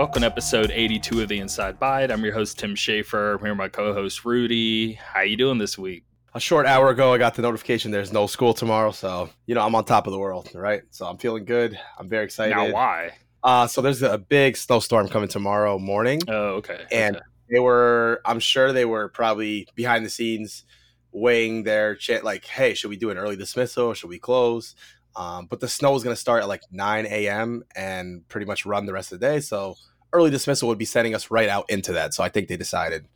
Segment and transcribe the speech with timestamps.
[0.00, 2.10] Welcome to episode 82 of the Inside Bite.
[2.10, 3.34] I'm your host Tim Schaefer.
[3.34, 4.94] I'm here with my co-host Rudy.
[4.94, 6.04] How you doing this week?
[6.32, 9.60] A short hour ago, I got the notification there's no school tomorrow, so you know
[9.60, 10.84] I'm on top of the world, right?
[10.88, 11.78] So I'm feeling good.
[11.98, 12.56] I'm very excited.
[12.56, 13.10] Now, why?
[13.44, 16.86] Uh, so there's a big snowstorm coming tomorrow morning, Oh, okay.
[16.90, 17.24] and okay.
[17.50, 20.64] they were, I'm sure they were probably behind the scenes
[21.12, 23.92] weighing their cha- like, hey, should we do an early dismissal?
[23.92, 24.74] Should we close?
[25.16, 27.64] Um, but the snow is going to start at like 9 a.m.
[27.74, 29.40] and pretty much run the rest of the day.
[29.40, 29.76] So
[30.12, 32.14] early dismissal would be sending us right out into that.
[32.14, 33.06] So I think they decided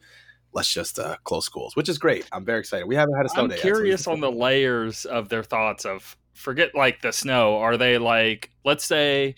[0.52, 2.28] let's just uh, close schools, which is great.
[2.32, 2.86] I'm very excited.
[2.86, 3.56] We haven't had a snow I'm day.
[3.56, 7.56] we curious on the layers of their thoughts of forget like the snow.
[7.56, 9.34] Are they like let's say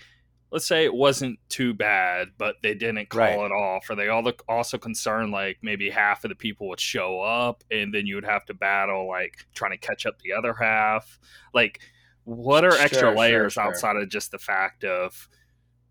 [0.52, 3.34] let's say it wasn't too bad, but they didn't call Right.
[3.34, 3.91] it off.
[3.91, 7.65] Are they all the, also concerned like maybe half of the people would show up
[7.70, 11.18] and then you would have to battle like trying to catch up the other half?
[11.52, 11.80] Like
[12.27, 13.65] what are extra Sure, sure, layers sure.
[13.65, 15.29] outside of just the fact of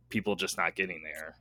[0.10, 1.38] people just not getting there?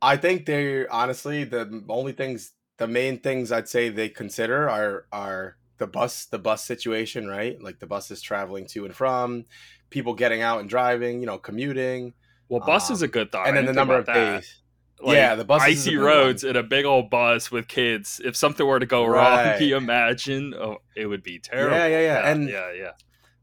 [0.00, 5.06] I think they're honestly the only things, the main things I'd say they consider are
[5.12, 7.60] are the bus, the bus situation, right?
[7.62, 9.46] Like the buses traveling to and from,
[9.90, 12.14] people getting out and driving, you know, commuting,
[12.48, 13.48] Well, bus is a Um, good thought.
[13.48, 14.62] and then the number of days.
[15.00, 18.20] Like, yeah, the bus icy roads and a big old bus with kids.
[18.24, 20.54] If something were to go wrong, can you imagine?
[20.54, 21.76] Oh, it would be terrible.
[21.76, 22.30] Yeah, yeah, yeah.
[22.30, 22.92] And yeah, yeah.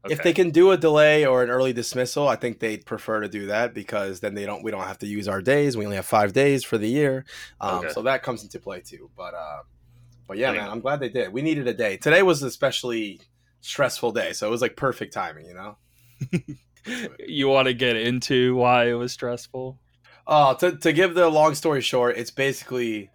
[0.08, 3.28] If they can do a delay or an early dismissal, I think they'd prefer to
[3.28, 4.62] do that because then they don't.
[4.62, 5.76] We don't have to use our days.
[5.76, 7.24] We only have five days for the year,
[7.60, 7.92] um, Okay.
[7.92, 9.10] so that comes into play too.
[9.16, 9.62] But uh,
[10.26, 10.62] but yeah, Dang.
[10.62, 11.32] man, I'm glad they did.
[11.32, 11.96] We needed a day.
[11.98, 13.20] Today was an especially
[13.60, 15.46] stressful day, so it was like perfect timing.
[15.46, 15.76] You know.
[17.26, 19.78] you want to get into why it was stressful?
[20.26, 23.10] Uh, to, to give the long story short, it's basically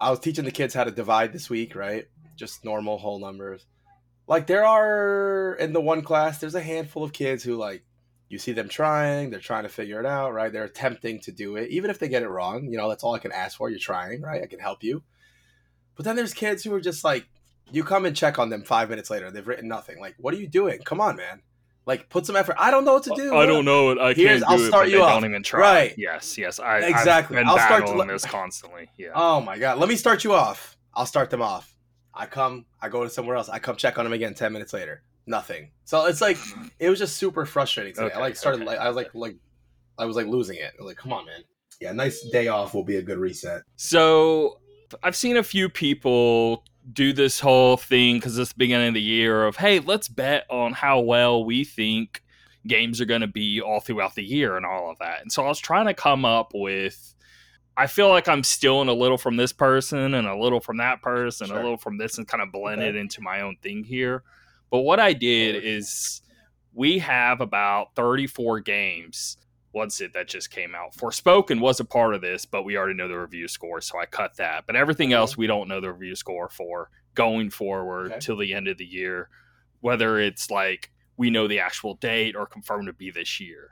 [0.00, 2.06] I was teaching the kids how to divide this week, right?
[2.36, 3.66] Just normal whole numbers.
[4.30, 7.82] Like there are in the one class, there's a handful of kids who like
[8.28, 10.52] you see them trying, they're trying to figure it out, right?
[10.52, 12.68] They're attempting to do it, even if they get it wrong.
[12.70, 13.68] You know, that's all I can ask for.
[13.68, 14.40] You're trying, right?
[14.40, 15.02] I can help you.
[15.96, 17.26] But then there's kids who are just like,
[17.72, 19.98] you come and check on them five minutes later, they've written nothing.
[19.98, 20.78] Like, what are you doing?
[20.84, 21.42] Come on, man.
[21.84, 22.54] Like, put some effort.
[22.56, 23.34] I don't know what to do.
[23.34, 23.98] I don't know it.
[23.98, 24.92] I Here's- can't I'll do start it.
[24.92, 25.12] You off.
[25.12, 25.60] don't even try.
[25.60, 25.94] Right.
[25.98, 26.38] Yes.
[26.38, 26.60] Yes.
[26.60, 27.36] I Exactly.
[27.36, 28.90] I've been I'll start to this constantly.
[28.96, 29.08] Yeah.
[29.12, 29.78] Oh my god.
[29.78, 30.76] Let me start you off.
[30.94, 31.74] I'll start them off.
[32.14, 33.48] I come, I go to somewhere else.
[33.48, 35.02] I come check on them again 10 minutes later.
[35.26, 35.70] Nothing.
[35.84, 36.38] So it's like
[36.78, 38.06] it was just super frustrating today.
[38.06, 38.70] Okay, I like started okay.
[38.70, 39.36] like I was like like
[39.98, 40.72] I was like losing it.
[40.80, 41.42] Like, come on, man.
[41.80, 43.62] Yeah, nice day off will be a good reset.
[43.76, 44.58] So
[45.02, 49.02] I've seen a few people do this whole thing because it's the beginning of the
[49.02, 52.22] year of hey, let's bet on how well we think
[52.66, 55.20] games are going to be all throughout the year and all of that.
[55.22, 57.14] And so I was trying to come up with.
[57.80, 61.00] I feel like I'm stealing a little from this person and a little from that
[61.02, 61.58] person, Sure.
[61.58, 62.90] a little from this, and kind of blend Okay.
[62.90, 64.22] it into my own thing here.
[64.70, 66.20] But what I did is
[66.74, 69.36] we have about 34 games
[69.72, 70.94] what's it that just came out?
[70.96, 74.06] Forspoken was a part of this, but we already know the review score, so I
[74.06, 74.64] cut that.
[74.66, 75.18] But everything mm-hmm.
[75.18, 78.20] else we don't know the review score for going forward Okay.
[78.20, 79.28] till the end of the year,
[79.80, 83.70] whether it's like we know the actual date or confirmed to be this year.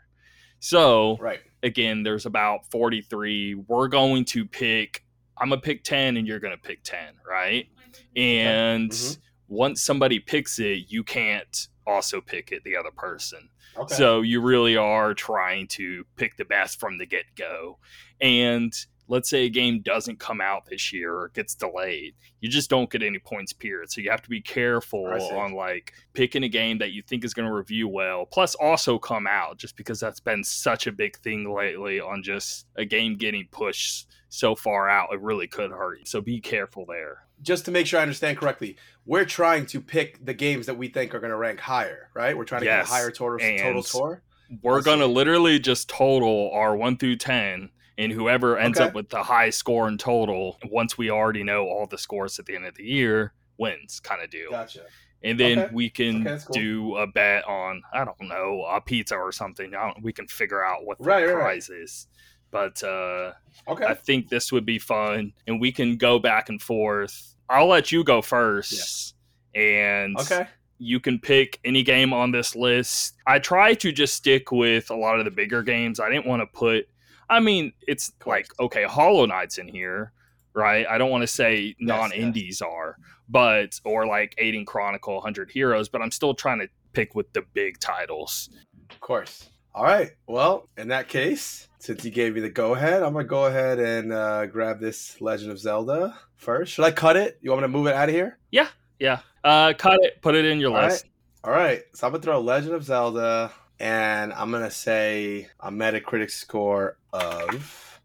[0.61, 1.41] So Right.
[1.63, 3.55] Again, there's about 43.
[3.55, 5.05] We're going to pick,
[5.37, 7.69] I'm going to pick 10 and you're going to pick 10, right?
[8.17, 9.19] And Mhm.
[9.49, 13.49] once somebody picks it, you can't also pick it, the other person.
[13.77, 13.95] Okay.
[13.95, 17.79] So you really are trying to pick the best from the get go.
[18.21, 18.73] And
[19.09, 22.91] let's say a game doesn't come out this year or gets delayed, you just don't
[22.91, 23.91] get any points period.
[23.91, 27.35] So you have to be careful on like picking a game that you think is
[27.35, 31.17] going to review well, plus also come out, just because that's been such a big
[31.19, 35.09] thing lately on just a game getting pushed so far out.
[35.13, 36.05] It really could hurt you.
[36.05, 37.25] So be careful there.
[37.43, 38.77] just to make sure I understand correctly,
[39.07, 42.37] we're trying to pick the games that we think are going to rank higher, right?
[42.37, 44.23] We're trying to Yes, get a higher total total score.
[44.63, 48.88] We're going to literally just total our 1 through 10 and whoever ends Okay.
[48.88, 52.47] up with the high score in total once we already know all the scores at
[52.47, 54.50] the end of the year wins kind of deal.
[54.50, 54.84] Gotcha.
[55.22, 55.74] And then Okay.
[55.74, 56.54] we can Okay, cool.
[56.54, 59.74] do a bet on I don't know, a pizza or something.
[59.74, 61.42] I don't, we can figure out what the Right, right, right.
[61.42, 62.06] prize is.
[62.53, 63.33] But uh
[63.66, 63.84] Okay.
[63.84, 67.34] I think this would be fun and we can go back and forth.
[67.51, 69.15] I'll let you go first.
[69.54, 70.47] And Okay.
[70.78, 73.15] you can pick any game on this list.
[73.27, 75.98] I try to just stick with a lot of the bigger games.
[75.98, 76.86] I didn't want to put
[77.30, 80.13] I mean, it's like okay, Hollow Knight's in here,
[80.54, 80.86] right?
[80.89, 82.97] I don't want to say non-indies are,
[83.28, 87.42] but or like Aiden Chronicle, 100 Heroes, but I'm still trying to pick with the
[87.53, 88.51] big titles.
[88.91, 89.51] Of course.
[89.75, 90.10] All right.
[90.27, 93.78] Well, in that case, since you gave me the go ahead, I'm gonna go ahead
[93.78, 96.72] and uh, grab this Legend of Zelda first.
[96.72, 97.39] Should I cut it?
[97.42, 98.39] You want me to move it out of here?
[98.51, 98.69] Yeah.
[98.98, 99.21] Yeah.
[99.45, 101.04] Uh cut it, put it in your All list.
[101.45, 101.53] right.
[101.53, 101.83] All right.
[101.95, 108.01] So I'm gonna throw Legend of Zelda, and I'm gonna say a Metacritic score of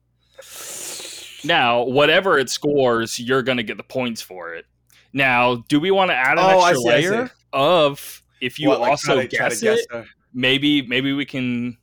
[1.46, 4.66] Now, whatever it scores, you're going to get the points for it.
[5.12, 8.80] Now, do we want to add an Oh, extra see, layer of if you What,
[8.80, 9.86] like, also to- to guess it?
[9.90, 11.78] the- Maybe, maybe we can.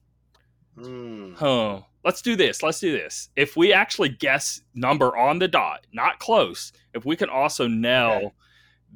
[0.77, 1.35] Hmm.
[1.35, 1.83] Huh.
[2.05, 2.63] Let's do this.
[2.63, 3.29] Let's do this.
[3.37, 8.11] If we actually guess number on the dot, not close, if we can also nail
[8.13, 8.31] Okay.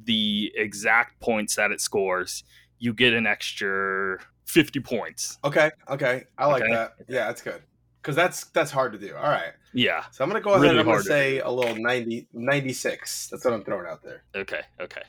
[0.05, 2.43] the exact points that it scores,
[2.79, 5.37] you get an extra 50 points.
[5.43, 6.71] Okay, okay, I like Okay.
[6.73, 6.93] that.
[7.07, 7.61] Yeah, that's good
[8.01, 9.15] because that's that's hard to do.
[9.15, 10.05] All right, Yeah.
[10.11, 13.27] so I'm gonna go ahead Really and I'm gonna say a little 90, 96.
[13.29, 14.23] That's what I'm throwing out there.
[14.35, 14.61] Okay.
[14.79, 15.01] Okay.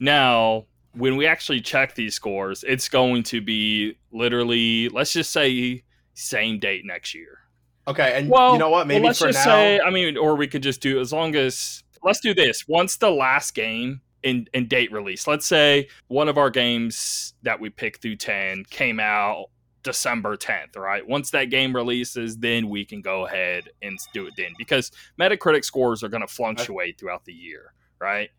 [0.00, 5.84] Now, when we actually check these scores, it's going to be literally, let's just say,
[6.14, 7.38] same date next year.
[7.86, 8.86] Okay, and Well, you know what?
[8.86, 9.52] Maybe well, let's for just now.
[9.52, 12.66] say, I mean, or we could just do as long as let's do this.
[12.66, 17.60] Once the last game in, in date release, let's say one of our games that
[17.60, 19.46] we picked through 10 came out
[19.82, 21.06] December 10th, right?
[21.06, 25.64] Once that game releases, then we can go ahead and do it then because Metacritic
[25.64, 28.30] scores are going to fluctuate throughout the year, right?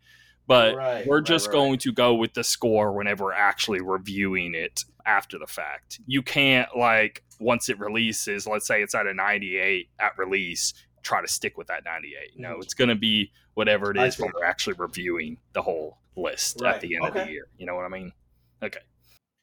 [0.46, 1.80] But Right, we're just right, going right.
[1.80, 6.00] to go with the score whenever we're actually reviewing it after the fact.
[6.06, 11.20] You can't like once it releases, let's say it's at a 98 at release, try
[11.20, 12.38] to stick with that 98.
[12.38, 12.62] No, Mhm.
[12.62, 16.74] it's going to be whatever it is when we're actually reviewing the whole list Right,
[16.76, 17.46] at the end of the year.
[17.58, 18.12] You know what I mean?
[18.62, 18.80] Okay.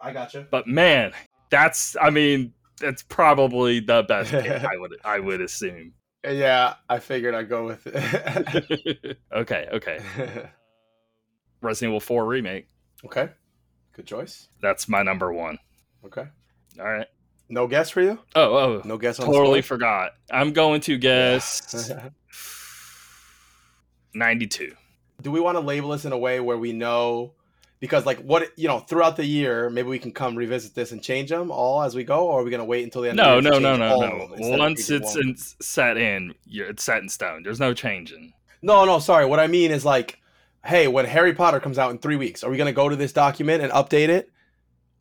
[0.01, 0.47] I gotcha.
[0.50, 1.11] But man,
[1.50, 5.94] that's I mean, that's probably the best pick I would I would assume.
[6.23, 9.17] Yeah, I figured I'd go with it.
[9.33, 10.00] okay, okay.
[11.61, 12.67] Resident Evil 4 remake.
[13.06, 13.29] okay,
[13.94, 14.47] good choice.
[14.61, 15.57] That's my number 1.
[16.06, 16.25] Okay,
[16.79, 17.07] All right.
[17.49, 18.19] No guess for you.
[18.35, 20.11] Oh, oh, No guess on the totally forgot.
[20.31, 21.91] I'm going to guess
[24.13, 24.73] 92.
[25.21, 27.33] do we want to label this in a way where we know
[27.79, 31.01] because like what you know throughout the year maybe we can come revisit this and
[31.03, 33.17] change them all as we go or are we going to wait until the end
[33.17, 34.05] No, of the no, no, no, no.
[34.23, 37.43] of them instead of Once it's in, set in, you're, it's set in stone.
[37.43, 38.33] There's no changing.
[38.61, 40.19] no no sorry what i mean is like
[40.65, 42.95] hey when harry potter comes out in three weeks are we going to go to
[42.95, 44.31] this document and update it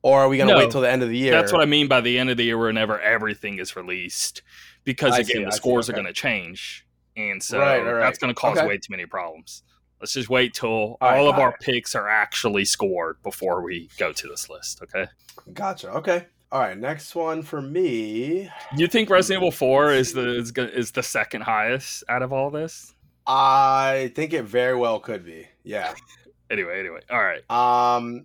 [0.03, 0.59] or are we going to No.
[0.59, 2.37] wait till the end of the year That's what I mean by the end of
[2.37, 4.43] the year, whenever everything is released,
[4.85, 6.87] because I again, see, the I see, scores are going to change,
[7.17, 8.01] and so Right, right, right.
[8.01, 8.67] that's going to cause Okay.
[8.67, 9.63] way too many problems.
[10.01, 11.61] Let's just wait till all, right, of all our right.
[11.61, 14.81] picks are actually scored before we go to this list.
[14.83, 15.07] Okay?
[15.55, 20.37] gotcha okay all right next one for me You think Resident Evil Four is the
[20.37, 22.93] is, is the second highest out of all this?
[23.27, 25.95] i think it very well could be yeah
[26.51, 27.43] Anyway, anyway, all right.
[27.51, 28.25] Um,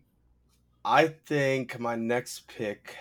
[0.85, 2.95] I think my next pick.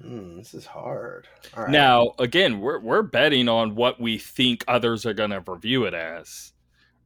[0.00, 1.28] Hmm, this is hard.
[1.56, 1.72] All right.
[1.72, 5.94] Now, again, we're we're betting on what we think others are going to review it
[5.94, 6.52] as,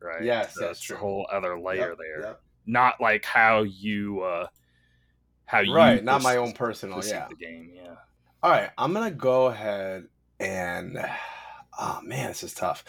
[0.01, 0.23] right?
[0.25, 2.21] Yes, So that's a whole other layer Yep, there.
[2.23, 2.41] yep.
[2.67, 4.47] Not like how you uh
[5.45, 7.05] how you Right, not my own personal.
[7.05, 7.29] Yeah.
[7.29, 7.71] the game.
[7.75, 7.95] Yeah.
[8.43, 10.09] All right, I'm gonna go ahead
[10.41, 10.99] and.
[11.79, 12.85] Oh man, this is tough.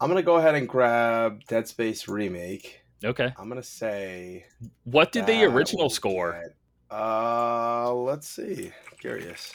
[0.00, 2.83] I'm gonna go ahead and grab Dead Space remake.
[3.04, 3.32] Okay.
[3.36, 4.46] I'm gonna say.
[4.84, 6.32] What did the original score?
[6.32, 6.56] get-
[6.96, 8.70] Uh, let's see.
[9.00, 9.52] Curious.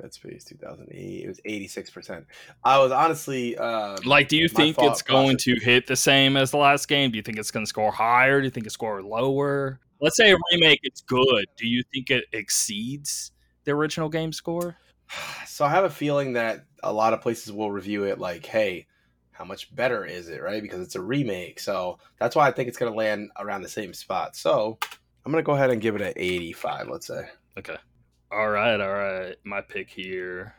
[0.00, 1.24] Dead Space 2008.
[1.24, 2.26] It was 86 percent.
[2.64, 3.56] I was honestly.
[3.56, 6.86] Uh, Like, do you think it's going process- to hit the same as the last
[6.88, 7.10] game?
[7.10, 8.40] Do you think it's going to score higher?
[8.40, 9.80] Do you think it score lower?
[10.00, 11.46] Let's say a remake, it's good.
[11.56, 13.32] Do you think it exceeds
[13.64, 14.76] the original game score?
[15.46, 18.86] So I have a feeling that a lot of places will review it like, hey,
[19.38, 20.60] how much better is it, right?
[20.60, 21.60] Because it's a remake.
[21.60, 24.34] So that's why I think it's going to land around the same spot.
[24.34, 24.76] So
[25.24, 27.22] I'm going to go ahead and give it an 85, let's say.
[27.56, 27.76] Okay.
[28.32, 29.36] All right, all right.
[29.44, 30.56] My pick here.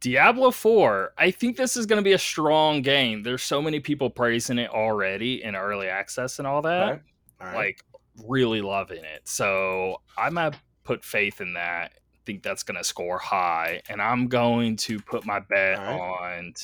[0.00, 1.12] Diablo 4.
[1.16, 3.22] I think this is going to be a strong game.
[3.22, 6.82] There's so many people praising it already in early access and all that.
[6.82, 7.02] All right.
[7.40, 7.56] All right.
[7.56, 7.84] Like
[8.26, 9.28] really loving it.
[9.28, 11.92] So I might put faith in that.
[12.26, 16.54] Think that's going to score high and I'm going to put my bet All on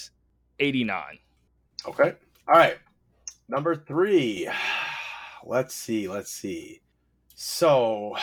[0.61, 1.19] 89.
[1.89, 2.15] okay.
[2.49, 2.79] All right.
[3.49, 4.49] Number three.
[5.47, 6.09] Let's see.
[6.09, 6.81] Let's see.
[7.35, 8.17] So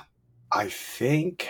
[0.52, 1.48] I think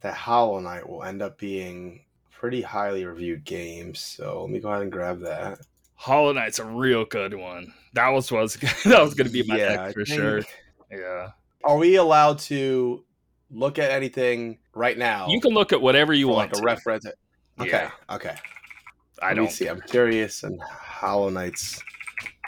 [0.00, 3.94] that Hollow Knight will end up being pretty highly reviewed game.
[3.94, 5.58] So let me go ahead and grab that.
[5.94, 7.72] Hollow Knight's a real good one.
[7.94, 10.40] That was was that was going to be my Yeah, pick for think- sure.
[10.90, 11.30] Yeah.
[11.62, 13.04] Are we allowed to
[13.50, 15.28] look at anything right now?
[15.28, 16.64] You can look at whatever you want like a to.
[16.64, 17.06] reference.
[17.60, 17.90] Okay, Yeah.
[18.08, 18.36] okay.
[19.22, 19.66] I don't see.
[19.66, 21.82] I'm curious and Hollow Knight's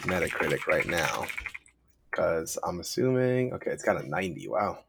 [0.03, 1.27] Metacritic right now
[2.11, 3.53] because I'm assuming.
[3.55, 4.49] Okay, it's got a 90.
[4.49, 4.85] Wow.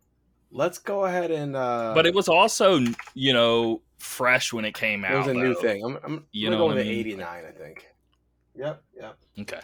[0.51, 1.55] Let's go ahead and.
[1.55, 2.79] uh but it was also
[3.15, 5.13] you know fresh when it came It out.
[5.13, 5.83] It was a new thing.
[5.83, 6.93] I'm, I'm You know go what I mean?
[6.93, 7.45] 89.
[7.45, 7.87] I think.
[8.55, 8.83] Yep.
[8.95, 9.17] Yep.
[9.41, 9.59] Okay.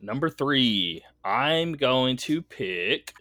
[0.00, 3.14] Number three, I'm going to pick.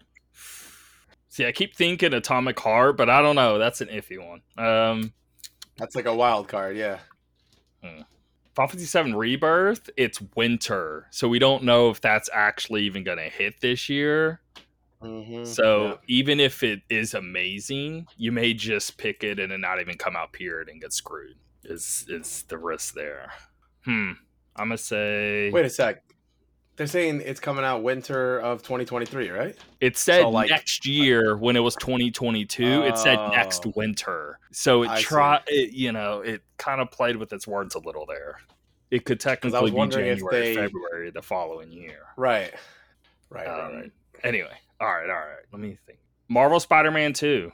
[1.29, 3.57] See, I keep thinking Atomic Heart, but I don't know.
[3.57, 4.41] That's an iffy one.
[4.63, 5.13] Um,
[5.77, 6.99] That's like a wild card, yeah.
[8.55, 13.23] Final Fantasy Rebirth, it's winter, so we don't know if that's actually even going to
[13.23, 14.41] hit this year.
[15.01, 15.45] Mm-hmm.
[15.45, 19.97] So even if it is amazing, you may just pick it and it not even
[19.97, 21.35] come out period and get screwed.
[21.63, 23.31] Is is the risk there?
[23.85, 24.11] Hmm.
[24.55, 25.49] I'm gonna say.
[25.51, 26.03] wait a sec.
[26.75, 29.55] They're saying it's coming out winter of 2023, right?
[29.79, 32.83] It said so, like- next year when it was 2022.
[32.83, 33.73] it said next Oh.
[33.75, 34.39] winter.
[34.51, 35.03] So it I see.
[35.03, 35.39] try.
[35.47, 38.39] It, you know, it kind of played with its words a little there.
[38.89, 42.05] It could technically be wondering if January, they- February the following year.
[42.17, 42.53] Right.
[43.29, 43.47] Right.
[43.47, 43.91] Um, right, right.
[44.23, 45.45] Anyway, all right, all right.
[45.51, 45.99] Let me think.
[46.27, 47.51] Marvel Spider-Man 2.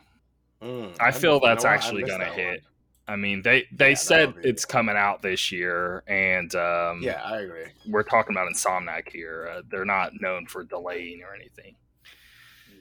[0.61, 2.47] Mm, I feel you that's actually gonna that hit.
[2.61, 2.68] one.
[3.09, 7.21] I mean, they they Yeah, said be- it's coming out this year, and um, Yeah,
[7.25, 7.65] I agree.
[7.87, 9.49] we're talking about Insomniac here.
[9.51, 11.75] Uh, they're not known for delaying or anything,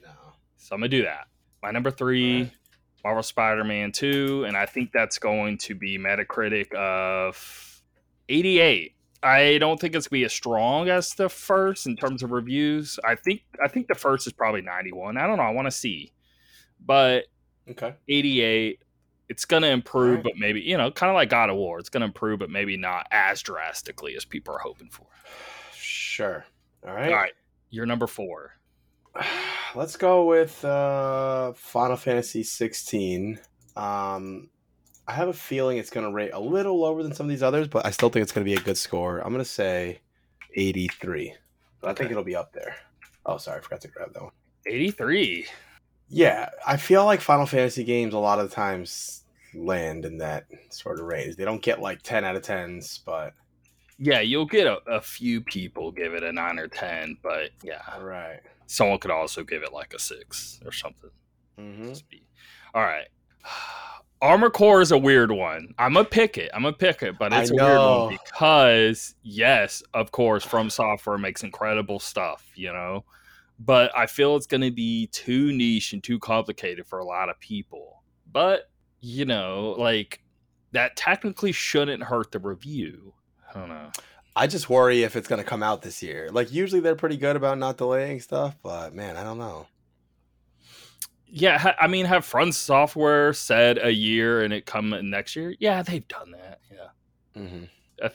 [0.03, 0.09] No.
[0.57, 1.27] so I'm gonna do that.
[1.63, 2.53] My number three, Alright.
[3.03, 7.81] Marvel Spider-Man two, and I think that's going to be Metacritic of
[8.29, 8.93] 88.
[9.23, 12.99] I don't think it's gonna be as strong as the first in terms of reviews.
[13.03, 15.17] I think I think the first is probably 91.
[15.17, 15.43] I don't know.
[15.43, 16.11] I want to see,
[16.85, 17.25] but
[17.69, 17.95] Okay.
[18.07, 18.81] 88
[19.29, 20.23] it's going to improve Alright.
[20.23, 22.49] but maybe you know kind of like god of war it's going to improve but
[22.49, 25.05] maybe not as drastically as people are hoping for
[25.73, 26.45] Sure.
[26.85, 27.11] All right.
[27.11, 27.33] all right
[27.69, 28.53] you're number four
[29.75, 33.39] Let's go with uh, Final Fantasy 16.
[33.75, 34.49] Um,
[35.07, 37.43] I have a feeling it's going to rate a little lower than some of these
[37.43, 39.19] others, but I still think it's going to be a good score.
[39.19, 40.01] I'm going to say
[40.55, 41.33] 83.
[41.81, 42.75] So I think it'll be up there.
[43.25, 44.31] Oh, sorry, I forgot to grab that one.
[44.65, 45.45] 83
[46.09, 49.18] Yeah, I feel like Final Fantasy games a lot of the times
[49.53, 51.35] land in that sort of range.
[51.35, 53.33] They don't get like 10 out of 10s, but
[53.99, 57.99] yeah you'll get a, a few people give it a 9 or 10 but yeah.
[57.99, 58.39] Right.
[58.65, 61.11] someone could also give it like a 6 or something.
[61.59, 61.93] Mm-hmm.
[62.73, 63.07] All right.
[64.21, 65.73] Armor core is a weird one.
[65.77, 66.51] I'm gonna pick it.
[66.53, 71.17] I'm gonna pick it but it's a weird one because yes of course from software
[71.17, 73.05] makes incredible stuff you know?
[73.61, 77.39] But i feel it's gonna be too niche and too complicated for a lot of
[77.39, 78.01] people.
[78.31, 78.68] But
[79.01, 80.21] you know like
[80.71, 83.13] that technically shouldn't hurt the review
[83.49, 83.91] i don't know
[84.35, 86.29] I just worry if it's going to come out this year.
[86.31, 89.67] Like, usually they're pretty good about not delaying stuff, but man, I don't know.
[91.27, 95.81] yeah i mean have from software said a year and it come next year yeah
[95.81, 97.63] they've done that yeah Mm-hmm.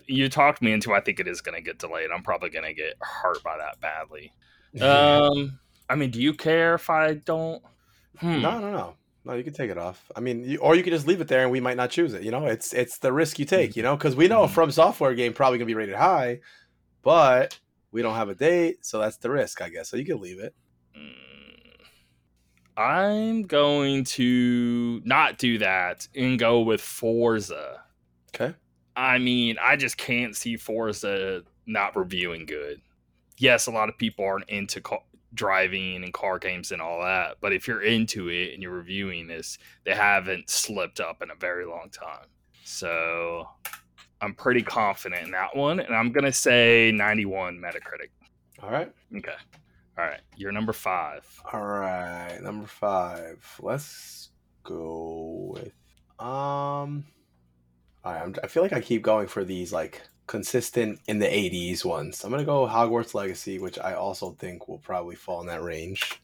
[0.06, 2.64] You talked me into i think it is going to get delayed i'm probably going
[2.64, 4.32] to get hurt by that badly
[4.80, 7.62] um i mean do you care if i don't
[8.18, 8.40] hmm.
[8.40, 8.94] No, no, no.
[9.24, 10.10] No, you can take it off.
[10.14, 12.12] I mean, you, or you could just leave it there and we might not choose
[12.12, 12.22] it.
[12.22, 13.74] You know, it's it's the risk you take.
[13.76, 14.50] You know, because we know a Mhm.
[14.50, 16.40] From Software game probably gonna be rated high,
[17.02, 17.58] but
[17.90, 19.88] we don't have a date, so that's the risk, I guess.
[19.88, 20.54] So you can leave it.
[20.96, 21.12] Mm,
[22.76, 27.82] i'm going to not do that and go with forza
[28.34, 28.54] Okay.
[28.96, 32.80] i mean i just can't see forza not reviewing good
[33.38, 34.80] yes a lot of people aren't into
[35.34, 39.26] driving and car games and all that but if you're into it and you're reviewing
[39.26, 42.26] this they haven't slipped up in a very long time
[42.64, 43.46] so
[44.20, 48.10] i'm pretty confident in that one and i'm gonna say 91 metacritic
[48.62, 48.90] All right.
[49.16, 49.34] okay
[49.98, 52.38] all right you're number five All right.
[52.42, 53.44] Number five.
[53.60, 54.30] Let's
[54.64, 55.72] go with
[56.18, 57.04] um.
[58.04, 61.26] All right, I'm, I feel like I keep going for these like consistent in the
[61.26, 62.24] 80s ones.
[62.24, 66.20] I'm gonna go Hogwarts Legacy, which I also think will probably fall in that range.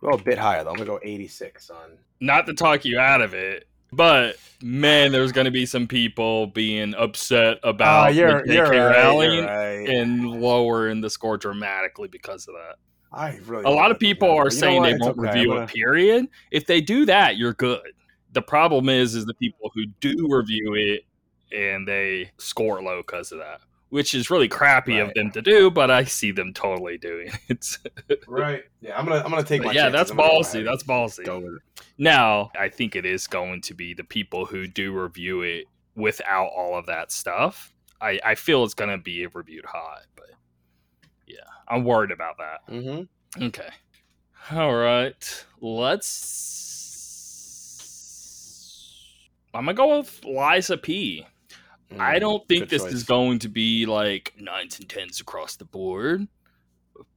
[0.00, 0.70] Go a bit higher though.
[0.70, 1.98] I'm gonna go 86 on.
[2.20, 6.94] not to talk you out of it but man there's gonna be some people being
[6.94, 9.88] upset about Ah, you're, JK right, Rowling right.
[9.88, 12.76] and lowering the score dramatically because of that.
[13.12, 14.44] I really A lot of people doesn't are.
[14.46, 15.28] You saying they It's won't okay.
[15.32, 15.70] Review gonna- it.
[15.70, 16.28] Period.
[16.52, 17.80] If they do that, you're good.
[18.32, 21.04] The problem is, is the people who do review it
[21.52, 25.70] and they score low because of that, which is really crappy of them to do.
[25.70, 27.78] But I see them totally doing it.
[28.28, 28.62] Right.
[28.80, 29.72] Yeah, I'm gonna I'm gonna take But my.
[29.72, 30.64] yeah, that's I'm gonna ballsy.
[30.64, 31.24] That's ballsy.
[31.24, 31.62] Go with it.
[31.98, 35.66] Now, I think it is going to be the people who do review it
[35.96, 37.74] without all of that stuff.
[38.00, 40.30] I, I feel it's going to be reviewed high, but
[41.26, 41.36] yeah,
[41.68, 42.72] I'm worried about that.
[42.72, 43.42] Mm-hmm.
[43.44, 43.68] Okay.
[44.52, 45.44] All right.
[45.60, 46.16] Let's.
[49.52, 51.26] I'm going to go with Lies of P.
[51.98, 55.64] I don't think Mm, this is going to be like nines and tens across the
[55.64, 56.28] board,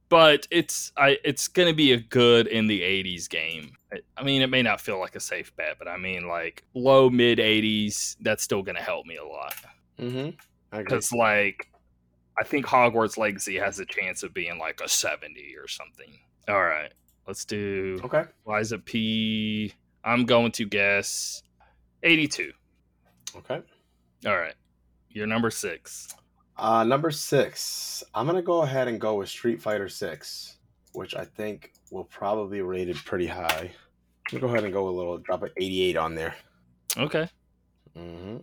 [0.08, 3.76] but it's I it's going to be a good in the '80s game.
[4.16, 7.08] I, mean, it may not feel like a safe bet, but I mean, like low
[7.08, 8.16] mid '80s.
[8.20, 9.54] That's still going to help me a lot
[10.00, 10.76] Mm-hmm.
[10.76, 11.70] Because, like,
[12.38, 16.18] I think Hogwarts Legacy has a chance of being like a 70 or something.
[16.48, 16.92] All right,
[17.26, 18.24] let's do Okay.
[18.44, 19.72] Lies of P.
[20.04, 21.42] I'm going to guess
[22.02, 22.52] 82.
[23.36, 23.62] Okay.
[24.26, 24.54] All right.
[25.14, 26.08] You're number six.
[26.56, 30.58] Uh, number six, I'm gonna go ahead and go with Street Fighter Six,
[30.92, 33.70] which I think will probably be rated pretty high.
[33.70, 36.34] I'm gonna go ahead and go a little drop an 88 on there.
[36.96, 37.28] Okay.
[37.96, 38.38] hmm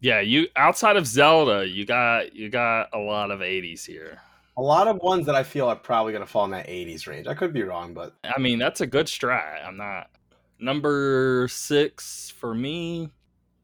[0.00, 4.20] Yeah, you outside of Zelda, you got you got a lot of 80s here.
[4.58, 7.26] A lot of ones that I feel are probably gonna fall in that 80s range.
[7.26, 9.66] I could be wrong, but I mean, that's a good strat.
[9.66, 10.10] I'm not
[10.58, 13.10] number six for me.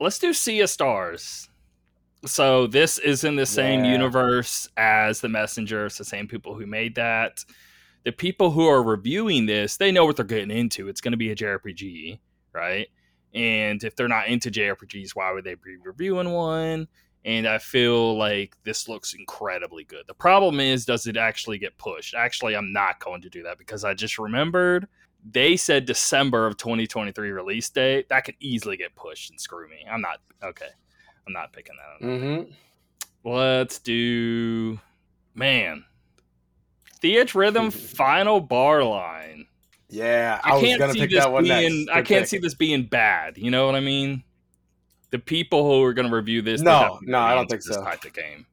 [0.00, 1.48] Let's do Sea of Stars.
[2.26, 3.92] So this is in the same Yeah.
[3.92, 5.86] universe as the Messenger.
[5.86, 7.44] It's the same people who made that.
[8.04, 10.88] The people who are reviewing this, they know what they're getting into.
[10.88, 12.18] It's going to be a JRPG,
[12.52, 12.88] right?
[13.34, 16.88] And if they're not into JRPGs, why would they be reviewing one?
[17.24, 20.04] And I feel like this looks incredibly good.
[20.06, 22.14] The problem is, does it actually get pushed?
[22.14, 24.88] Actually, I'm not going to do that because I just remembered
[25.28, 28.08] they said December of 2023 release date.
[28.08, 29.84] That could easily get pushed and screw me.
[29.90, 30.68] I'm not okay.
[31.28, 32.06] I'm not picking that.
[32.06, 32.10] Up.
[32.10, 32.50] mm-hmm.
[33.28, 34.80] Let's do
[35.34, 35.84] man.
[37.02, 39.46] Theatrhythm final bar line.
[39.90, 41.86] yeah, I, I, was can't gonna see pick this that one being.
[41.90, 42.26] I can't pick.
[42.26, 43.36] see this being bad.
[43.36, 44.24] You know what I mean?
[45.10, 47.46] The people who are going to review this, No, have to be no, I don't
[47.46, 47.84] think this so.
[47.84, 48.46] Type of game,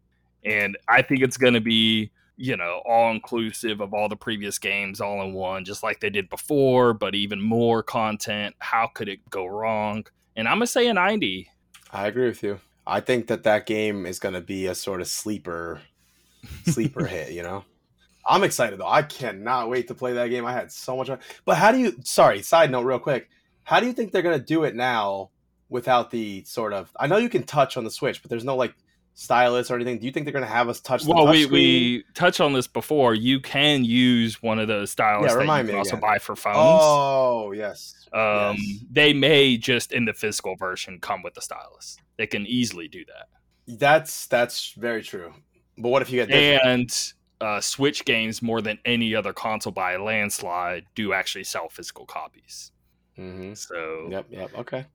[0.44, 4.60] and I think it's going to be you know all inclusive of all the previous
[4.60, 8.56] games all in one, just like they did before, but even more content.
[8.60, 10.06] How could it go wrong?
[10.36, 11.50] And I'm gonna say a 90.
[11.96, 12.60] I agree with you.
[12.86, 15.80] I think that that game is gonna be a sort of sleeper,
[16.66, 17.32] sleeper hit.
[17.32, 17.64] You know,
[18.28, 18.88] I'm excited though.
[18.88, 20.46] I cannot wait to play that game.
[20.46, 21.08] I had so much.
[21.08, 21.20] fun.
[21.46, 21.96] But how do you?
[22.04, 23.30] Sorry, side note, real quick.
[23.64, 25.30] How do you think they're gonna do it now
[25.70, 26.92] without the sort of?
[27.00, 28.76] I know you can touch on the Switch, but there's no like
[29.16, 29.98] stylus or anything.
[29.98, 31.04] Do you think they're gonna have us touch?
[31.04, 31.52] The Well, we, touchscreen?
[31.52, 33.16] we touched on this before.
[33.16, 36.02] You can use one of those stylists Yeah, that you remind can me also again.
[36.02, 36.82] buy for phones.
[36.84, 38.08] Oh yes.
[38.14, 38.84] Um, Yes.
[38.92, 41.98] They may just in the physical version come with the stylus.
[42.18, 43.28] They can easily do that.
[43.80, 45.34] That's that's very true.
[45.78, 46.62] But what if you get?
[46.66, 46.90] And
[47.42, 52.06] uh, Switch games, more than any other console by a landslide, do actually sell physical
[52.06, 52.72] copies.
[53.16, 54.26] hmm So Yep.
[54.30, 54.52] Yep.
[54.60, 54.86] Okay.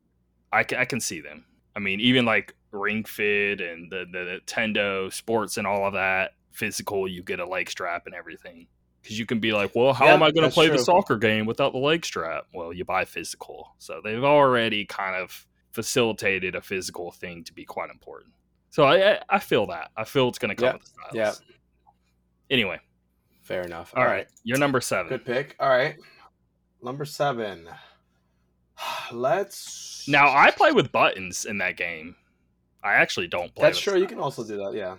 [0.52, 1.44] I, I can see them.
[1.76, 6.32] I mean, even like Ring Fit and the, the Nintendo Sports and all of that
[6.52, 8.66] physical, you get a leg strap and everything.
[9.02, 11.16] Because you can be like, well, how Yeah, am I going to play the soccer
[11.16, 12.46] game without the leg strap?
[12.52, 13.74] Well, you buy physical.
[13.78, 18.32] So they've already kind of facilitated a physical thing to be quite important.
[18.70, 19.90] So I I, I feel that.
[19.96, 21.42] I feel it's going to come Yeah, with the stylus.
[21.46, 22.54] yeah.
[22.54, 22.78] Anyway,
[23.42, 23.92] Fair enough.
[23.96, 24.26] all right.
[24.44, 25.08] You're number seven.
[25.08, 25.56] Good pick.
[25.58, 25.96] All right.
[26.82, 27.68] Number seven.
[29.12, 30.06] Let's.
[30.08, 32.16] Now, I play with buttons in that game.
[32.82, 34.00] I actually don't play That's with true.
[34.00, 34.72] You can also do that.
[34.74, 34.96] Yeah.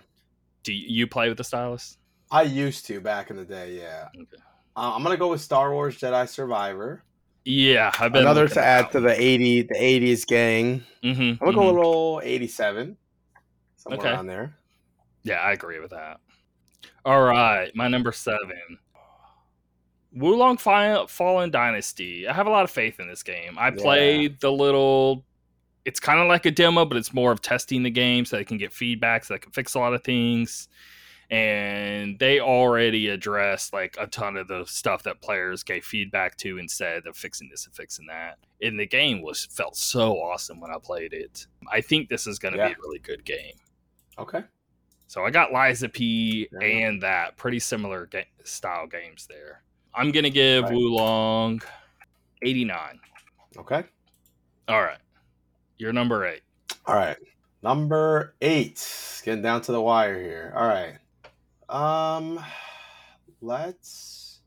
[0.62, 1.98] Do you, you play with the stylus?
[2.30, 3.76] I used to back in the day.
[3.78, 4.08] Yeah.
[4.14, 4.42] Okay.
[4.76, 7.02] Uh, I'm gonna go with Star Wars Jedi Survivor.
[7.44, 10.84] Yeah, I've been Another to add to the 80 the 80s gang.
[11.02, 11.70] Mhm, I'm gonna go mhm.
[11.70, 12.96] a little 87.
[13.76, 14.10] Somewhere Okay.
[14.10, 14.56] around there.
[15.24, 16.20] Yeah, I agree with that.
[17.04, 18.78] All right, my number seven.
[20.12, 22.28] Wo Long Fi- Fallen Dynasty.
[22.28, 23.58] I have a lot of faith in this game.
[23.58, 23.82] I Yeah.
[23.82, 25.24] played the little.
[25.84, 28.44] It's kind of like a demo, but it's more of testing the game so they
[28.44, 30.68] can get feedback, so they can fix a lot of things.
[31.30, 36.58] And they already addressed like a ton of the stuff that players gave feedback to
[36.58, 38.38] instead of fixing this and fixing that.
[38.60, 41.46] And the game was felt so awesome when I played it.
[41.70, 43.54] I think this is going to be a really good game.
[44.18, 44.42] Okay.
[45.06, 46.62] So I got Lies of P enough.
[46.62, 49.62] and that pretty similar ga- style games there.
[49.94, 50.72] I'm gonna give Right.
[50.72, 51.60] Wo Long
[52.42, 52.98] 89.
[53.58, 53.84] Okay.
[54.68, 54.96] All right,
[55.82, 56.42] you're number eight.
[56.86, 57.16] All right.
[57.62, 59.20] Number eight.
[59.24, 60.52] Getting down to the wire here.
[60.56, 60.96] All right.
[61.68, 62.42] Um
[63.40, 64.40] let's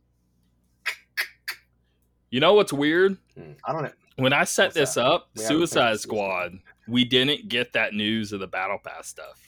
[2.30, 3.17] You know what's weird?
[3.38, 3.91] hmm, I don't know.
[4.17, 5.06] When I set What's this that?
[5.06, 6.00] up, We Suicide.
[6.00, 9.41] Squad, we didn't get that news of the Battle Pass stuff.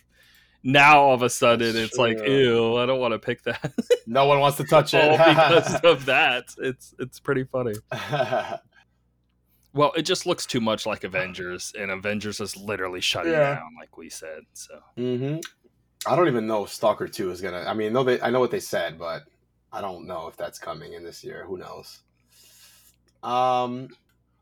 [0.64, 3.72] Now all of a sudden That's it's like, ew, I don't want to pick that.
[4.06, 5.12] No one wants to touch it.
[5.18, 6.54] because of that.
[6.58, 7.74] It's it's pretty funny.
[9.78, 13.56] Well, it just looks too much like Avengers, and Avengers is literally shutting Yeah.
[13.56, 14.42] down, like we said.
[14.54, 15.38] So hmm
[16.06, 17.60] I don't even know if Stalker Two is gonna.
[17.68, 18.20] I mean, no, they.
[18.22, 19.24] I know what they said, but
[19.72, 21.46] I don't know if that's coming in this year.
[21.46, 22.00] Who knows?
[23.24, 23.90] Um.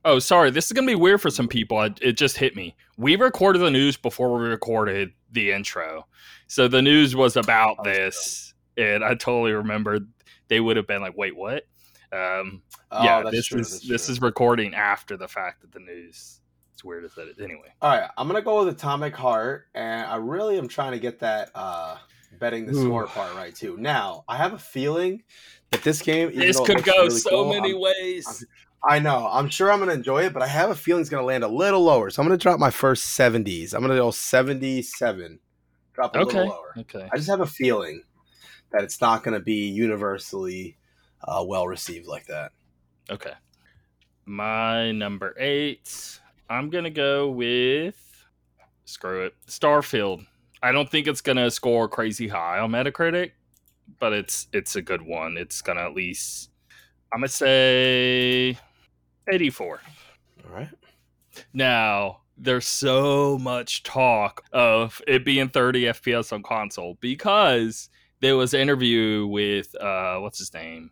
[0.03, 0.51] Oh, sorry.
[0.51, 1.77] This is gonna be weird for some people.
[1.77, 2.75] I, it just hit me.
[2.97, 6.07] We recorded the news before we recorded the intro,
[6.47, 10.07] so the news was about Oh, this, and I totally remembered.
[10.47, 11.63] They would have been like, "Wait, what?"
[12.11, 14.13] Um, oh, yeah, this true, is this true.
[14.13, 16.41] is recording after the fact that the news.
[16.73, 17.33] It's weird as that.
[17.39, 20.99] Anyway, All right, I'm gonna go with Atomic Heart, and I really am trying to
[20.99, 21.97] get that uh
[22.39, 22.83] betting the Ooh.
[22.83, 23.77] score part right too.
[23.77, 25.23] Now, I have a feeling
[25.71, 28.45] that this game, this could go really so cool, many I'm, ways.
[28.87, 29.27] I know.
[29.31, 31.47] I'm sure I'm gonna enjoy it, but I have a feeling it's gonna land a
[31.47, 32.09] little lower.
[32.09, 33.73] So I'm gonna drop my first 70s.
[33.73, 35.39] I'm gonna go 77.
[35.93, 36.37] Drop a Okay.
[36.37, 36.75] little lower.
[36.77, 37.09] Okay.
[37.11, 38.03] I just have a feeling
[38.71, 40.77] that it's not gonna be universally
[41.25, 42.51] uh, well received like that.
[43.09, 43.33] Okay.
[44.25, 46.19] My number eight.
[46.49, 47.95] I'm gonna go with
[48.85, 49.33] screw it.
[49.47, 50.25] Starfield.
[50.63, 53.31] I don't think it's gonna score crazy high on Metacritic,
[53.99, 55.37] but it's it's a good one.
[55.37, 56.51] It's gonna at least
[57.13, 58.57] I'm gonna say
[59.27, 59.81] 84.
[60.45, 60.69] All right.
[61.53, 67.89] Now, there's so much talk of it being 30 FPS on console because
[68.21, 70.91] there was an interview with uh what's his name?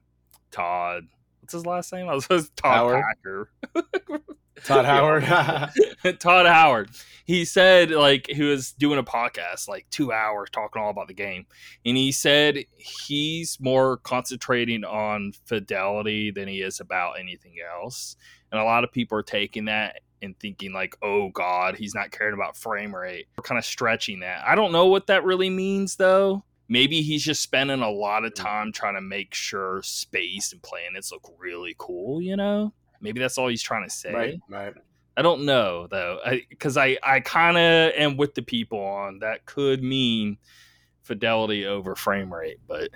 [0.53, 1.07] Todd.
[1.41, 2.07] What's his last name?
[2.09, 3.03] I was Todd Howard.
[3.03, 3.49] Packer.
[4.63, 5.23] Todd Howard.
[6.19, 6.89] Todd Howard.
[7.25, 11.13] He said like he was doing a podcast like 2 hours talking all about the
[11.13, 11.45] game
[11.85, 18.15] and he said he's more concentrating on fidelity than he is about anything else.
[18.51, 22.11] And a lot of people are taking that and thinking like, "Oh god, he's not
[22.11, 24.43] caring about frame rate." We're kind of stretching that.
[24.47, 26.43] I don't know what that really means though.
[26.69, 31.11] Maybe he's just spending a lot of time trying to make sure space and planets
[31.11, 32.73] look really cool, you know?
[33.01, 34.13] Maybe that's all he's trying to say.
[34.13, 34.39] right.
[34.49, 34.73] Right.
[35.15, 39.45] I don't know though, because I I, kind of am with the people on that
[39.45, 40.37] could mean
[41.03, 42.89] fidelity over frame rate, but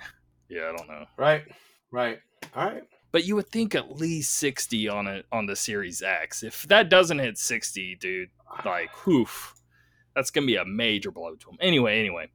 [0.48, 1.04] yeah, I don't know.
[1.16, 1.44] Right.
[1.90, 2.18] Right.
[2.56, 2.82] All right.
[3.12, 6.42] But you would think at least sixty on it on the Series X.
[6.42, 8.30] If that doesn't hit sixty, dude,
[8.64, 9.54] like, whoof,
[10.14, 11.56] that's gonna be a major blow to him.
[11.60, 12.28] Anyway, anyway,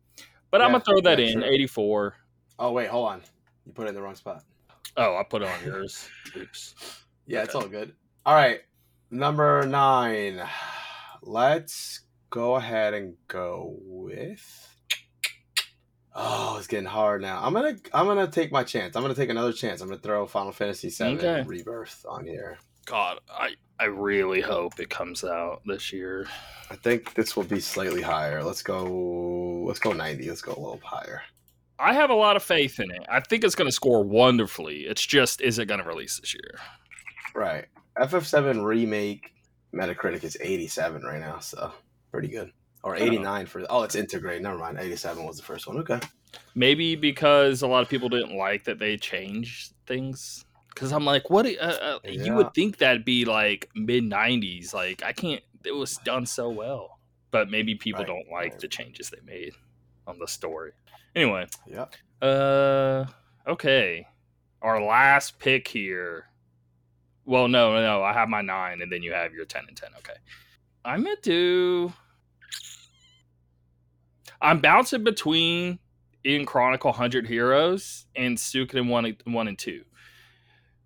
[0.53, 1.43] but I'm gonna throw that yeah, in sure.
[1.45, 2.15] eighty four.
[2.59, 3.21] Oh wait, hold on.
[3.65, 4.43] You put it in the wrong spot.
[4.95, 6.07] Oh, I put it on yours.
[6.37, 6.75] Oops.
[7.25, 7.95] Yeah, it's all good.
[8.23, 8.59] All right,
[9.09, 10.43] number nine.
[11.23, 14.69] Let's go ahead and go with.
[16.15, 17.41] Oh, it's getting hard now.
[17.41, 18.95] I'm gonna I'm gonna take my chance.
[18.95, 19.81] I'm gonna take another chance.
[19.81, 21.41] I'm gonna throw Final Fantasy VII Okay.
[21.41, 22.59] Rebirth on here.
[22.85, 26.27] God, I I really hope it comes out this year.
[26.69, 28.43] I think this will be slightly higher.
[28.43, 29.63] Let's go.
[29.65, 30.27] Let's go 90.
[30.27, 31.21] Let's go a little higher.
[31.79, 33.01] I have a lot of faith in it.
[33.09, 34.81] I think it's going to score wonderfully.
[34.81, 36.59] It's just, is it going to release this year?
[37.35, 37.65] Right.
[37.97, 39.33] FF7 remake
[39.73, 41.73] Metacritic is 87 right now, so
[42.11, 42.51] pretty good.
[42.83, 44.41] Or 89 for oh, it's Intergrade.
[44.41, 44.77] Never mind.
[44.79, 45.77] 87 was the first one.
[45.79, 45.99] Okay.
[46.53, 50.45] Maybe because a lot of people didn't like that they changed things.
[50.73, 51.45] Because I'm like, what?
[51.45, 54.73] Uh, uh, You would think that'd be like mid 90s.
[54.73, 56.99] Like, I can't, it was done so well.
[57.31, 58.59] But maybe people Right, don't like right.
[58.59, 59.53] the changes they made
[60.07, 60.71] on the story.
[61.15, 61.86] Anyway, yeah.
[62.27, 63.05] Uh,
[63.47, 64.07] okay.
[64.62, 66.27] Our last pick here.
[67.25, 68.03] Well, no, no, no.
[68.03, 69.89] I have my nine, and then you have your ten and ten.
[69.99, 70.13] Okay.
[70.86, 71.93] I'm gonna do.
[74.41, 75.79] I'm bouncing between
[76.23, 79.83] in Chronicle Hundred Heroes and Suikoden one, and- one and two,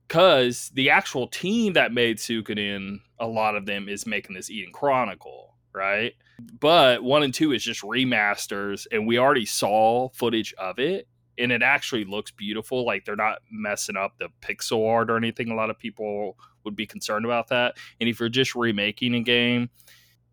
[0.07, 4.71] because the actual team that made Suikoden, a lot of them is making this Eden
[4.73, 6.13] Chronicle, right?
[6.59, 11.51] But one and two is just remasters, and we already saw footage of it, and
[11.51, 12.85] it actually looks beautiful.
[12.85, 15.49] Like they're not messing up the pixel art or anything.
[15.49, 17.77] A lot of people would be concerned about that.
[17.99, 19.69] And if you're just remaking a game,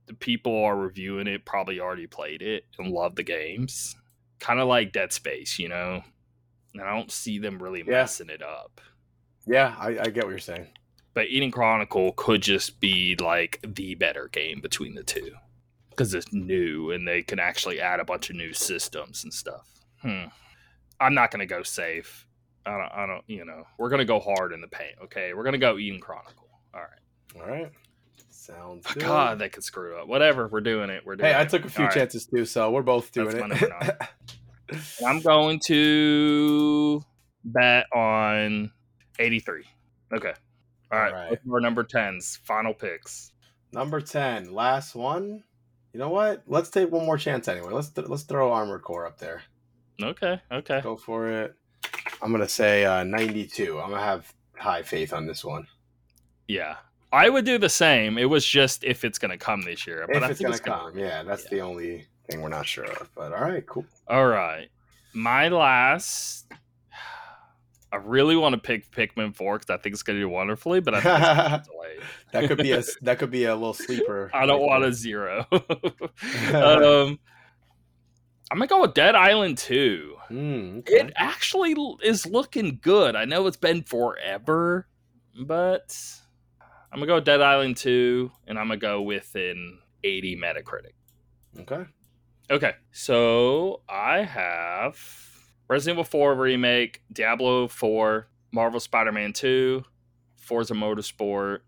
[0.06, 3.96] the people are reviewing it probably already played it and love the games.
[4.40, 6.02] Kind of like Dead Space, you know.
[6.74, 7.92] And I don't see them really Yeah.
[7.92, 8.80] messing it up.
[9.46, 10.68] Yeah, I, I get what you're saying.
[11.14, 15.30] But Eden Chronicle could just be like the better game between the two
[15.90, 19.68] because it's new and they can actually add a bunch of new systems and stuff.
[20.02, 20.24] Hmm.
[21.00, 22.26] I'm not gonna go safe.
[22.66, 22.92] I don't.
[22.92, 23.22] I don't.
[23.28, 24.94] You know, we're gonna go hard in the paint.
[25.04, 26.48] Okay, we're gonna go Eden Chronicle.
[26.74, 27.40] All right.
[27.40, 27.70] All right.
[28.30, 29.02] Sounds Oh, good.
[29.02, 30.06] God, that could screw up.
[30.08, 30.48] Whatever.
[30.48, 31.02] We're doing it.
[31.06, 31.32] We're doing.
[31.32, 31.94] Hey, I took a few All right.
[31.94, 33.98] chances too, so we're both doing That's it.
[35.06, 37.02] I'm going to
[37.44, 38.70] bet on
[39.18, 39.64] 83.
[40.12, 40.32] Okay.
[40.92, 41.12] All right.
[41.12, 41.38] All right.
[41.50, 42.38] Our number 10s.
[42.40, 43.32] Final picks.
[43.72, 45.42] Number ten, last one.
[45.92, 46.44] You know what?
[46.46, 47.72] Let's take one more chance anyway.
[47.72, 49.42] Let's th- let's throw Armored Core up there.
[50.00, 50.40] Okay.
[50.52, 50.80] Okay.
[50.80, 51.54] Go for it.
[52.22, 53.80] I'm gonna say uh, 92.
[53.80, 55.66] I'm gonna have high faith on this one.
[56.46, 56.76] Yeah.
[57.12, 58.16] I would do the same.
[58.16, 60.04] It was just if it's going to come this year.
[60.08, 61.50] But if I it's gonna it's gonna come, yeah, that's Yeah.
[61.50, 63.08] the only thing we're not sure of.
[63.14, 63.84] But all right, cool.
[64.08, 64.68] All right.
[65.12, 66.46] My last.
[67.94, 70.80] I really want to pick Pikmin 4 because I think it's going to do wonderfully,
[70.80, 72.08] but I think it's gonna be delayed.
[72.32, 74.32] That could be a that could be a little sleeper.
[74.34, 74.90] I don't right want there.
[74.90, 75.46] a zero.
[75.52, 77.20] um,
[78.50, 80.16] I'm gonna go with Dead Island 2.
[80.32, 80.94] Mm, okay.
[80.94, 83.14] It actually is looking good.
[83.14, 84.88] I know it's been forever,
[85.46, 85.96] but
[86.90, 91.60] I'm gonna go with Dead Island 2, and I'm gonna go with an 80 Metacritic.
[91.60, 91.84] okay.
[92.50, 94.98] Okay, so I have
[95.68, 99.82] Resident Evil 4 remake, Diablo 4, Marvel Spider-Man 2,
[100.36, 101.60] Forza Motorsport,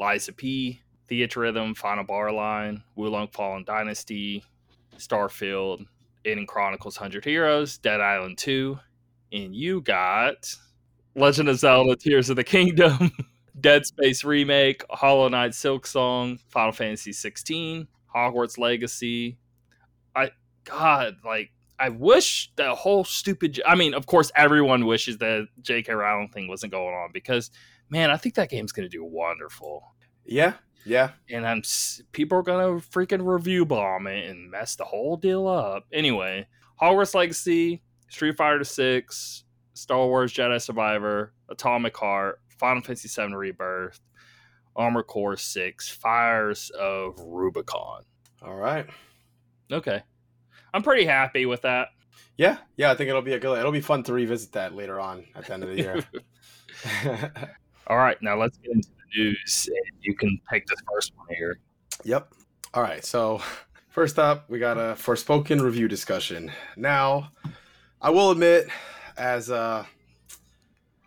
[0.00, 4.44] of P, Theatrhythm, Final Bar Line, Wo Fallen Dynasty,
[4.98, 5.86] Starfield,
[6.24, 8.78] Eden Chronicles 100 Heroes, Dead Island 2,
[9.32, 10.52] and you got
[11.14, 13.12] Legend of Zelda Tears of the Kingdom,
[13.60, 19.38] Dead Space Remake, Hollow Knight Silk Song, Final Fantasy 16, Hogwarts Legacy.
[20.14, 20.30] I
[20.64, 23.60] God, like I wish the whole stupid.
[23.66, 25.92] I mean, of course, everyone wishes that J.K.
[25.92, 27.50] Rowling thing wasn't going on because,
[27.90, 29.94] man, I think that game's going to do wonderful.
[30.24, 31.10] Yeah, yeah.
[31.30, 31.62] And I'm
[32.12, 35.84] people are going to freaking review bomb it and mess the whole deal up.
[35.92, 36.46] Anyway,
[36.80, 44.00] Hogwarts Legacy, Street Fighter Six, Star Wars Jedi Survivor, Atomic Heart, Final Fantasy VII Rebirth,
[44.74, 48.02] Armor Core Six, Fires of Rubicon.
[48.42, 48.86] All right.
[49.70, 50.02] Okay.
[50.76, 51.88] I'm pretty happy with that.
[52.36, 53.58] Yeah, yeah, I think it'll be a good.
[53.58, 56.04] It'll be fun to revisit that later on at the end of the year.
[57.86, 59.70] All right, now let's get into the news.
[59.72, 61.60] and You can take this first one here.
[62.04, 62.30] Yep.
[62.74, 63.02] All right.
[63.02, 63.40] So
[63.88, 66.52] first up, we got a Forspoken review discussion.
[66.76, 67.30] Now,
[68.02, 68.68] I will admit,
[69.16, 69.86] as uh,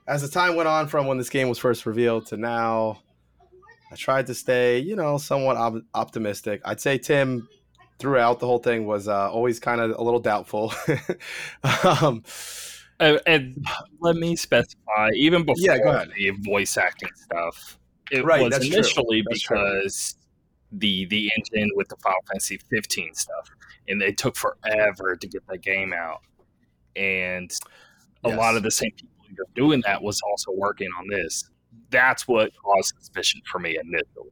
[0.07, 3.03] as the time went on from when this game was first revealed to now,
[3.91, 6.59] I tried to stay, you know, somewhat op- optimistic.
[6.65, 7.47] I'd say Tim
[7.99, 10.73] throughout the whole thing was uh, always kind of a little doubtful.
[12.01, 12.23] um,
[12.99, 13.65] and, and,
[13.99, 17.77] let me specify, even before yeah, the voice acting stuff,
[18.11, 20.79] it right, was initially because true.
[20.79, 23.49] the the engine with the Final Fantasy 15 stuff,
[23.87, 26.21] and it took forever to get that game out,
[26.95, 27.51] and
[28.23, 28.37] a yes.
[28.37, 31.49] lot of the same people who are doing that was also working on this.
[31.91, 34.31] That's what caused suspicion for me initially.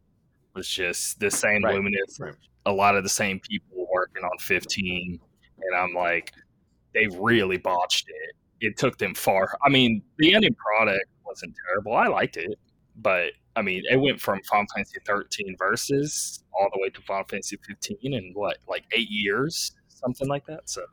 [0.56, 1.76] Was just the same right.
[1.76, 2.34] Luminous right
[2.68, 5.20] a lot of the same people working on 15
[5.60, 6.32] and i'm like
[6.94, 8.36] they really botched it.
[8.66, 9.56] It took them far.
[9.64, 11.94] I mean the ending product wasn't terrible.
[11.96, 12.58] I liked it
[12.98, 17.24] but i mean it went from final fantasy 13 versus all the way to final
[17.30, 19.72] fantasy 15 in what like eight years?
[19.88, 20.84] Something like that so.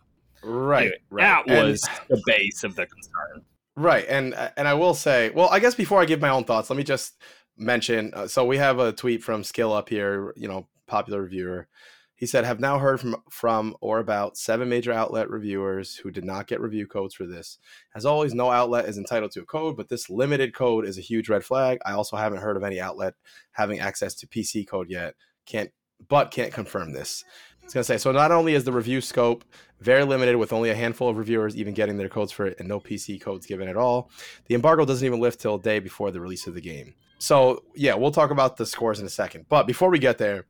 [0.43, 1.47] Right, anyway, right.
[1.47, 3.47] that was and, the base of the concern.
[3.77, 6.71] Right and and i will say well i guess before i give my own thoughts
[6.71, 7.21] let me just
[7.57, 11.69] mention uh, so we have a tweet from skill up here you know popular reviewer.
[12.17, 16.25] He said, "Have now heard from from or about seven major outlet reviewers who did
[16.25, 17.59] not get review codes for this.
[17.95, 21.03] As always, no outlet is entitled to a code, but this limited code is a
[21.03, 21.79] huge red flag.
[21.85, 23.15] I also haven't heard of any outlet
[23.53, 25.15] having access to PC code yet.
[25.45, 25.71] Can't,
[26.09, 27.25] but can't confirm this."
[27.63, 28.13] I was gonna say so.
[28.13, 29.45] Not only is the review scope
[29.81, 32.69] very limited, with only a handful of reviewers even getting their codes for it, and
[32.69, 34.11] no PC codes given at all,
[34.47, 36.95] the embargo doesn't even lift till a day before the release of the game.
[37.19, 39.47] So yeah, we'll talk about the scores in a second.
[39.49, 40.47] But before we get there,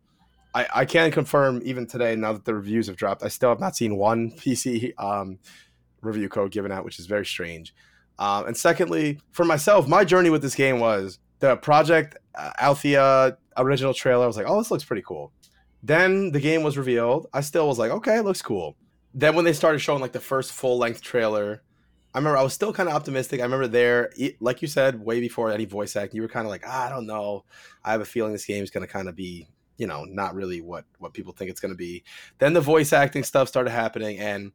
[0.55, 3.61] I, I can confirm even today, now that the reviews have dropped, I still have
[3.61, 5.39] not seen one PC um,
[6.01, 7.75] review code given out, which is very strange.
[8.19, 13.37] Um, and secondly, for myself, my journey with this game was the Project uh, Athia
[13.57, 14.25] original trailer.
[14.25, 15.33] I was like, oh, this looks pretty cool.
[15.83, 17.27] Then the game was revealed.
[17.35, 18.77] I still was like, okay, it looks cool.
[19.13, 21.63] Then when they started showing like the first full length trailer,
[22.15, 23.41] I remember I was still kind of optimistic.
[23.41, 26.51] I remember there, like you said, way before any voice acting, you were kind of
[26.51, 27.45] like, ah, I don't know.
[27.85, 30.35] I have a feeling this game is going to kind of be you know not
[30.35, 32.05] really what what people think it's going to be.
[32.39, 34.53] Then the voice acting stuff started happening and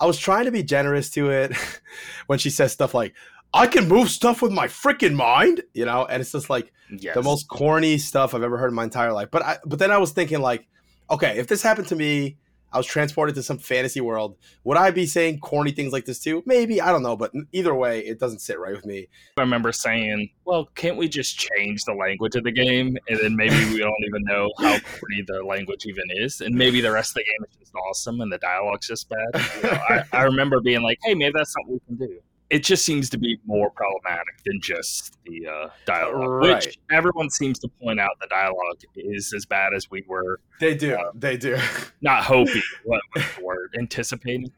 [0.00, 1.52] i was trying to be generous to it
[2.26, 3.14] when she says stuff like
[3.52, 6.06] i can move stuff with my freaking mind you know?
[6.06, 7.14] And it's just like yes.
[7.14, 9.28] the most corny stuff i've ever heard in my entire life.
[9.30, 10.66] But i but then i was thinking like
[11.10, 12.36] okay if this happened to me
[12.72, 14.36] I was transported to some fantasy world.
[14.64, 16.42] Would I be saying corny things like this too?
[16.44, 19.08] Maybe I don't know, but either way, it doesn't sit right with me.
[19.36, 23.36] I remember saying, "Well, can't we just change the language of the game, and then
[23.36, 27.12] maybe we don't even know how corny the language even is, and maybe the rest
[27.12, 30.22] of the game is just awesome and the dialogue's just bad." You know, I, I
[30.24, 33.38] remember being like, "Hey, maybe that's something we can do." It just seems to be
[33.44, 36.64] more problematic than just the uh, dialogue, right.
[36.64, 40.40] which everyone seems to point out the dialogue is as bad as we were.
[40.58, 40.94] They do.
[40.94, 41.58] Uh, they do.
[42.00, 42.62] Not hoping.
[42.84, 43.74] what was the word?
[43.78, 44.50] Anticipating.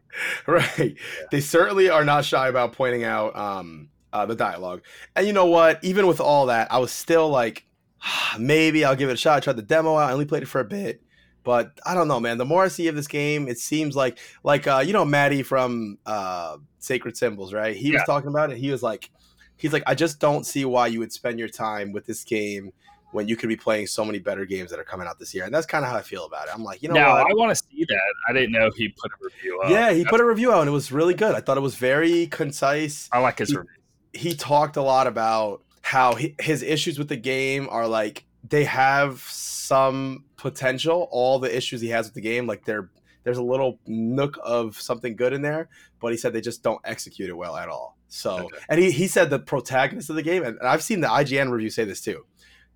[0.47, 0.79] Right.
[0.79, 1.27] Yeah.
[1.31, 4.83] They certainly are not shy about pointing out um, uh, the dialogue.
[5.17, 5.83] And you know what?
[5.83, 7.67] Even with all that, I was still like,
[8.39, 9.37] maybe I'll give it a shot.
[9.39, 10.11] I tried the demo out.
[10.11, 11.03] I only played it for a bit.
[11.43, 12.39] But I don't know, man.
[12.39, 15.43] The more I see of this game, it seems like like uh, you know Maddie
[15.43, 17.75] from uh, Sacred Symbols, right?
[17.75, 17.99] He yeah.
[17.99, 18.59] was talking about it.
[18.59, 19.11] He was like,
[19.57, 22.73] he's like, I just don't see why you would spend your time with this game
[23.13, 25.45] when you could be playing so many better games that are coming out this year.
[25.45, 26.55] And that's kind of how I feel about it.
[26.55, 27.31] I'm like, you know, now what?
[27.31, 28.15] I want to see that.
[28.29, 29.71] I didn't know he put a review out.
[29.71, 31.35] Yeah, he that's put a review out, and it was really good.
[31.35, 33.09] I thought it was very concise.
[33.13, 33.71] I like his he, review.
[34.13, 38.65] He talked a lot about how he, his issues with the game are like they
[38.65, 41.09] have some potential.
[41.11, 42.91] All the issues he has with the game, like they're
[43.23, 45.69] there's a little nook of something good in there,
[46.01, 47.99] but he said they just don't execute it well at all.
[48.09, 48.57] So, Okay.
[48.71, 51.69] and he, he said the protagonist of the game, and I've seen the IGN review
[51.69, 52.25] say this too.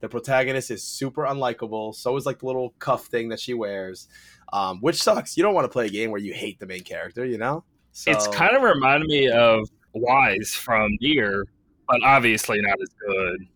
[0.00, 1.94] The protagonist is super unlikable.
[1.94, 4.07] So is like the little cuff thing that she wears,
[4.53, 5.35] um, which sucks.
[5.38, 7.64] You don't want to play a game where you hate the main character, you know?
[7.92, 11.46] So, It's kind of reminded me of Weiss from Nier,
[11.88, 13.46] but obviously not as good.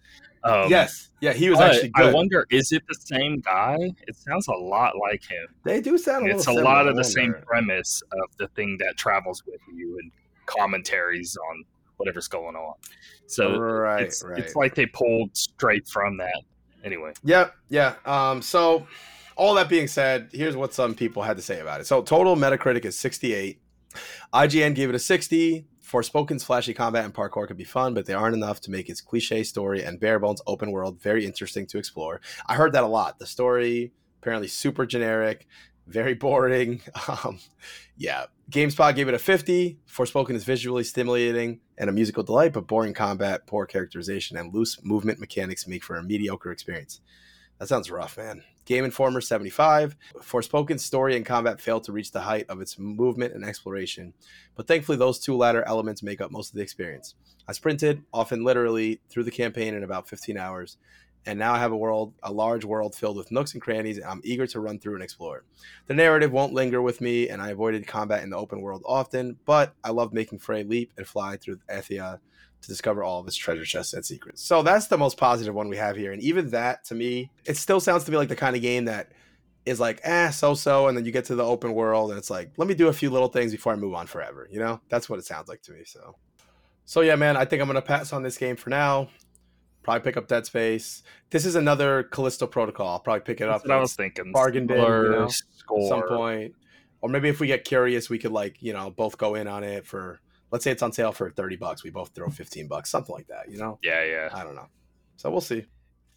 [0.49, 3.77] Um, yes, yeah, he was actually I wonder, is it the same guy?
[4.07, 5.49] It sounds a lot like him.
[5.65, 8.97] they do sound a It's a lot of the same premise of the thing that
[8.97, 10.11] travels with you and
[10.47, 11.65] commentaries on
[11.97, 12.75] whatever's going on.
[13.27, 14.39] So right, it's, right.
[14.39, 16.43] it's like they pulled straight from that.
[16.85, 17.95] Anyway, Yeah, yeah.
[18.07, 18.87] Um, so
[19.37, 21.87] all that being said, here's what some people had to say about it.
[21.87, 23.61] So total Metacritic is 68.
[24.33, 25.67] IGN gave it a 60.
[25.88, 29.01] Forspoken's flashy combat and parkour could be fun, but they aren't enough to make its
[29.01, 32.20] cliche story and bare bones open world very interesting to explore.
[32.46, 33.18] I heard that a lot.
[33.18, 35.46] The story apparently super generic,
[35.87, 36.83] very boring.
[37.24, 37.38] Um,
[37.96, 39.79] yeah, GameSpot gave it a 50.
[39.90, 44.79] Forspoken is visually stimulating and a musical delight, but boring combat, poor characterization, and loose
[44.85, 47.01] movement mechanics make for a mediocre experience.
[47.59, 48.44] That sounds rough, man.
[48.68, 49.96] Game Informer 75.
[50.20, 54.12] Forspoken's story and combat failed to reach the height of its movement and exploration,
[54.57, 57.14] but thankfully those two latter elements make up most of the experience.
[57.48, 60.76] I sprinted, often literally, through the campaign in about 15 hours,
[61.24, 64.04] and now I have a world, a large world filled with nooks and crannies, and
[64.04, 65.44] I'm eager to run through and explore.
[65.87, 69.38] The narrative won't linger with me, and I avoided combat in the open world often,
[69.46, 72.20] but I love making Frey leap and fly through Athia
[72.62, 74.42] to discover all of its treasure chests and secrets.
[74.42, 76.12] So that's the most positive one we have here.
[76.12, 78.87] And even that, to me, it still sounds to me like the kind of game
[78.87, 79.12] that
[79.64, 80.88] is like, eh, so so.
[80.88, 82.92] And then you get to the open world and it's like, let me do a
[82.92, 84.49] few little things before I move on forever.
[84.51, 85.83] You know, that's what it sounds like to me.
[85.85, 86.16] So,
[86.85, 89.09] so yeah, man, I think I'm going to pass on this game for now.
[89.83, 91.03] Probably pick up Dead Space.
[91.31, 92.88] This is another Callisto Protocol.
[92.88, 94.33] I'll probably pick it that's up I was thinking.
[94.33, 95.88] bargain bin, you Similar know, score.
[95.88, 96.55] some point.
[97.01, 99.62] Or maybe if we get curious, we could like, you know, both go in on
[99.64, 101.83] it for, let's say it's on sale for 30 bucks.
[101.85, 103.79] We both throw 15 bucks, something like that, you know?
[103.83, 104.29] Yeah, yeah.
[104.33, 104.69] I don't know.
[105.17, 105.67] So we'll see.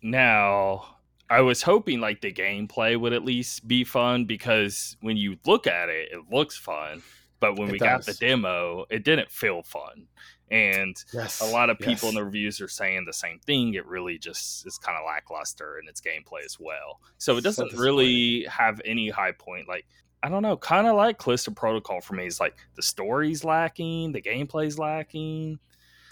[0.01, 0.97] Now,
[1.29, 5.67] I was hoping like the gameplay would at least be fun because when you look
[5.67, 7.01] at it, it looks fun.
[7.39, 10.07] But when It we got the demo, it didn't feel fun.
[10.51, 11.39] And Yes.
[11.41, 13.73] a lot of people in the reviews are saying the same thing.
[13.73, 16.99] It really just is kind of lackluster in its gameplay as well.
[17.17, 19.67] So it doesn't really have any high point.
[19.67, 19.87] Like,
[20.23, 24.11] I don't know, kind of like Callisto Protocol for me is like the story's lacking,
[24.11, 25.59] the gameplay's lacking.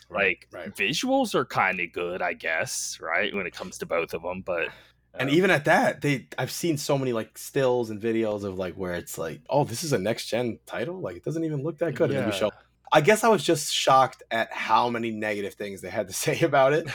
[0.10, 0.74] Like right.
[0.76, 3.34] visuals are kind of good, I guess, right?
[3.34, 4.69] When it comes to both of them, but
[5.17, 8.58] And um, even at that, they I've seen so many like stills and videos of
[8.58, 11.00] like where it's like, oh, this is a next gen title.
[11.02, 12.10] Like it doesn't even look that good.
[12.10, 12.32] And then you Yeah.
[12.32, 12.52] show.
[12.91, 16.41] I guess I was just shocked at how many negative things they had to say
[16.41, 16.88] about it.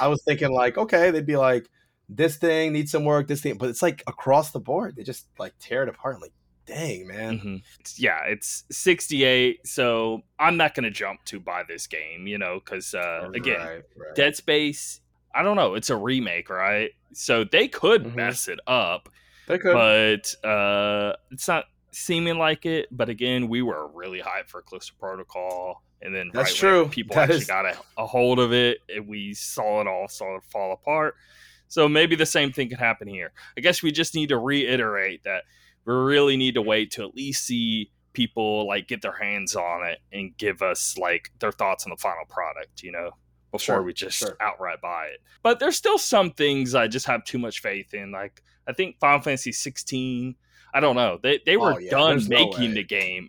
[0.00, 1.68] I was thinking like, okay, they'd be like,
[2.08, 4.96] this thing needs some work, this thing, but it's like across the board.
[4.96, 6.16] They just like tear it apart.
[6.16, 6.32] I'm like,
[6.74, 7.38] dang, man.
[7.40, 7.62] Mhm.
[7.98, 12.60] Yeah, it's 68, so I'm not going to jump to buy this game, you know,
[12.64, 14.14] because uh, again, Right.
[14.14, 15.00] Dead Space,
[15.34, 16.90] I don't know, it's a remake, right?
[17.12, 18.14] So they could Mhm.
[18.14, 19.08] mess it up,
[19.46, 19.72] they could.
[19.72, 22.86] but uh, it's not seeming like it.
[22.90, 25.82] But again, we were really hyped for Callisto Protocol.
[26.02, 26.88] And then That's right when true.
[26.90, 30.08] people That actually is- got a, a hold of it, and we saw it all
[30.08, 31.14] sort of fall apart.
[31.68, 33.32] So maybe the same thing could happen here.
[33.56, 35.44] I guess we just need to reiterate that
[35.84, 39.86] we really need to wait to at least see people like get their hands on
[39.86, 43.10] it and give us like their thoughts on the final product, you know,
[43.52, 44.36] before Sure, we just sure.
[44.40, 45.20] outright buy it.
[45.42, 48.10] But there's still some things I just have too much faith in.
[48.12, 50.34] Like I think Final Fantasy 16.
[50.74, 51.18] I don't know.
[51.22, 52.74] They they were Oh, yeah, done there's making way.
[52.74, 53.28] the game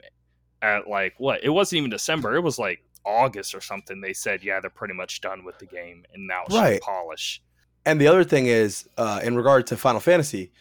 [0.61, 1.43] at like what?
[1.43, 2.35] It wasn't even December.
[2.35, 3.99] It was like August or something.
[4.01, 6.81] They said, yeah, they're pretty much done with the game, and now it's Right.
[6.81, 7.41] polish.
[7.83, 10.51] And the other thing is, uh, in regard to Final Fantasy,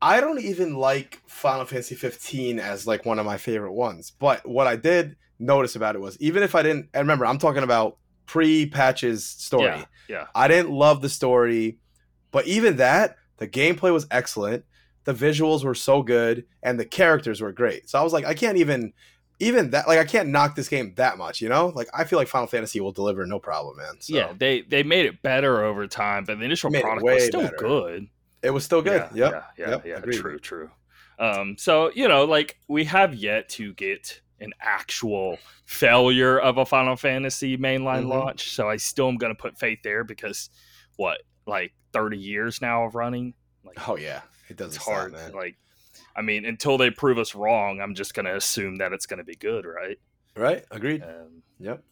[0.00, 4.12] I don't even like Final Fantasy 15 as like one of my favorite ones.
[4.18, 7.38] But what I did notice about it was, even if I didn't, and remember, I'm
[7.38, 9.64] talking about pre-patches story.
[9.64, 10.26] Yeah, yeah.
[10.34, 11.78] I didn't love the story,
[12.30, 14.64] but even that, the gameplay was excellent.
[15.04, 17.88] The visuals were so good, and the characters were great.
[17.88, 18.92] So I was like, I can't even,
[19.40, 21.40] even that, like, I can't knock this game that much.
[21.40, 24.00] You know, like I feel like Final Fantasy will deliver no problem, man.
[24.00, 27.42] So Yeah, they they made it better over time, but the initial product was still
[27.42, 27.56] better.
[27.56, 28.08] good.
[28.42, 29.08] It was still good.
[29.14, 29.32] Yeah, yep.
[29.56, 29.96] yeah, yeah, yep, yeah.
[29.96, 30.20] agreed.
[30.20, 30.70] True, true.
[31.18, 36.64] Um, so you know, like we have yet to get an actual failure of a
[36.64, 38.08] Final Fantasy mainline Mhm.
[38.08, 38.50] launch.
[38.50, 40.50] So I still am going to put faith there because
[40.96, 43.34] what, like thirty years now of running,
[43.64, 45.12] like Oh yeah, it doesn't it's hard.
[45.12, 45.32] man.
[45.32, 45.56] Like,
[46.14, 49.18] I mean, until they prove us wrong, I'm just going to assume that it's going
[49.18, 49.98] to be good, right?
[50.38, 50.64] Right?
[50.70, 51.02] Agreed.
[51.02, 51.82] Um, Yep.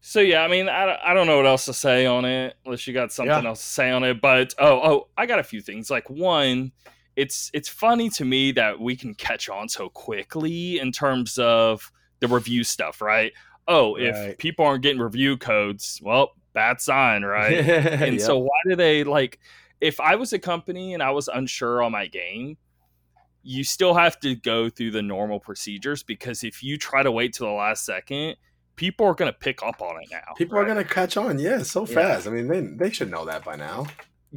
[0.00, 2.56] So yeah, I mean, I, don't- I don't know what else to say on it
[2.64, 3.48] unless you got something Yeah.
[3.50, 4.20] else to say on it.
[4.22, 5.90] But oh oh, I got a few things.
[5.90, 6.72] Like one,
[7.16, 11.92] it's it's funny to me that we can catch on so quickly in terms of
[12.20, 13.32] the review stuff, right?
[13.68, 17.52] oh, if people aren't getting review codes, well, bad sign, right?
[17.68, 18.20] and yep.
[18.20, 19.38] so why do they like?
[19.80, 22.56] If I was a company and I was unsure on my game,
[23.42, 27.34] you still have to go through the normal procedures because if you try to wait
[27.34, 28.36] till the last second,
[28.76, 30.34] people are going to pick up on it now.
[30.36, 30.62] People right?
[30.62, 32.26] are going to catch on, yeah, so fast.
[32.26, 32.32] Yeah.
[32.32, 33.86] I mean, they they should know that by now.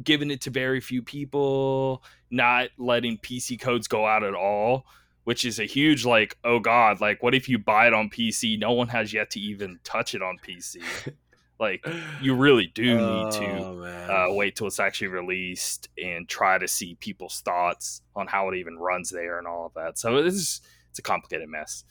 [0.02, 4.86] Giving it to very few people, not letting PC codes go out at all,
[5.24, 8.58] which is a huge like, oh god, like what if you buy it on PC?
[8.58, 10.82] No one has yet to even touch it on PC.
[11.64, 11.86] like
[12.20, 16.68] you really do need to oh, uh, wait till it's actually released and try to
[16.68, 19.98] see people's thoughts on how it even runs there and all of that.
[19.98, 20.60] So it's
[20.90, 21.84] it's a complicated mess.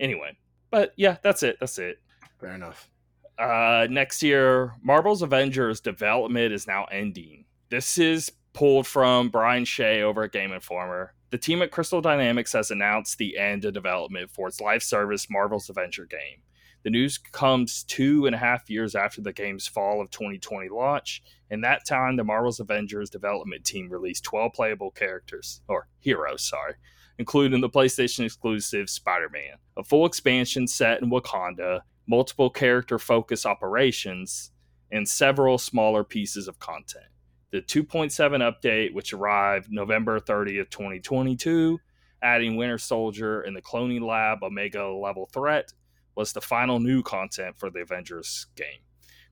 [0.00, 0.36] Anyway,
[0.70, 1.56] but yeah, that's it.
[1.60, 1.98] That's it.
[2.40, 2.88] Fair enough.
[3.38, 7.44] Uh, next year, Marvel's Avengers development is now ending.
[7.68, 11.14] This is pulled from Brian Shea over at Game Informer.
[11.30, 15.28] The team at Crystal Dynamics has announced the end of development for its live service
[15.28, 16.42] Marvel's Avenger game.
[16.84, 21.22] The news comes two and a half years after the game's fall of 2020 launch.
[21.50, 26.74] In that time, the Marvel's Avengers development team released 12 playable characters, or heroes, sorry,
[27.18, 33.46] including the PlayStation exclusive Spider Man, a full expansion set in Wakanda, multiple character focus
[33.46, 34.50] operations,
[34.92, 37.06] and several smaller pieces of content.
[37.50, 38.12] The 2.7
[38.42, 41.78] update, which arrived November 30th, 2022,
[42.22, 45.72] adding Winter Soldier and the Cloning Lab Omega level threat,
[46.14, 48.80] was the final new content for the Avengers game.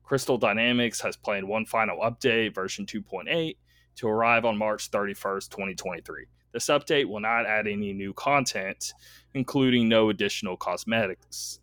[0.03, 3.55] Crystal Dynamics has planned one final update, version 2.8,
[3.95, 6.25] to arrive on March 31st, 2023.
[6.51, 8.93] This update will not add any new content,
[9.33, 11.59] including no additional cosmetics,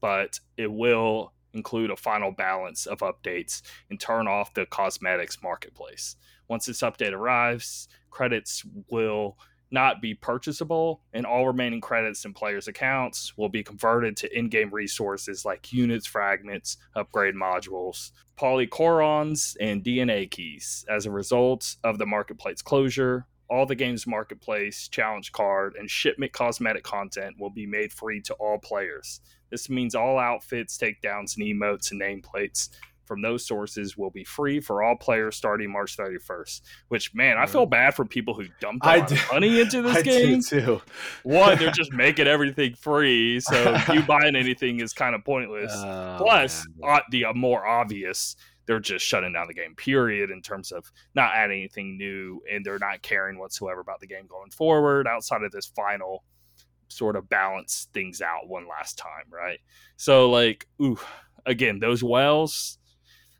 [0.00, 6.16] but it will include a final balance of updates and turn off the cosmetics marketplace.
[6.48, 9.38] Once this update arrives, credits will
[9.74, 14.48] not be purchasable, and all remaining credits in players' accounts will be converted to in
[14.48, 20.86] game resources like units, fragments, upgrade modules, polychrons, and DNA keys.
[20.88, 26.32] As a result of the marketplace closure, all the game's marketplace, challenge card, and shipment
[26.32, 29.20] cosmetic content will be made free to all players.
[29.50, 32.70] This means all outfits, takedowns, and emotes and nameplates
[33.04, 36.60] from those sources will be free for all players starting March 31st.
[36.88, 40.40] Which man, I feel bad for people who dumped lot money into this I game.
[40.42, 40.80] too.
[41.22, 45.72] One, they're just making everything free, so you buying anything is kind of pointless.
[45.74, 48.36] Oh, Plus, uh, the uh, more obvious,
[48.66, 49.74] they're just shutting down the game.
[49.74, 50.30] Period.
[50.30, 54.26] In terms of not adding anything new, and they're not caring whatsoever about the game
[54.28, 56.24] going forward outside of this final
[56.88, 59.58] sort of balance things out one last time, right?
[59.96, 60.98] So like, ooh,
[61.46, 62.78] again, those wells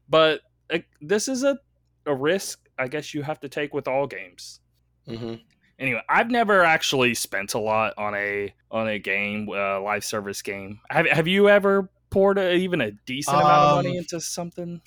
[0.08, 0.40] but
[0.72, 1.58] uh, this is a,
[2.06, 4.60] a risk I guess you have to take with all games.
[5.08, 5.34] Mm-hmm.
[5.78, 10.42] Anyway, I've never actually spent a lot on a on a game, uh, live service
[10.42, 10.80] game.
[10.90, 14.20] Have Have you ever poured a, even a decent um, amount of money um, into
[14.20, 14.80] something?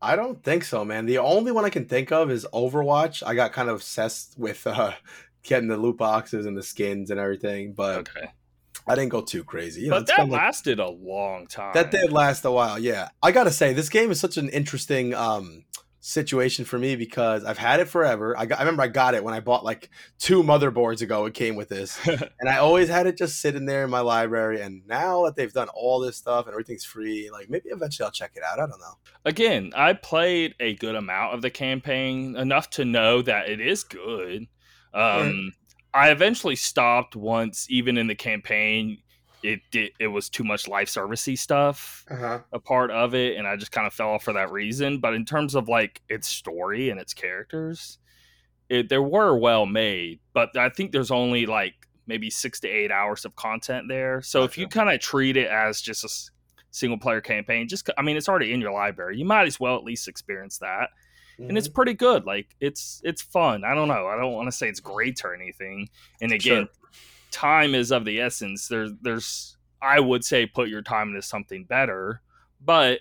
[0.00, 1.06] I don't think so, man.
[1.06, 3.22] The only one I can think of is Overwatch.
[3.26, 4.92] I got kind of obsessed with uh,
[5.42, 8.30] getting the loot boxes and the skins and everything, but okay.
[8.86, 9.82] I didn't go too crazy.
[9.82, 11.72] You know, but that lasted like, a long time.
[11.74, 12.78] That did last a while.
[12.78, 15.64] Yeah, I gotta say this game is such an interesting um,
[16.00, 18.38] situation for me because I've had it forever.
[18.38, 21.24] I, got, I remember I got it when I bought like two motherboards ago.
[21.24, 24.60] It came with this, and I always had it just sitting there in my library.
[24.60, 28.12] And now that they've done all this stuff and everything's free, like maybe eventually I'll
[28.12, 28.58] check it out.
[28.58, 28.98] I don't know.
[29.24, 33.82] Again, I played a good amount of the campaign enough to know that it is
[33.82, 34.46] good.
[34.92, 35.52] Um,
[35.94, 38.98] I eventually stopped once, even in the campaign.
[39.44, 39.92] It did.
[40.00, 42.40] It was too much life servicey stuff uh-huh.
[42.52, 44.98] a part of it, and I just kind of fell off for that reason.
[44.98, 47.98] But in terms of like its story and its characters,
[48.68, 50.18] it, they were well made.
[50.32, 51.74] But I think there's only like
[52.06, 54.20] maybe six to eight hours of content there.
[54.20, 56.30] So if you kind of treat it as just a
[56.70, 59.18] single player campaign, just I mean, it's already in your library.
[59.18, 60.88] You might as well at least experience that
[61.38, 61.48] mm-hmm.
[61.48, 61.74] and it's mm-hmm.
[61.74, 62.24] pretty good.
[62.24, 63.64] Like it's it's fun.
[63.64, 64.06] I don't know.
[64.06, 65.88] I don't want to say it's great or anything.
[66.20, 66.90] And again, sure.
[67.30, 68.68] time is of the essence.
[68.68, 72.22] There's there's I would say put your time into something better,
[72.60, 73.00] but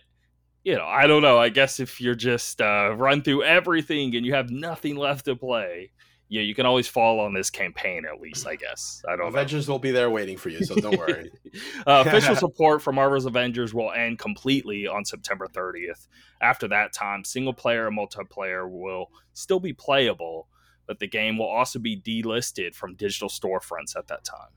[0.63, 1.37] you know, I don't know.
[1.37, 5.35] I guess if you're just uh, run through everything and you have nothing left to
[5.35, 5.91] play,
[6.33, 9.03] yeah, you can always fall on this campaign at least, I guess.
[9.07, 9.75] I don't Avengers know.
[9.75, 11.31] will be there waiting for you, so don't worry.
[11.85, 16.07] uh, official support for Marvel's Avengers will end completely on September 30th.
[16.41, 20.47] After that time, single player and multiplayer will still be playable,
[20.87, 24.49] but the game will also be delisted from digital storefronts at that time.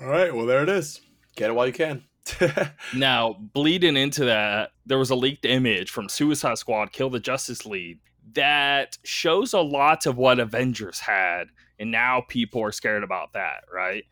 [0.00, 1.00] All right, well there it is.
[1.34, 2.04] Get it while you can.
[2.94, 7.66] now, bleeding into that, there was a leaked image from Suicide Squad Kill the Justice
[7.66, 7.98] League
[8.34, 11.44] that shows a lot of what Avengers had,
[11.78, 14.04] and now people are scared about that, right?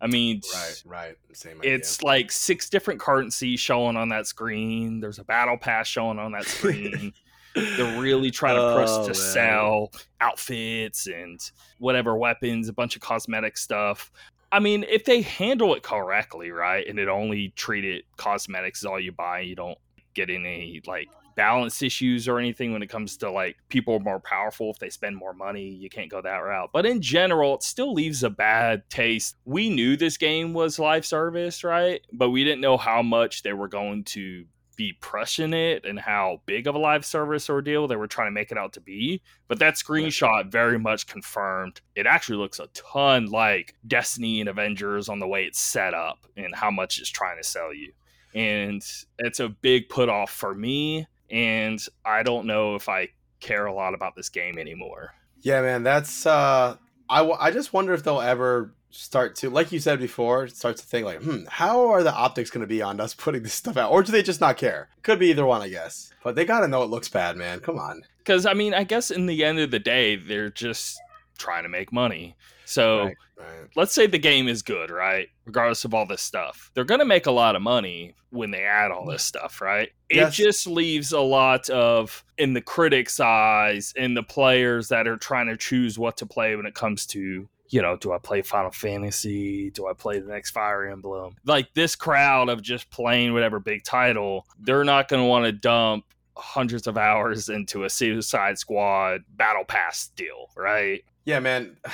[0.00, 1.58] I mean, right, right, same.
[1.58, 1.74] Idea.
[1.76, 4.98] It's like six different currencies showing on that screen.
[5.00, 7.12] There's a battle pass showing on that screen.
[7.54, 9.14] They're really trying to push Oh, to man.
[9.14, 11.38] sell outfits and
[11.78, 14.10] whatever weapons, a bunch of cosmetic stuff.
[14.50, 18.86] I mean, if they handle it correctly, right, and it only treat it cosmetics is
[18.86, 19.78] all you buy, you don't
[20.14, 24.20] get any like balance issues or anything when it comes to like people are more
[24.20, 26.70] powerful if they spend more money you can't go that route.
[26.72, 29.36] But in general it still leaves a bad taste.
[29.44, 32.00] We knew this game was live service right?
[32.12, 34.44] But we didn't know how much they were going to
[34.76, 38.32] be pressing it and how big of a live service ordeal they were trying to
[38.32, 39.22] make it out to be.
[39.48, 41.80] But that screenshot very much confirmed.
[41.94, 46.26] It actually looks a ton like destiny and avengers on the way it's set up
[46.36, 47.92] and how much it's trying to sell you.
[48.34, 48.82] And
[49.18, 53.08] it's a big put off for me and i don't know if i
[53.40, 56.76] care a lot about this game anymore Yeah, man, that's uh
[57.10, 60.76] I, w- I just wonder if they'll ever start to like you said before, start
[60.76, 63.52] to think like, hmm, how are the optics going to be on us putting this
[63.54, 64.88] stuff out or do they just not care?
[65.02, 66.12] Could be either one, I guess.
[66.22, 67.58] But they got to know it looks bad, man.
[67.60, 68.02] Come on.
[68.18, 71.00] because i mean i guess in the end of the day they're just
[71.42, 73.68] trying to make money so Right, right.
[73.76, 75.28] let's say the game is good, right?
[75.44, 78.64] Regardless of all this stuff, they're going to make a lot of money when they
[78.64, 79.90] add all this stuff, right?
[80.10, 80.38] Yes.
[80.38, 85.16] It just leaves a lot of, in the critics' eyes, in the players that are
[85.16, 88.42] trying to choose what to play when it comes to, you know, do I play
[88.42, 89.70] Final Fantasy?
[89.70, 91.36] Do I play the next Fire Emblem?
[91.44, 95.52] Like this crowd of just playing whatever big title, they're not going to want to
[95.52, 96.04] dump
[96.36, 101.04] hundreds of hours into a Suicide Squad Battle Pass deal, right?
[101.24, 101.76] Yeah, man.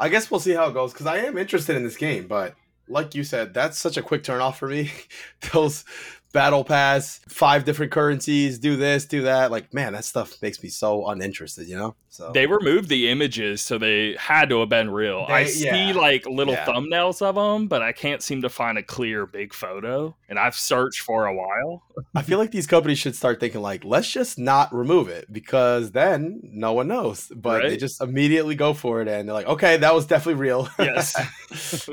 [0.00, 2.54] I guess we'll see how it goes because I am interested in this game, but
[2.88, 4.92] like you said, that's such a quick turn off for me.
[5.52, 5.84] Those
[6.32, 9.50] battle pass, five different currencies, do this, do that.
[9.50, 11.94] Like, man, that stuff makes me so uninterested, you know?
[12.10, 15.24] So They removed the images, so they had to have been real.
[15.28, 15.92] I see yeah.
[15.92, 16.64] like little Yeah.
[16.64, 20.16] thumbnails of them, but I can't seem to find a clear big photo.
[20.28, 21.82] And I've searched for a while.
[22.14, 25.92] I feel like these companies should start thinking like, let's just not remove it because
[25.92, 27.30] then no one knows.
[27.34, 30.68] But they just immediately go for it and they're like, okay, that was definitely real.
[30.78, 31.12] Yes.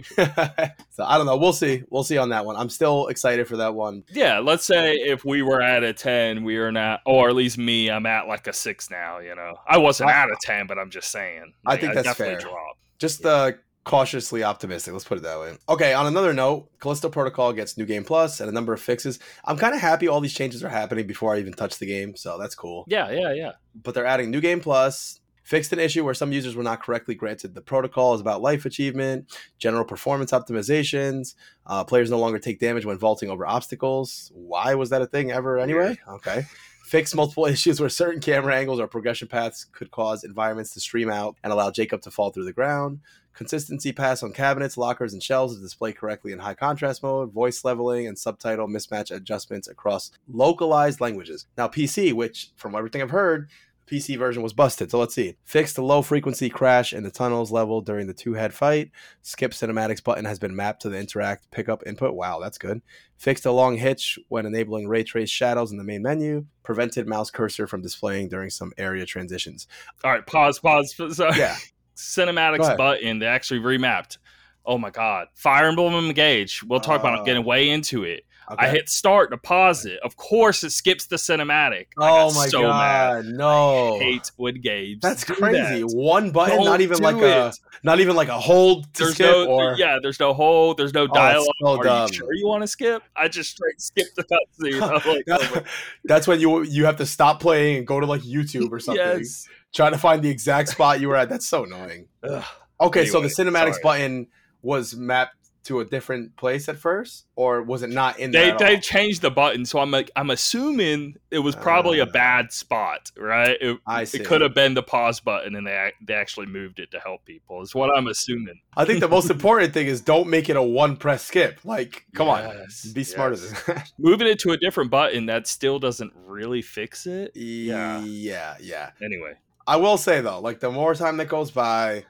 [0.92, 1.38] so I don't know.
[1.38, 1.84] We'll see.
[1.90, 2.56] We'll see on that one.
[2.56, 4.04] I'm still excited for that one.
[4.12, 7.58] Yeah, let's say if we were at a 10, we are not, or at least
[7.58, 9.54] me, I'm at like a 6 now, you know.
[9.68, 11.54] I wasn't I- at a 10, but I'm just saying.
[11.66, 12.38] I think that's fair.
[12.40, 12.80] dropped.
[13.00, 13.52] Just uh,
[13.84, 14.94] cautiously optimistic.
[14.94, 15.58] Let's put it that way.
[15.70, 15.94] Okay.
[15.94, 19.20] On another note, Callisto Protocol gets new game plus and a number of fixes.
[19.46, 22.16] I'm kind of happy all these changes are happening before I even touch the game,
[22.16, 22.86] so that's cool.
[22.88, 23.52] Yeah, yeah, yeah.
[23.84, 25.20] But they're adding new game plus.
[25.46, 28.66] Fixed an issue where some users were not correctly granted the protocol is about life
[28.66, 31.36] achievement, general performance optimizations.
[31.68, 34.32] Uh, players no longer take damage when vaulting over obstacles.
[34.34, 36.00] Why was that a thing ever anyway?
[36.10, 36.48] Okay.
[36.84, 41.12] Fix multiple issues where certain camera angles or progression paths could cause environments to stream
[41.12, 43.02] out and allow Jacob to fall through the ground.
[43.36, 47.32] Consistency pass on cabinets, lockers, and shelves to display correctly in high contrast mode.
[47.34, 51.46] Voice leveling and subtitle mismatch adjustments across localized languages.
[51.56, 53.50] Now, PC, which from everything I've heard,
[53.88, 54.90] PC version was busted.
[54.92, 55.36] So let's see.
[55.44, 58.92] Fixed the low frequency crash in the tunnels level during the two head fight.
[59.22, 62.14] Skip cinematics button has been mapped to the interact pickup input.
[62.16, 62.82] Wow, that's good.
[63.18, 66.46] Fixed a long hitch when enabling ray trace shadows in the main menu.
[66.64, 69.68] Prevented mouse cursor from displaying during some area transitions.
[70.04, 70.96] All right, pause, pause.
[71.16, 71.38] Sorry.
[71.38, 71.56] Yeah.
[71.96, 74.18] Cinematics button they actually remapped
[74.66, 77.24] oh my god fire emblem engage we'll talk about it Oh.
[77.24, 78.26] getting way into it
[78.58, 82.62] i hit start to pause it of course it skips the cinematic Oh my so
[82.64, 83.96] mad god, no.
[83.96, 85.82] I hate when games That's do crazy.
[85.82, 85.88] that.
[85.96, 87.52] One button, Don't not even like a
[87.84, 90.94] not even like a hold to there's skip no or yeah there's no hold there's
[90.94, 92.08] no Oh, dialogue so are dumb.
[92.10, 95.62] you sure you want to skip i just straight skip the cutscene like, oh
[96.04, 99.04] That's when you you have to stop playing and go to like YouTube or something.
[99.04, 101.28] yes Trying to find the exact spot you were at.
[101.28, 102.08] That's so annoying.
[102.24, 102.44] Ugh.
[102.80, 103.84] Okay, so the cinematics sorry.
[103.84, 104.28] button
[104.62, 105.36] was mapped
[105.66, 108.58] to a different place at first, or was it not in there?
[108.58, 112.12] they they changed the button so i'm like i'm assuming it was probably a Uh,
[112.12, 114.20] bad spot right it, I see.
[114.20, 117.26] It could have been the pause button, and they they actually moved it to help
[117.26, 117.62] people.
[117.62, 118.60] Is what I'm assuming.
[118.78, 121.60] I think the most important thing is don't make it a one press skip.
[121.66, 123.92] Like, come Yes, on, be smarter than that.
[123.98, 127.32] Moving it to a different button that still doesn't really fix it.
[127.36, 128.92] yeah, yeah, yeah.
[129.02, 129.34] Anyway,
[129.68, 132.06] I will say though, like the more time that goes by,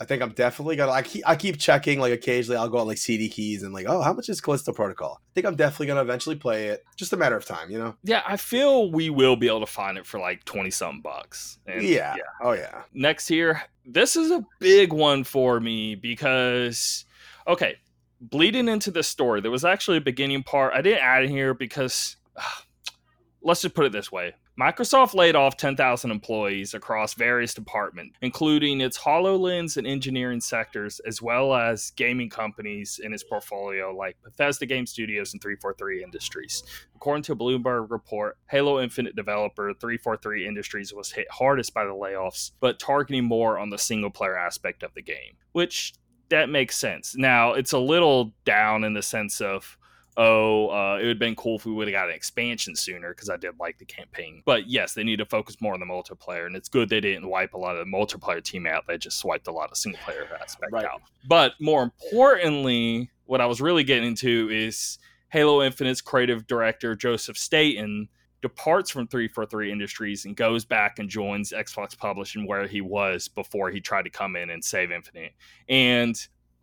[0.00, 0.92] I think I'm definitely gonna.
[0.92, 2.00] I keep I keep checking.
[2.00, 4.72] Like occasionally, I'll go on like CD keys and like, oh, how much is Callisto
[4.72, 5.20] Protocol?
[5.20, 6.84] I think I'm definitely gonna eventually play it.
[6.96, 7.94] Just a matter of time, you know.
[8.02, 11.58] yeah, I feel we will be able to find it for like twenty something bucks.
[11.66, 12.16] And yeah.
[12.42, 12.82] Oh yeah.
[12.92, 17.04] next here, this is a big one for me because,
[17.46, 17.76] okay,
[18.20, 20.74] bleeding into the story, there was actually a beginning part.
[20.74, 22.16] I didn't add in here because,
[23.42, 28.80] let's just put it this way Microsoft laid off 10,000 employees across various departments, including
[28.80, 34.64] its HoloLens and engineering sectors, as well as gaming companies in its portfolio like Bethesda
[34.64, 36.62] Game Studios and 343 Industries.
[36.94, 41.90] According to a Bloomberg report, Halo Infinite developer 343 Industries was hit hardest by the
[41.90, 45.94] layoffs, but targeting more on the single player aspect of the game, which
[46.28, 47.16] that makes sense.
[47.16, 49.76] Now, it's a little down in the sense of
[50.16, 53.10] oh, uh, it would have been cool if we would have got an expansion sooner
[53.10, 54.42] because I did like the campaign.
[54.44, 57.28] But yes, they need to focus more on the multiplayer, and it's good they didn't
[57.28, 58.86] wipe a lot of the multiplayer team out.
[58.86, 60.84] They just swiped a lot of single player aspect right.
[60.84, 61.02] out.
[61.26, 64.98] But more importantly, what I was really getting into is
[65.30, 68.08] Halo Infinite's creative director Joseph Staten
[68.44, 73.70] departs from 343 Industries and goes back and joins Xbox Publishing where he was before
[73.70, 75.32] he tried to come in and save Infinite.
[75.66, 76.14] And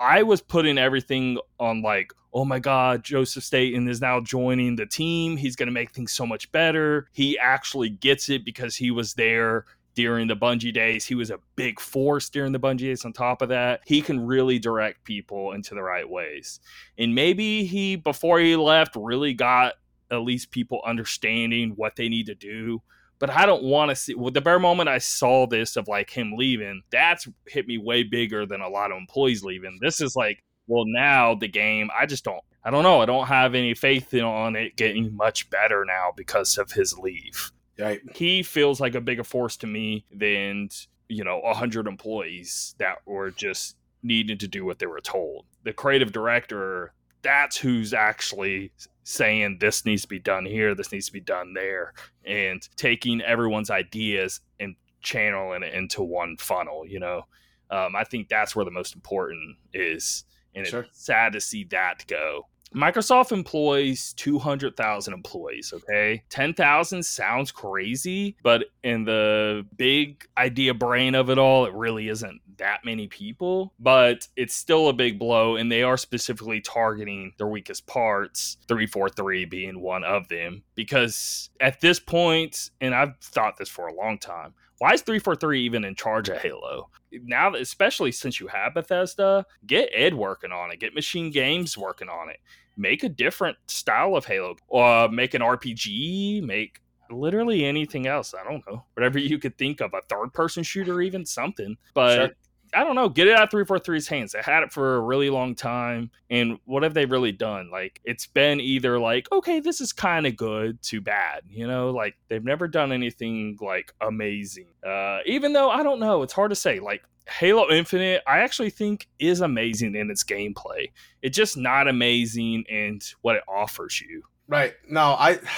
[0.01, 4.87] I was putting everything on like, oh my God, Joseph Staten is now joining the
[4.87, 5.37] team.
[5.37, 7.07] He's going to make things so much better.
[7.13, 11.05] He actually gets it because he was there during the Bungie days.
[11.05, 13.05] He was a big force during the Bungie days.
[13.05, 16.59] On top of that, he can really direct people into the right ways.
[16.97, 19.73] And maybe he, before he left, really got
[20.09, 22.81] at least people understanding what they need to do
[23.22, 24.15] but I don't want to see.
[24.15, 28.01] Well, the bare moment I saw this of like him leaving, that's hit me way
[28.01, 29.78] bigger than a lot of employees leaving.
[29.80, 32.99] This is like, well, now the game, I just don't, I don't know.
[32.99, 36.97] I don't have any faith in, on it getting much better now because of his
[36.97, 37.51] leave.
[37.80, 38.01] Right.
[38.15, 40.69] He feels like a bigger force to me than,
[41.07, 45.45] you know, a hundred employees that were just needing to do what they were told.
[45.63, 48.72] The creative director, that's who's actually
[49.03, 51.93] saying this needs to be done here, this needs to be done there,
[52.25, 56.85] and taking everyone's ideas and channeling it into one funnel.
[56.87, 57.25] You know,
[57.69, 60.23] um, I think that's where the most important is,
[60.53, 60.81] and sure.
[60.81, 62.47] it's sad to see that go.
[62.76, 66.24] Microsoft employs 200,000 employees, okay?
[66.30, 72.39] 10,000 sounds crazy, but in the big idea brain of it all, it really isn't
[72.57, 75.55] that many people, but it's still a big blow.
[75.55, 80.63] And they are specifically targeting their weakest parts, 343 being one of them.
[80.76, 85.61] Because at this point, and I've thought this for a long time, why is 343
[85.61, 86.89] even in charge of Halo?
[87.11, 92.09] Now, especially since you have Bethesda, get id working on it, get Machine Games working
[92.09, 92.39] on it,
[92.78, 98.34] make a different style of Halo, uh, make an RPG, make literally anything else.
[98.34, 98.84] I don't know.
[98.93, 101.78] Whatever you could think of, a third person shooter, even something.
[101.93, 102.30] But sure.
[102.74, 103.09] I don't know.
[103.09, 104.32] Get it out 343's hands.
[104.32, 106.11] They had it for a really long time.
[106.30, 107.69] And what have they really done?
[107.69, 111.41] Like, it's been either like, okay, this is kind of good to bad.
[111.49, 114.67] You know, like they've never done anything like amazing.
[114.86, 116.80] Uh, even though I don't know, it's hard to say.
[116.80, 120.91] Like, Halo Infinite, I actually think is amazing in its gameplay.
[121.22, 124.24] It's just not amazing in what it offers you.
[124.47, 124.74] Right.
[124.88, 125.39] No, I.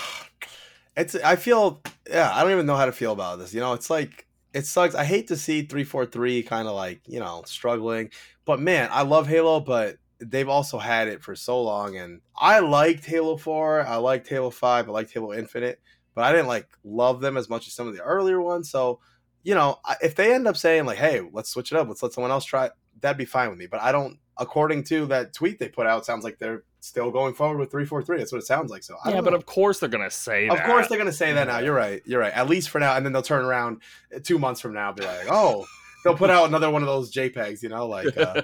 [0.96, 1.16] It's.
[1.16, 1.82] I feel.
[2.08, 3.52] Yeah, I don't even know how to feel about this.
[3.52, 4.96] You know, it's like it sucks.
[4.96, 8.12] I hate to see 343 kind of like, you know, struggling.
[8.46, 11.98] But man, I love Halo, but they've also had it for so long.
[11.98, 13.88] And I liked Halo 4.
[13.88, 14.88] I liked Halo 5.
[14.88, 15.82] I liked Halo Infinite.
[16.16, 18.70] But I didn't like love them as much as some of the earlier ones.
[18.70, 19.00] So,
[19.42, 22.14] you know, if they end up saying like, hey, let's switch it up, let's let
[22.14, 23.66] someone else try it, that'd be fine with me.
[23.66, 27.34] But I don't, according to that tweet they put out, sounds like they're still going
[27.34, 28.18] forward with 343.
[28.18, 28.84] That's what it sounds like.
[28.84, 30.48] So yeah, but of course they're gonna say.
[30.48, 30.66] Of that.
[30.66, 31.60] course they're gonna say that now.
[31.60, 32.02] You're right.
[32.06, 32.34] You're right.
[32.34, 33.82] At least for now, and then they'll turn around
[34.14, 35.66] uh, two months from now, be like, oh.
[36.04, 38.34] They'll put out another one of those JPEGs, you know, like uh...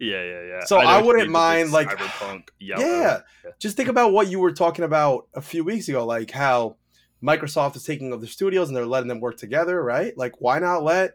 [0.00, 0.64] yeah, yeah, yeah.
[0.64, 2.48] So I, I wouldn't mind, like, cyberpunk.
[2.58, 3.18] Yeah, yeah,
[3.60, 6.74] just think about what you were talking about a few weeks ago, like how
[7.22, 10.18] Microsoft is taking over the studios and they're letting them work together, right?
[10.18, 11.12] Like, why not let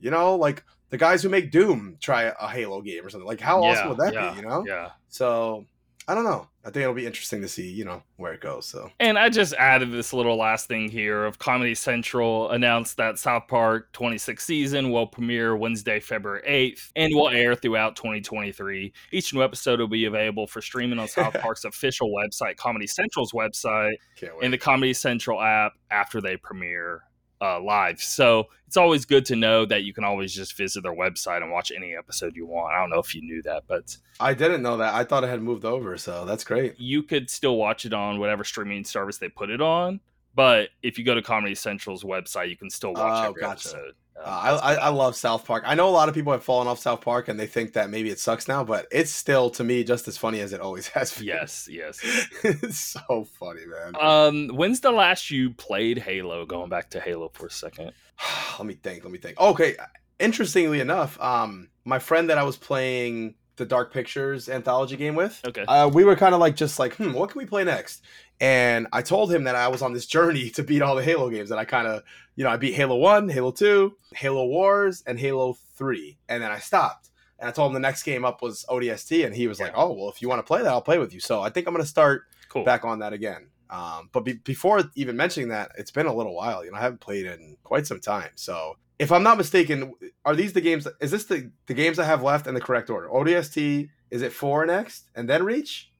[0.00, 3.26] you know, like the guys who make Doom try a Halo game or something?
[3.26, 4.40] Like, how yeah, awesome would that yeah, be?
[4.40, 4.64] You know?
[4.66, 4.90] Yeah.
[5.08, 5.66] So
[6.08, 6.48] I don't know.
[6.64, 8.64] I think it'll be interesting to see, you know, where it goes.
[8.64, 13.18] So, and I just added this little last thing here of Comedy Central announced that
[13.18, 18.90] South Park 26th season will premiere Wednesday, February 8th, and will air throughout 2023.
[19.12, 23.32] Each new episode will be available for streaming on South Park's official website, Comedy Central's
[23.32, 23.96] website,
[24.42, 27.02] and the Comedy Central app after they premiere
[27.40, 28.02] uh, live.
[28.02, 31.50] So it's always good to know that you can always just visit their website and
[31.50, 32.74] watch any episode you want.
[32.74, 34.94] I don't know if you knew that, but I didn't know that.
[34.94, 36.78] I thought it had moved over, so that's great.
[36.78, 40.00] You could still watch it on whatever streaming service they put it on,
[40.34, 43.68] but if you go to Comedy Central's website, you can still watch oh, every gotcha.
[43.68, 43.94] episode.
[44.24, 45.64] Uh, I, I love South Park.
[45.66, 47.90] I know a lot of people have fallen off South Park and they think that
[47.90, 50.88] maybe it sucks now, but it's still to me just as funny as it always
[50.94, 51.26] has been.
[51.26, 51.98] Yes, yes.
[52.42, 53.94] it's so funny, man.
[54.00, 56.44] Um, when's the last you played Halo?
[56.46, 57.92] Going back to Halo for a second.
[58.58, 59.04] let me think.
[59.04, 59.38] Let me think.
[59.40, 59.76] Okay,
[60.18, 65.40] interestingly enough, um, my friend that I was playing the Dark Pictures anthology game with.
[65.46, 65.64] Okay.
[65.66, 68.02] Uh, we were kind of like just like, hmm, what can we play next?
[68.40, 71.28] And I told him that I was on this journey to beat all the Halo
[71.30, 71.50] games.
[71.50, 72.02] And I kind of,
[72.36, 76.16] you know, I beat Halo 1, Halo 2, Halo Wars, and Halo 3.
[76.28, 77.10] And then I stopped.
[77.40, 79.24] And I told him the next game up was ODST.
[79.24, 81.12] And he was like, oh, well, if you want to play that, I'll play with
[81.14, 81.20] you.
[81.20, 82.64] So I think I'm going to start Cool.
[82.64, 83.48] back on that again.
[83.70, 86.64] Um, but be- before even mentioning that, it's been a little while.
[86.64, 88.30] You know, I haven't played in quite some time.
[88.36, 89.92] So if I'm not mistaken,
[90.24, 90.88] are these the games?
[91.00, 93.08] Is this the the games I have left in the correct order?
[93.08, 95.92] ODST is it four next and then Reach?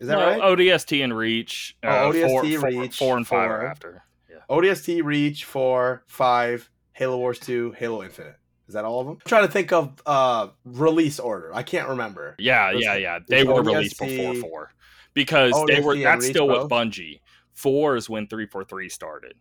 [0.00, 0.40] Is that No, right?
[0.40, 1.76] ODST and Reach.
[1.82, 3.56] Oh, uh, ODST, four, four- Reach, four and five four.
[3.58, 4.02] are after.
[4.30, 4.36] Yeah.
[4.48, 8.36] ODST, Reach, four, five, Halo Wars two, Halo Infinite.
[8.66, 9.16] Is that all of them?
[9.16, 11.52] I'm trying to think of uh release order.
[11.54, 12.36] I can't remember.
[12.38, 13.18] Yeah, yeah, yeah.
[13.28, 14.72] They were released before four
[15.12, 15.96] because they were.
[15.96, 16.68] That's Reach still with?
[16.70, 17.20] Bungie.
[17.52, 19.34] Four is when three four three started,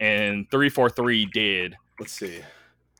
[0.00, 2.38] and three four three did Let's see.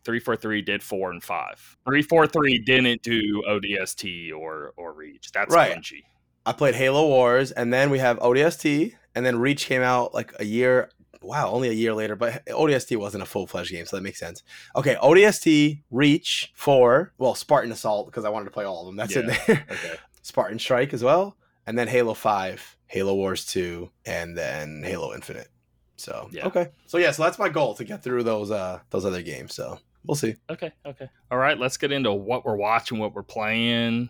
[0.05, 1.77] three four three did four and five.
[1.87, 5.31] Three four three didn't do ODST or or Reach.
[5.33, 5.77] That's Right.
[5.77, 6.03] Bungie.
[6.49, 10.33] I played Halo Wars, and then we have ODST, and then Reach came out like
[10.41, 10.89] a year.
[11.21, 14.19] Wow, only a year later, but ODST wasn't a full fledged game, so that makes
[14.19, 14.43] sense.
[14.75, 17.13] Okay, ODST, Reach, four.
[17.19, 18.97] Well, Spartan Assault because I wanted to play all of them.
[18.97, 19.67] That's in there.
[19.71, 19.97] Okay.
[20.23, 21.37] Spartan Strike as well,
[21.67, 25.49] and then Halo Five, Halo Wars Two, and then Halo Infinite.
[25.97, 26.47] So Yeah.
[26.47, 29.55] okay, so yeah, so that's my goal to get through those uh those other games.
[29.55, 30.37] So we'll see.
[30.49, 30.73] Okay.
[30.87, 31.11] Okay.
[31.31, 31.59] All right.
[31.59, 34.09] Let's get into what we're watching, what we're playing.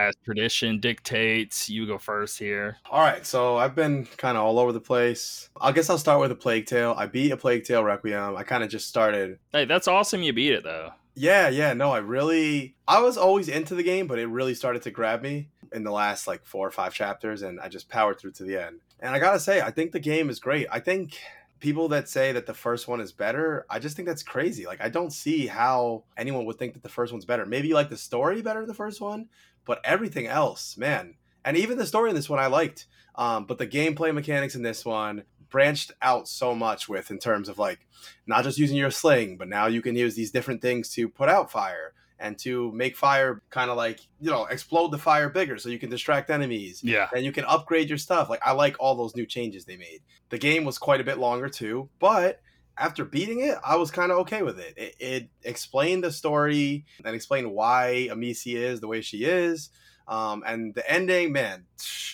[0.00, 2.78] As tradition dictates, you go first here.
[2.90, 5.50] All right, so I've been kind of all over the place.
[5.60, 6.94] I guess I'll start with a Plague Tale.
[6.96, 8.34] I beat a Plague Tale Requiem.
[8.34, 10.22] I kind of just started Hey, that's awesome.
[10.22, 10.92] You beat it though.
[11.14, 14.80] Yeah, yeah, no, I really I was always into the game, but it really started
[14.82, 18.18] to grab me in the last like four or five chapters and I just powered
[18.18, 18.80] through to the end.
[19.00, 20.66] And I got to say, I think the game is great.
[20.70, 21.18] I think
[21.60, 24.64] people that say that the first one is better, I just think that's crazy.
[24.64, 27.44] Like I don't see how anyone would think that the first one's better.
[27.44, 29.28] Maybe you like the story better than the first one,
[29.70, 31.14] but everything else, man.
[31.44, 32.88] And even the story in this one I liked.
[33.14, 37.48] Um, but the gameplay mechanics in this one branched out so much with in terms
[37.48, 37.78] of like
[38.26, 41.28] not just using your sling, but now you can use these different things to put
[41.28, 45.56] out fire and to make fire kind of like, you know, explode the fire bigger
[45.56, 46.82] so you can distract enemies.
[46.82, 47.08] Yeah.
[47.14, 48.28] And you can upgrade your stuff.
[48.28, 50.00] Like, I like all those new changes they made.
[50.30, 52.40] The game was quite a bit longer too, but
[52.80, 54.74] after beating it, I was kind of okay with it.
[54.76, 54.94] it.
[54.98, 59.68] It explained the story and explained why Amicia is the way she is.
[60.08, 61.66] Um, and the ending, man,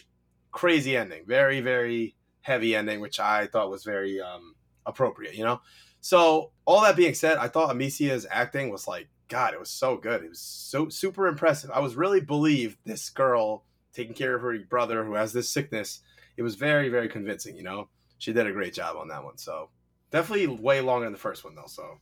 [0.50, 1.24] crazy ending.
[1.24, 5.60] Very, very heavy ending, which I thought was very um, appropriate, you know?
[6.00, 9.96] So, all that being said, I thought Amicia's acting was like, God, it was so
[9.96, 10.22] good.
[10.22, 11.70] It was so super impressive.
[11.70, 16.00] I was really believed this girl taking care of her brother who has this sickness.
[16.36, 17.88] It was very, very convincing, you know?
[18.18, 19.38] She did a great job on that one.
[19.38, 19.70] So,
[20.10, 21.64] definitely way longer than the first one, though.
[21.66, 21.98] So,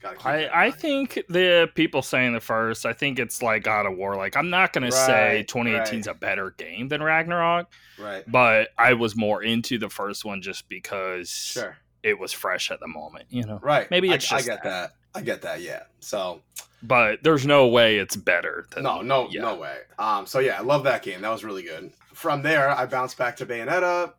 [0.00, 3.42] gotta keep that in I, I think the people saying the first, I think it's
[3.42, 4.16] like God of War.
[4.16, 6.16] Like, I'm not going to say 2018 is right.
[6.16, 8.24] a better game than Ragnarok, Right.
[8.26, 11.76] but I was more into the first one just because Sure.
[12.02, 13.58] it was fresh at the moment, you know?
[13.62, 13.90] Right.
[13.90, 14.92] Maybe it's I, just get that.
[15.14, 15.18] that.
[15.20, 15.82] I get that, yeah.
[16.00, 16.40] So,
[16.82, 18.66] But there's no way it's better.
[18.74, 19.42] Than, No, no, yeah.
[19.42, 19.76] no way.
[19.98, 21.20] Um, so yeah, I love that game.
[21.20, 21.92] That was really good.
[22.14, 24.14] From there, I bounced back to Bayonetta,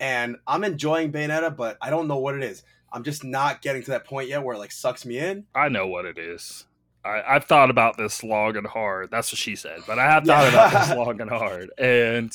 [0.00, 2.62] and I'm enjoying Bayonetta, but I don't know what it is.
[2.92, 5.44] I'm just not getting to that point yet where it like sucks me in.
[5.54, 6.66] I know what it is.
[7.04, 9.10] I, I've thought about this long and hard.
[9.10, 11.70] That's what she said, but I have thought about this long and hard.
[11.76, 12.32] And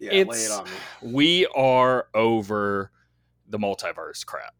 [0.00, 1.12] Yeah, It's- it on me.
[1.14, 2.90] we are over
[3.48, 4.54] the multiverse crap.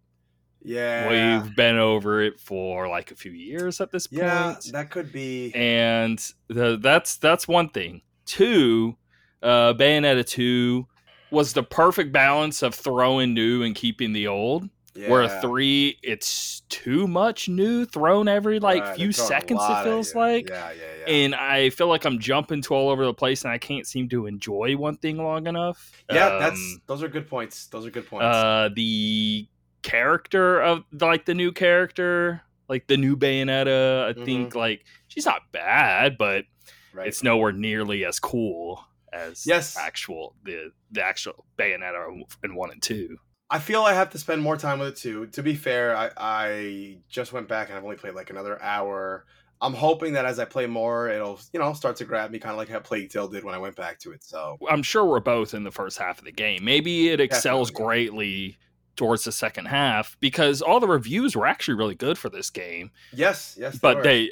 [0.62, 4.22] Yeah, We've been over it for like a few years at this point.
[4.22, 5.52] yeah, that could be.
[5.54, 6.18] and
[6.48, 8.02] the, that's that's one thing.
[8.26, 8.96] Two,
[9.42, 10.86] uh, Bayonetta two
[11.30, 14.68] was the perfect balance of throwing new and keeping the old.
[14.94, 15.10] Yeah.
[15.10, 19.40] Where a three, it's too much new thrown every like Right, few they're throwing a
[19.40, 19.60] seconds.
[19.62, 21.14] It feels like, Yeah, yeah, yeah.
[21.14, 24.08] and I feel like I'm jumping to all over the place, and I can't seem
[24.08, 25.92] to enjoy one thing long enough.
[26.10, 27.66] yeah, that's Um, those are good points.
[27.66, 28.24] Those are good points.
[28.24, 29.46] uh the
[29.82, 34.24] character of like the new character like the new bayonetta i Mm-hmm.
[34.24, 36.44] think like she's not bad but
[36.92, 37.06] right.
[37.06, 39.76] it's nowhere nearly as cool as Yes.
[39.76, 43.16] actual the the actual bayonetta in one and two
[43.50, 45.26] I feel I have to spend more time with it too.
[45.28, 49.24] To be fair, I, I just went back and I've only played like another hour.
[49.62, 52.52] I'm hoping that as I play more, it'll you know start to grab me, kind
[52.52, 54.22] of like how Plague Tale did when I went back to it.
[54.22, 57.70] So i'm sure we're both in the first half of the game maybe it excels
[57.70, 57.86] Definitely.
[57.86, 58.58] greatly
[58.96, 62.90] towards the second half because all the reviews were actually really good for this game
[63.14, 64.02] yes, yes, but were.
[64.02, 64.30] they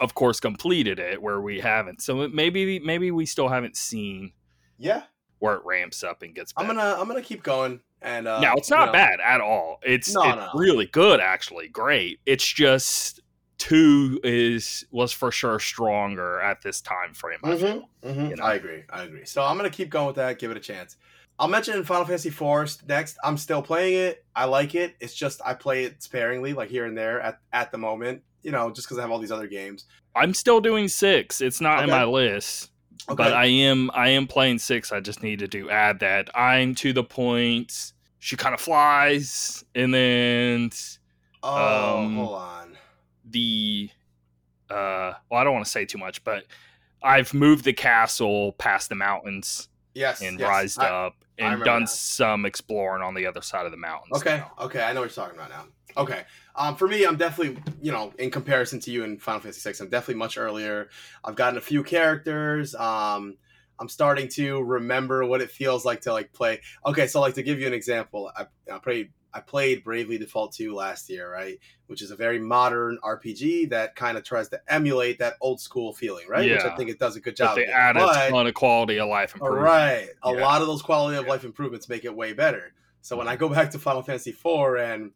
[0.00, 4.32] of course completed it where we haven't so maybe maybe we still haven't seen
[4.78, 5.02] yeah,
[5.40, 7.80] where it ramps up and gets I'm gonna I'm gonna keep going.
[8.00, 9.80] And uh, now it's you not know, bad at all.
[9.82, 10.50] It's, No, it's no.
[10.54, 12.20] really good, actually, great.
[12.26, 13.20] It's just
[13.58, 17.40] two is was for sure stronger at this time frame.
[17.42, 17.88] I feel.
[18.04, 18.26] Mm-hmm.
[18.30, 18.44] you know?
[18.44, 18.84] I agree.
[18.88, 19.24] I agree.
[19.24, 20.38] So I'm gonna keep going with that.
[20.38, 20.96] Give it a chance.
[21.40, 23.16] I'll mention in Final Fantasy IV next.
[23.22, 24.24] I'm still playing it.
[24.34, 24.96] I like it.
[25.00, 28.22] It's just I play it sparingly, like here and there at, at the moment.
[28.42, 29.84] You know, just because I have all these other games.
[30.14, 31.40] I'm still doing six.
[31.40, 32.70] It's not in my list,
[33.08, 33.16] Okay.
[33.16, 34.92] but I am I am playing six.
[34.92, 36.30] I just need to do add that.
[36.36, 37.92] I'm to the point.
[38.20, 40.70] She kind of flies, and then
[41.42, 42.78] oh, um, hold on.
[43.30, 43.90] the
[44.70, 46.44] uh well i don't want to say too much but
[47.02, 50.20] i've moved the castle past the mountains Yes.
[50.20, 50.46] and yes.
[50.48, 51.86] rised I- up and done now.
[51.86, 54.38] some exploring on the other side of the mountains Okay.
[54.38, 54.52] now.
[54.60, 54.82] Okay.
[54.82, 55.64] I know what you're talking about now.
[55.96, 56.22] Okay.
[56.54, 59.76] Um, for me, I'm definitely, you know, in comparison to you in Final Fantasy VI,
[59.84, 60.88] I'm definitely much earlier.
[61.24, 62.74] I've gotten a few characters.
[62.74, 63.36] Um,
[63.80, 66.60] I'm starting to remember what it feels like to like play.
[66.84, 70.52] Okay, so like to give you an example, I, I played I played Bravely Default
[70.54, 71.58] 2 last year, right?
[71.86, 75.92] Which is a very modern RPG that kind of tries to emulate that old school
[75.92, 76.46] feeling, right?
[76.48, 76.54] Yeah.
[76.54, 77.56] Which I think it does a good but job.
[77.56, 77.70] they of.
[77.70, 79.64] added But- a ton of quality of life all improvement.
[79.72, 80.08] right.
[80.24, 80.40] A Yeah.
[80.40, 81.30] lot of those quality of Yeah.
[81.30, 82.72] life improvements make it way better.
[83.02, 85.12] So when I go back to Final Fantasy IV and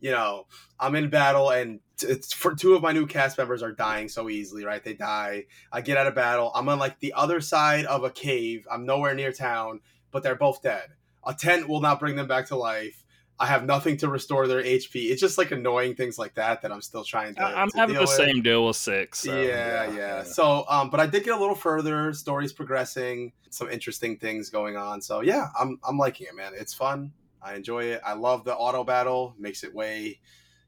[0.00, 0.46] you know
[0.78, 4.28] I'm in battle and it's for two of my new cast members are dying so
[4.28, 4.82] easily, right?
[4.84, 5.44] They die.
[5.72, 6.52] I get out of battle.
[6.54, 8.66] I'm on like the other side of a cave.
[8.70, 9.80] I'm nowhere near town,
[10.10, 10.88] but they're both dead.
[11.26, 13.02] A tent will not bring them back to life.
[13.38, 15.10] I have nothing to restore their HP.
[15.10, 17.42] It's just like annoying things like that that I'm still trying to.
[17.42, 21.00] I'm to having the with same deal with six so, yeah, yeah, So, um, but
[21.00, 22.14] I did get a little further.
[22.14, 23.32] Story's progressing.
[23.50, 25.02] Some interesting things going on.
[25.02, 26.52] So yeah, I'm I'm liking it, man.
[26.54, 27.12] It's fun.
[27.46, 28.00] I enjoy it.
[28.04, 29.34] I love the auto battle.
[29.38, 30.20] Makes it way,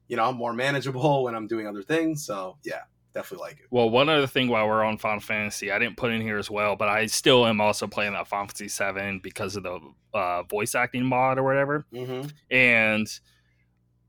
[0.06, 2.24] you know, more manageable when I'm doing other things.
[2.24, 2.82] So yeah,
[3.14, 3.66] definitely like it.
[3.70, 6.50] well one other thing while we're on final fantasy i didn't put in here as
[6.50, 9.80] well but i still am also playing that final fantasy 7 because of the
[10.14, 12.28] uh, voice acting mod or whatever Mm-hmm.
[12.50, 13.08] And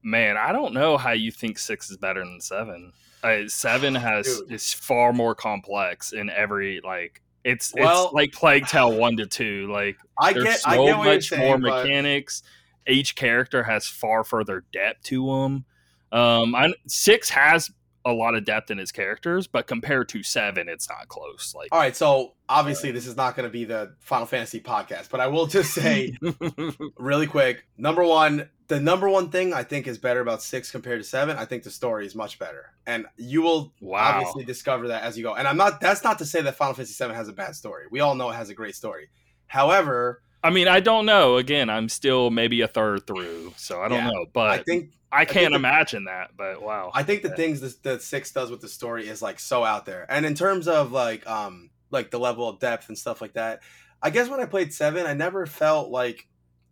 [0.03, 2.93] man, I don't know how you think six is better than seven.
[3.23, 4.51] Uh, seven has Dude.
[4.51, 9.25] is far more complex in every like it's Well- it's like Plague Tale one to
[9.25, 9.71] two.
[9.71, 12.43] Like I get, so I get much saying, more but- mechanics.
[12.87, 15.65] Each character has far further depth to them.
[16.11, 17.71] Um, I, six has
[18.05, 21.53] a lot of depth in his characters, but compared to seven, it's not close.
[21.55, 25.09] Like All right, so obviously this is not going to be the Final Fantasy podcast,
[25.09, 26.17] but I will just say
[26.97, 27.65] really quick.
[27.77, 31.37] Number one, the number one thing I think is better about six compared to seven.
[31.37, 33.99] I think the story is much better, and you will wow.
[33.99, 35.35] obviously discover that as you go.
[35.35, 35.81] And I'm not.
[35.81, 37.85] That's not to say that Final Fantasy VII has a bad story.
[37.91, 39.09] We all know it has a great story.
[39.47, 41.37] However, I mean, I don't know.
[41.37, 44.25] Again, I'm still maybe a third through, so I don't Yeah, know.
[44.31, 46.91] But I think I can't the- imagine that, but wow.
[46.93, 47.35] I think the Yeah.
[47.35, 50.05] things that, that six does with the story is like so out there.
[50.09, 53.61] And in terms of like um like the level of depth and stuff like that,
[54.01, 56.27] I guess when I played seven, I never felt like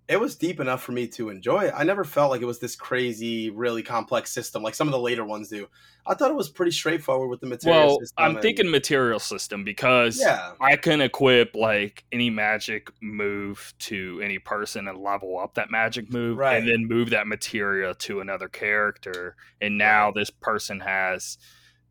[0.07, 1.73] it was deep enough for me to enjoy it.
[1.75, 4.99] I never felt like it was this crazy, really complex system like some of the
[4.99, 5.67] later ones do.
[6.05, 8.15] I thought it was pretty straightforward with the materia well, system.
[8.17, 14.21] I'm and- thinking materia system because yeah, I can equip like any magic move to
[14.23, 16.57] any person and level up that magic move Right.
[16.57, 19.35] and then move that materia to another character.
[19.59, 21.37] And now this person has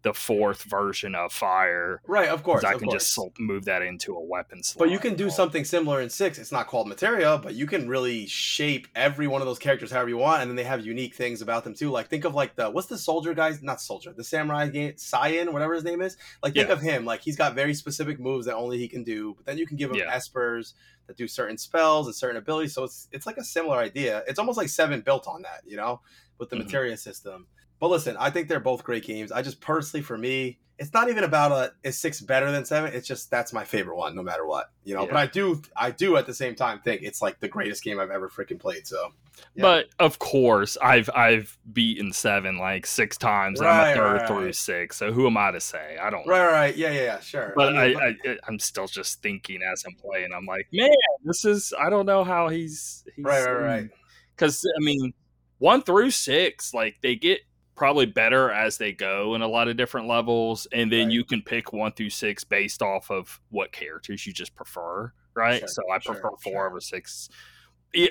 [0.07, 2.01] the fourth version of fire.
[2.07, 2.29] right.
[2.29, 3.33] Of course, I of can just course.
[3.35, 4.79] sol- move that into a weapon slot.
[4.87, 6.39] But you can do something similar in six.
[6.39, 10.09] It's not called materia, but you can really shape every one of those characters however
[10.11, 11.91] you want, and then they have unique things about them too.
[11.91, 13.63] Like think of like the what's the soldier guys?
[13.63, 16.17] Not soldier, the samurai game, Cyan, whatever his name is.
[16.43, 16.75] Like think Yeah.
[16.75, 17.05] of him.
[17.05, 19.35] Like he's got very specific moves that only he can do.
[19.37, 20.17] But then you can give him Yeah.
[20.17, 20.75] espers
[21.09, 22.75] that do certain spells and certain abilities.
[22.75, 24.23] So it's it's like a similar idea.
[24.29, 26.01] It's almost like seven built on that, you know,
[26.39, 26.65] with the Mhm.
[26.65, 27.47] materia system.
[27.79, 29.33] But listen, I think they're both great games.
[29.33, 32.93] I just personally, for me, it's not even about a is six better than seven.
[32.93, 35.03] It's just that's my favorite one, no matter what, you know.
[35.03, 35.13] Yeah.
[35.13, 37.99] But I do, I do at the same time think it's like the greatest game
[37.99, 38.87] I've ever freaking played.
[38.87, 39.13] So
[39.55, 39.63] yeah.
[39.63, 43.61] But of course, I've I've beaten seven like six times.
[43.61, 44.55] and I'm Right, a third right, through right.
[44.55, 44.97] six.
[44.97, 45.97] So who am I to say?
[46.01, 46.27] I don't.
[46.27, 47.55] right, right, right, yeah, yeah, yeah, sure.
[47.57, 50.29] But I, mean, I, I, I'm still just thinking as I'm playing.
[50.37, 50.91] I'm like, man,
[51.25, 51.73] this is.
[51.79, 53.05] I don't know how he's.
[53.17, 53.91] he's right, right, right.
[54.35, 55.15] Because I mean,
[55.59, 57.41] one through six, like they get
[57.77, 61.13] probably better as they go in a lot of different levels, and then Right.
[61.13, 65.61] you can pick one through six based off of what characters you just prefer, right?
[65.61, 66.67] Sure, so I sure, prefer four sure.
[66.69, 67.29] over six.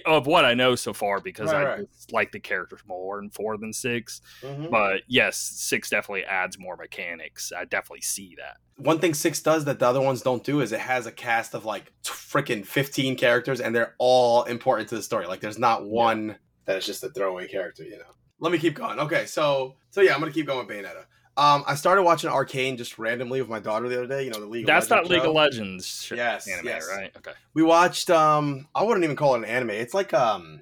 [0.05, 1.87] Of what I know so far, because Right, I right.
[2.11, 4.19] like the characters more in four than six.
[4.41, 4.71] Mhm.
[4.71, 7.51] But yes, six definitely adds more mechanics.
[7.55, 8.57] I definitely see that.
[8.77, 11.53] One thing six does that the other ones don't do is it has a cast
[11.53, 15.27] of like freaking fifteen characters, and they're all important to the story.
[15.27, 18.15] Like there's not one that is just a throwaway character, you know.
[18.39, 18.99] Let me keep going.
[18.99, 21.05] Okay, so so yeah, I'm gonna keep going with Bayonetta.
[21.37, 24.23] Um, I started watching Arcane just randomly with my daughter the other day.
[24.23, 24.65] You know the League.
[24.65, 25.29] That's of not League show.
[25.29, 26.87] of Legends Yes, anime, yes.
[26.89, 27.11] right?
[27.17, 27.33] Okay.
[27.53, 28.09] We watched.
[28.09, 29.71] Um, I wouldn't even call it an anime.
[29.71, 30.61] It's like um,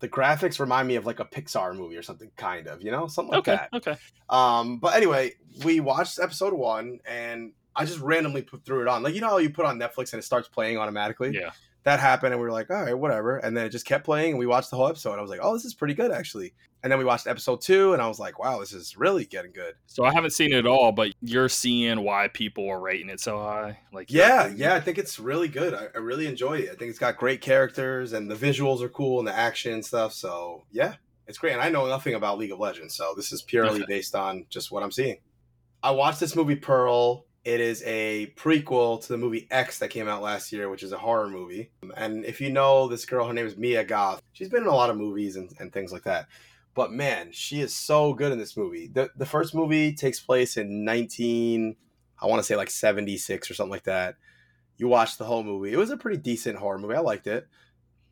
[0.00, 3.06] the graphics remind me of like a Pixar movie or something, kind of, you know,
[3.06, 3.76] something like okay, that.
[3.76, 3.96] okay.
[4.28, 5.32] Um, but anyway,
[5.64, 9.02] we watched episode one, and I just randomly put threw it on.
[9.02, 11.34] Like you know how you put on Netflix and it starts playing automatically.
[11.34, 11.50] Yeah.
[11.84, 13.36] That happened, and we were like, all right, whatever.
[13.36, 15.18] And then it just kept playing, and we watched the whole episode.
[15.18, 16.54] I was like, oh, this is pretty good actually.
[16.82, 19.52] And then we watched episode two, and I was like, wow, this is really getting
[19.52, 19.74] good.
[19.86, 23.20] So I haven't seen it at all, but you're seeing why people are rating it
[23.20, 23.78] so high.
[23.90, 25.72] Like Yeah, yeah, I think it's really good.
[25.72, 26.70] I, I really enjoy it.
[26.70, 29.84] I think it's got great characters, and the visuals are cool, and the action and
[29.84, 30.12] stuff.
[30.12, 30.94] So yeah,
[31.26, 31.52] it's great.
[31.52, 34.70] And I know nothing about League of Legends, so this is purely based on just
[34.70, 35.18] what I'm seeing.
[35.82, 37.26] I watched this movie Pearl.
[37.44, 40.92] It is a prequel to the movie X that came out last year, which is
[40.92, 41.70] a horror movie.
[41.96, 44.22] And if you know this girl, her name is Mia Goth.
[44.32, 46.26] She's been in a lot of movies and, and things like that.
[46.74, 48.88] But man, she is so good in this movie.
[48.88, 51.76] The the first movie takes place in 19
[52.20, 54.16] I want to say like 76 or something like that.
[54.76, 55.72] You watched the whole movie.
[55.72, 56.94] It was a pretty decent horror movie.
[56.94, 57.46] I liked it.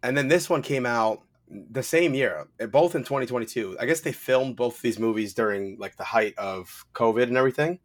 [0.02, 3.76] And then this one came out the same year, eh, both in 2022.
[3.80, 7.78] I guess they filmed both these movies during like the height of COVID and everything.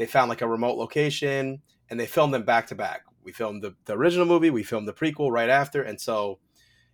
[0.00, 3.02] They found like a remote location and they filmed them back to back.
[3.22, 5.82] We filmed the, the original movie, we filmed the prequel right after.
[5.82, 6.38] And so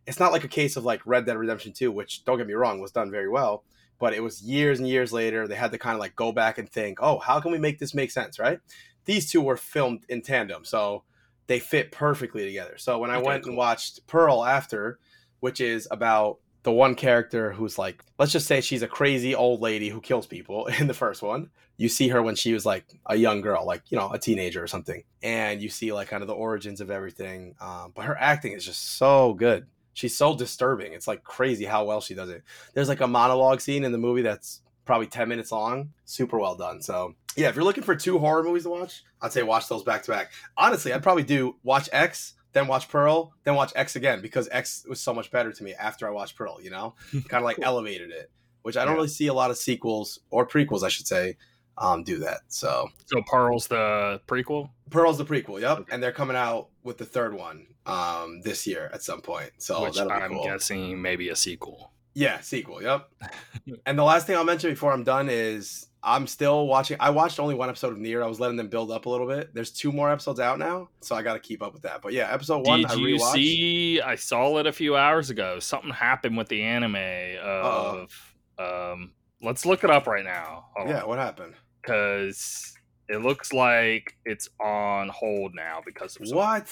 [0.09, 2.55] it's not like a case of like Red Dead Redemption 2, which don't get me
[2.55, 3.63] wrong, was done very well.
[4.01, 5.47] But it was years and years later.
[5.47, 7.79] They had to kind of like go back and think, oh, how can we make
[7.79, 8.59] this make sense, right?
[9.05, 10.65] These two were filmed in tandem.
[10.65, 11.05] So
[11.47, 12.77] they fit perfectly together.
[12.77, 13.51] So when I Okay, went cool.
[13.53, 14.99] and watched Pearl after,
[15.39, 19.61] which is about the one character who's like, let's just say she's a crazy old
[19.61, 21.49] lady who kills people in the first one.
[21.77, 24.65] You see her when she was like a young girl, like, you know, a teenager
[24.65, 25.05] or something.
[25.23, 27.55] And you see like kind of the origins of everything.
[27.61, 29.69] Um, but her acting is just so good.
[29.95, 30.93] She's so disturbing.
[30.93, 32.43] It's like crazy how well she does it.
[32.75, 35.93] There's like a monologue scene in the movie that's probably 10 minutes long.
[36.05, 36.83] Super well done.
[36.83, 39.85] So, yeah, if you're looking for two horror movies to watch, I'd say watch those
[39.85, 40.33] back to back.
[40.57, 44.87] Honestly, I'd probably do watch X, then watch Pearl, then watch X again because X
[44.89, 46.95] was so much better to me after I watched Pearl, you know?
[47.13, 48.31] kind of like elevated it,
[48.63, 48.97] which I don't Yeah.
[48.97, 51.37] really see a lot of sequels or prequels, I should say,
[51.77, 52.41] um, do that.
[52.49, 54.71] So, So Pearl's the prequel.
[54.89, 55.81] Pearl's the prequel, yep.
[55.81, 55.93] Okay.
[55.93, 59.51] And they're coming out with the third one um, this year at some point.
[59.59, 60.45] So, which that'll be I'm cool.
[60.45, 61.93] guessing maybe a sequel.
[62.15, 62.83] Yeah, sequel.
[62.83, 63.09] Yep.
[63.87, 66.97] and the last thing I'll mention before I'm done is I'm still watching.
[67.01, 68.23] I watched only one episode of Nier.
[68.23, 69.53] I was letting them build up a little bit.
[69.55, 72.01] There's two more episodes out now, so I got to keep up with that.
[72.03, 73.33] But yeah, episode one Did I you rewatched.
[73.33, 74.01] see?
[74.01, 75.59] I saw it a few hours ago.
[75.59, 78.07] Something happened with the anime Uh-oh.
[78.07, 78.35] of.
[78.59, 80.67] Um, let's look it up right now.
[80.77, 81.55] Hold Yeah, what happened?
[81.83, 82.73] because
[83.09, 86.69] it looks like it's on hold now because of What?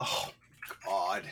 [0.00, 0.30] Oh
[0.84, 1.22] God!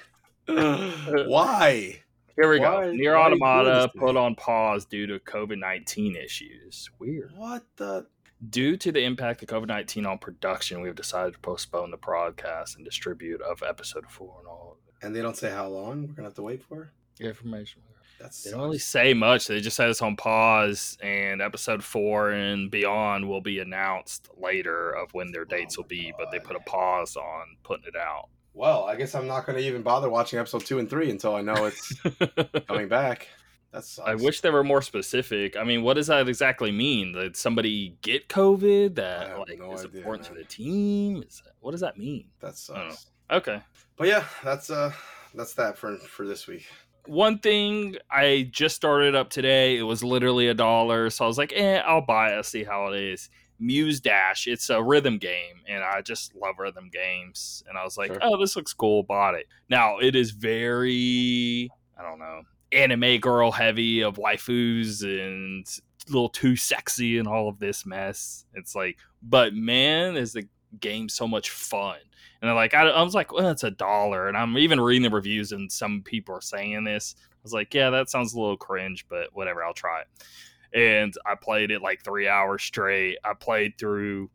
[1.28, 2.00] Why?
[2.36, 2.92] Here we Why- go.
[2.92, 6.90] Nier why are you doing Automata put on pause due to COVID nineteen issues.
[6.98, 7.32] Weird.
[7.36, 8.06] What the?
[8.50, 11.96] Due to the impact of COVID 19 on production, we have decided to postpone the
[11.96, 16.12] broadcast and distribute of episode four and all And they don't say how long we're
[16.12, 16.92] gonna have to wait for.
[17.18, 17.80] the information.
[18.20, 19.46] That's They don't really say much.
[19.46, 24.90] They just said it's on pause, and episode four and beyond will be announced later
[24.90, 27.56] of when their oh dates Oh will my be, but they put a pause on
[27.62, 28.28] putting it out.
[28.56, 28.84] Well.
[28.84, 31.66] I guess I'm not gonna even bother watching episode two and three until I know
[31.66, 31.92] it's
[32.66, 33.28] coming back.
[33.72, 34.08] That sucks.
[34.08, 35.56] I wish they were more specific.
[35.56, 37.12] I mean, what does that exactly mean?
[37.12, 41.22] Did somebody get COVID that like no is idea, important to the team?
[41.22, 42.28] Is that, what does that mean?
[42.40, 43.10] that sucks.
[43.30, 43.60] Okay.
[43.96, 44.92] But yeah, that's uh,
[45.34, 46.66] that's that for for this week.
[47.06, 49.76] One thing I just started up today.
[49.76, 52.44] It was literally a dollar, so I was like, "Eh, I'll buy it.
[52.46, 53.28] See how it is."
[53.58, 54.46] Muse Dash.
[54.46, 57.64] It's a rhythm game, and I just love rhythm games.
[57.68, 58.18] And I was like, Sure.
[58.22, 59.46] "Oh, this looks cool." Bought it.
[59.68, 62.42] Now it is very, I don't know,
[62.72, 65.66] anime girl heavy of waifus and
[66.08, 68.44] a little too sexy and all of this mess.
[68.54, 70.46] It's like, but man, is the
[70.80, 71.96] game so much fun.
[72.40, 74.28] And I'm like, I, I was like, well, it's a dollar.
[74.28, 77.14] And I'm even reading the reviews, and some people are saying this.
[77.18, 80.06] I was like, yeah, that sounds a little cringe, but whatever, I'll try it.
[80.74, 83.18] And I played it like three hours straight.
[83.24, 84.30] I played through,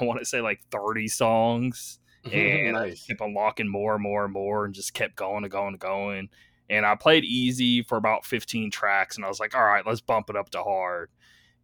[0.00, 1.98] I want to say like 30 songs,
[2.32, 3.06] and I nice.
[3.06, 6.28] kept unlocking more and more and more, and just kept going and going and going.
[6.70, 10.00] And I played easy for about 15 tracks, and I was like, all right, let's
[10.00, 11.10] bump it up to hard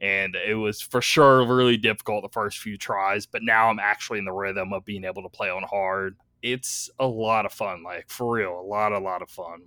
[0.01, 4.18] and it was for sure really difficult the first few tries but now i'm actually
[4.18, 7.83] in the rhythm of being able to play on hard it's a lot of fun
[7.83, 9.61] like for real a lot a lot of fun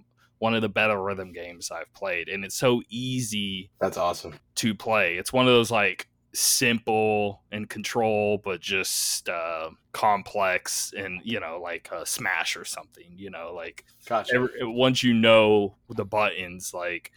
[0.44, 4.34] one of the better rhythm games i've played and it's so easy That's awesome.
[4.56, 11.22] to play it's one of those like simple and control but just uh complex and
[11.24, 14.36] you know like a smash or something you know like Gotcha.
[14.36, 17.12] every, once you know the buttons, like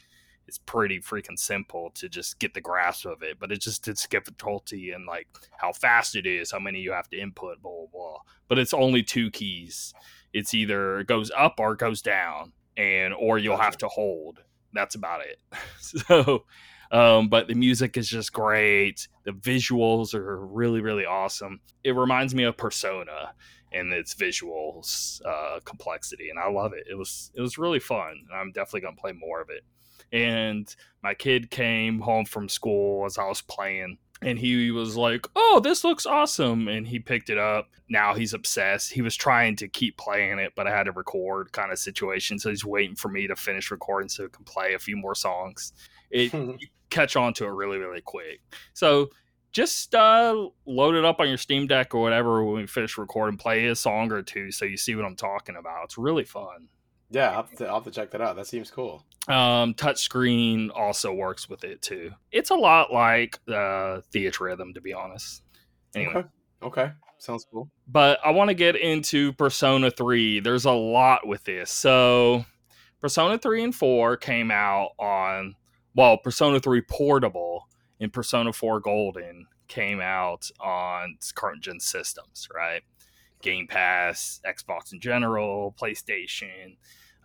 [0.47, 3.39] it's pretty freaking simple to just get the grasp of it.
[3.41, 7.09] But it's just it's difficulty and like how fast it is, how many you have
[7.11, 8.19] to input, blah blah blah.
[8.49, 9.93] But it's only two keys.
[10.33, 14.43] It's either it goes up or it goes down, and or you'll have to hold.
[14.73, 15.39] that's about it.
[15.81, 16.45] so,
[16.91, 19.09] um, but the music is just great.
[19.25, 21.61] The visuals are really, really awesome.
[21.83, 23.33] It reminds me of Persona
[23.73, 26.87] and its visuals uh, complexity, and I love it.
[26.89, 28.27] It was it was really fun.
[28.33, 29.65] I'm definitely gonna play more of it.
[30.13, 35.27] And my kid came home from school as I was playing, and he was like,
[35.37, 37.69] "Oh, this looks awesome!" And he picked it up.
[37.89, 38.93] Now he's obsessed.
[38.93, 42.39] He was trying to keep playing it, but I had to record kind of situation,
[42.39, 45.15] so he's waiting for me to finish recording so he can play a few more
[45.15, 45.73] songs.
[46.11, 46.33] It
[46.91, 48.41] catch on to it really, really quick.
[48.73, 49.11] So
[49.53, 53.39] just uh, load it up on your Steam Deck or whatever when we finish recording.
[53.39, 55.85] Play a song or two so you see what I'm talking about.
[55.85, 56.69] It's really fun.
[57.11, 58.37] Yeah, I'll have, to, I'll have to check that out.
[58.37, 59.05] That seems cool.
[59.29, 62.13] Um, touchscreen also works with it too.
[62.31, 65.43] It's a lot like uh, Theatrhythm to be honest.
[65.95, 66.15] Anyway.
[66.15, 66.29] Okay.
[66.63, 66.93] Okay.
[67.19, 67.71] Sounds cool.
[67.89, 70.41] But I want to get into Persona 3.
[70.41, 71.71] There's a lot with this.
[71.71, 72.45] So,
[73.01, 75.55] Persona 3 and 4 came out on,
[75.95, 77.69] well, Persona 3 Portable
[78.01, 82.83] and Persona 4 Golden came out on current gen systems, right?
[83.43, 86.77] Game Pass, Xbox in general, PlayStation,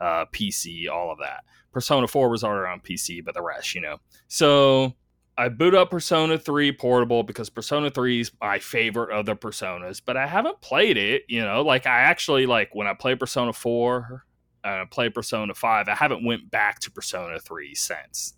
[0.01, 1.45] uh, PC, all of that.
[1.71, 3.97] Persona 4 was already on PC, but the rest, you know.
[4.27, 4.95] So
[5.37, 10.01] I boot up Persona 3 Portable because Persona 3 is my favorite of the Personas,
[10.03, 11.61] but I haven't played it, you know.
[11.61, 14.25] Like I actually like when I play Persona 4,
[14.63, 18.33] and I play Persona 5, I haven't went back to Persona 3 since.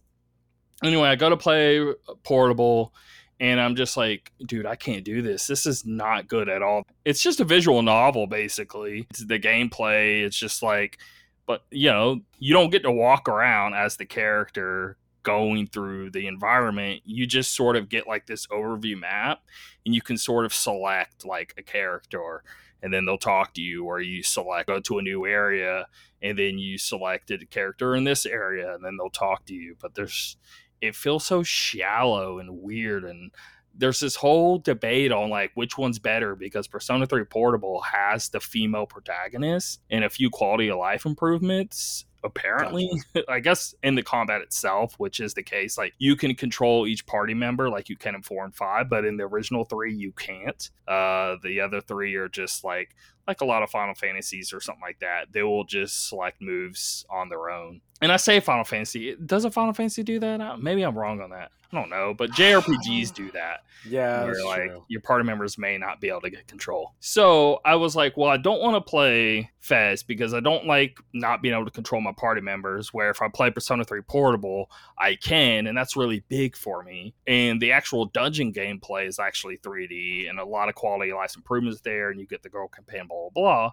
[0.83, 1.85] Anyway, I go to play
[2.23, 2.93] Portable
[3.39, 5.47] and I'm just like, dude, I can't do this.
[5.47, 6.83] This is not good at all.
[7.03, 9.07] It's just a visual novel, basically.
[9.09, 10.23] It's the gameplay.
[10.23, 10.99] It's just like,
[11.45, 16.27] but you know, you don't get to walk around as the character going through the
[16.27, 17.01] environment.
[17.05, 19.41] You just sort of get like this overview map,
[19.85, 22.43] and you can sort of select like a character,
[22.81, 25.87] and then they'll talk to you, or you select go to a new area,
[26.21, 29.75] and then you selected a character in this area, and then they'll talk to you.
[29.81, 30.37] But there's
[30.81, 33.31] it feels so shallow and weird and
[33.75, 38.39] there's this whole debate on like which one's better because Persona 3 Portable has the
[38.39, 43.25] female protagonist and a few quality of life improvements apparently gotcha.
[43.31, 47.05] i guess in the combat itself which is the case like you can control each
[47.05, 50.11] party member like you can in four and five but in the original three you
[50.13, 52.95] can't uh the other three are just like
[53.27, 57.05] like a lot of final fantasies or something like that they will just select moves
[57.09, 60.57] on their own and i say final fantasy does a final fantasy do that uh,
[60.57, 63.63] maybe i'm wrong on that I don't know, but JRPGs do that.
[63.85, 64.85] Yeah, where like true.
[64.87, 66.93] your party members may not be able to get control.
[66.99, 70.99] So I was like, well, I don't want to play FES because I don't like
[71.13, 72.93] not being able to control my party members.
[72.93, 77.13] Where if I play Persona 3 Portable, I can, and that's really big for me.
[77.27, 81.35] And the actual dungeon gameplay is actually 3D and a lot of quality of life
[81.35, 83.71] improvements there, and you get the girl campaign, blah blah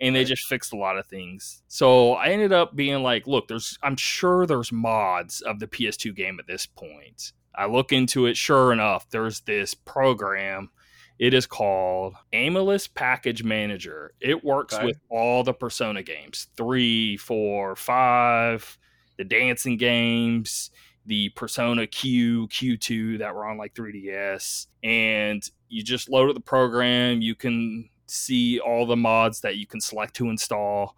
[0.00, 1.62] and they just fixed a lot of things.
[1.68, 6.16] So I ended up being like, look, there's I'm sure there's mods of the PS2
[6.16, 7.32] game at this point.
[7.54, 8.36] I look into it.
[8.36, 10.70] Sure enough, there's this program.
[11.18, 14.14] It is called Aemulus Package Manager.
[14.20, 14.86] It works okay.
[14.86, 18.78] with all the Persona games three, four, five,
[19.18, 20.70] the dancing games,
[21.04, 24.68] the Persona Q, Q2 that were on like 3DS.
[24.82, 27.20] And you just load up the program.
[27.20, 30.96] You can see all the mods that you can select to install.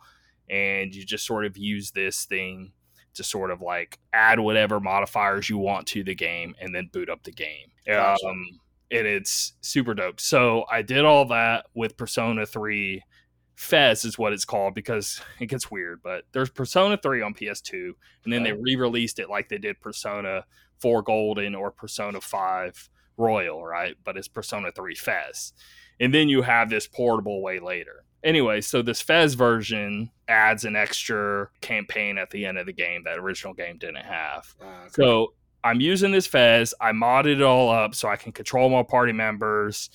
[0.50, 2.72] And you just sort of use this thing
[3.14, 7.08] to sort of like add whatever modifiers you want to the game and then boot
[7.08, 7.70] up the game.
[7.86, 8.26] Gotcha.
[8.26, 8.44] Um,
[8.90, 10.20] and it's super dope.
[10.20, 13.02] So I did all that with Persona 3.
[13.54, 17.92] FES is what it's called because it gets weird, but there's Persona 3 on PS2,
[18.24, 20.44] and then they re released it like they did Persona
[20.80, 23.94] 4 Golden or Persona 5 Royal, right?
[24.02, 25.52] But it's Persona 3 FES.
[26.00, 28.04] And then you have this portable way later.
[28.24, 33.02] Anyway, so this FES version adds an extra campaign at the end of the game
[33.04, 34.54] that original game didn't have.
[34.60, 34.88] Uh, okay.
[34.92, 36.74] So I'm using this FES.
[36.80, 39.90] I modded it all up so I can control my party members,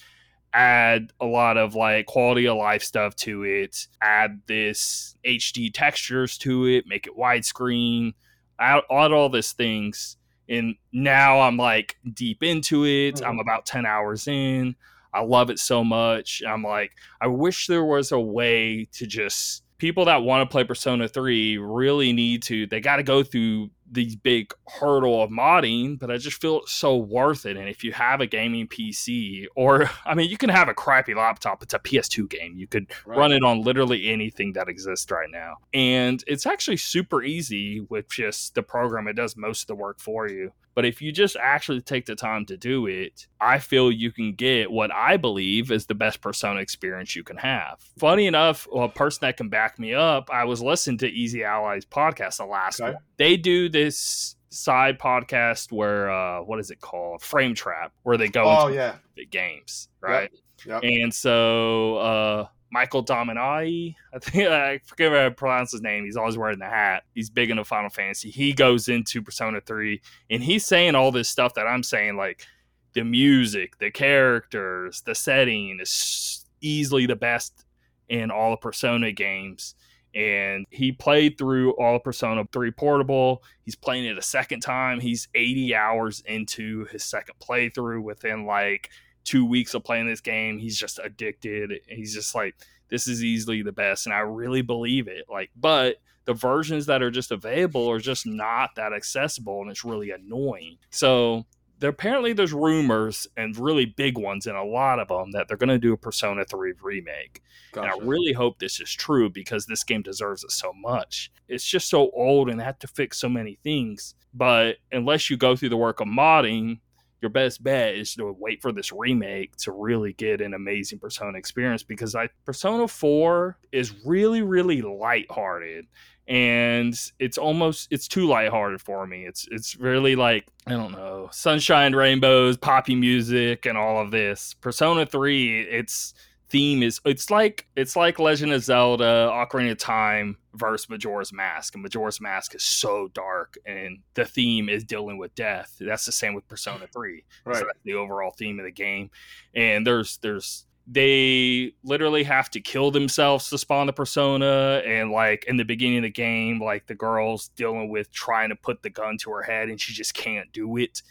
[0.53, 6.37] add a lot of like quality of life stuff to it, add this HD textures
[6.39, 8.13] to it, make it widescreen,
[8.59, 10.17] add, add all these things.
[10.49, 13.15] And now I'm like deep into it.
[13.15, 13.25] Mm-hmm.
[13.25, 14.75] I'm about 10 hours in.
[15.13, 16.41] I love it so much.
[16.47, 20.63] I'm like, I wish there was a way to just people that want to play
[20.63, 25.97] Persona 3 really need to, they got to go through the big hurdle of modding,
[25.97, 27.57] but I just feel it's so worth it.
[27.57, 31.13] And if you have a gaming PC, or I mean, you can have a crappy
[31.13, 32.55] laptop, it's a PS2 game.
[32.57, 33.17] You could right.
[33.17, 35.55] run it on literally anything that exists right now.
[35.73, 39.99] And it's actually super easy with just the program, it does most of the work
[39.99, 40.51] for you.
[40.77, 44.35] But if you just actually take the time to do it, I feel you can
[44.35, 47.81] get what I believe is the best persona experience you can have.
[47.97, 51.83] Funny enough, a person that can back me up, I was listening to Easy Allies
[51.83, 52.93] podcast the last okay.
[52.93, 53.01] one.
[53.17, 57.21] They do this side podcast where uh what is it called?
[57.21, 58.95] Frame trap where they go Oh into yeah.
[59.15, 60.31] the games right?
[60.65, 60.83] Yep.
[60.83, 66.05] and so uh michael Damiani i think i forget how to pronounce his name.
[66.05, 67.03] He's always wearing the hat.
[67.13, 68.31] He's big into final fantasy.
[68.31, 70.01] He goes into persona 3
[70.31, 72.45] and he's saying all this stuff that i'm saying like
[72.93, 77.65] the music the characters the setting is easily the best
[78.09, 79.75] in all the persona games
[80.17, 83.43] and he played through all of Persona 3 Portable.
[83.61, 84.99] He's playing it a second time.
[84.99, 88.89] He's 80 hours into his second playthrough within like
[89.23, 90.57] two weeks of playing this game.
[90.57, 91.81] He's just addicted.
[91.87, 92.55] He's just like,
[92.89, 94.07] this is easily the best.
[94.07, 95.25] And I really believe it.
[95.29, 99.85] Like, but the versions that are just available are just not that accessible and it's
[99.85, 100.77] really annoying.
[100.89, 101.45] So
[101.79, 105.57] there apparently there's rumors and really big ones and a lot of them that they're
[105.57, 107.41] going to do a Persona 3 remake.
[107.71, 107.91] Gotcha.
[107.91, 111.31] And I really hope this is true because this game deserves it so much.
[111.47, 114.15] It's just so old and had to fix so many things.
[114.33, 116.79] But unless you go through the work of modding,
[117.21, 121.37] your best bet is to wait for this remake to really get an amazing Persona
[121.37, 125.87] experience because I Persona 4 is really, really lighthearted.
[126.27, 129.25] And it's almost it's too lighthearted for me.
[129.25, 134.53] It's it's really like, I don't know, sunshine, rainbows, poppy music, and all of this.
[134.55, 136.13] Persona 3, it's
[136.49, 141.75] theme is it's like it's like Legend of Zelda, Ocarina of Time versus Majora's Mask,
[141.75, 145.75] and Majora's Mask is so dark, and the theme is dealing with death.
[145.79, 147.25] That's the same with Persona Three.
[147.45, 147.57] Right.
[147.57, 149.11] So that's the overall theme of the game,
[149.53, 154.81] and there's there's they literally have to kill themselves to spawn the persona.
[154.85, 158.55] And like in the beginning of the game like the girl's dealing with trying to
[158.55, 161.01] put the gun to her head and she just can't do it.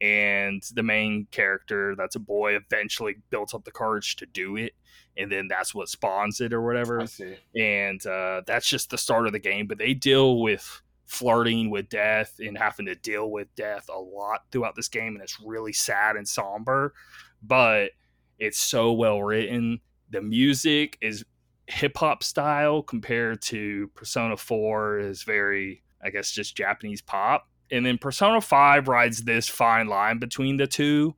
[0.00, 4.74] And the main character that's a boy eventually built up the courage to do it.
[5.16, 7.00] And then that's what spawns it or whatever.
[7.56, 9.66] And uh, that's just the start of the game.
[9.66, 14.42] But they deal with flirting with death and having to deal with death a lot
[14.52, 15.14] throughout this game.
[15.14, 16.92] And it's really sad and somber.
[17.42, 17.92] But
[18.38, 19.80] it's so well written.
[20.10, 21.24] The music is
[21.68, 27.48] hip-hop style compared to persona 4 is very i guess just japanese pop.
[27.72, 31.16] And then Persona 5 rides this fine line between the two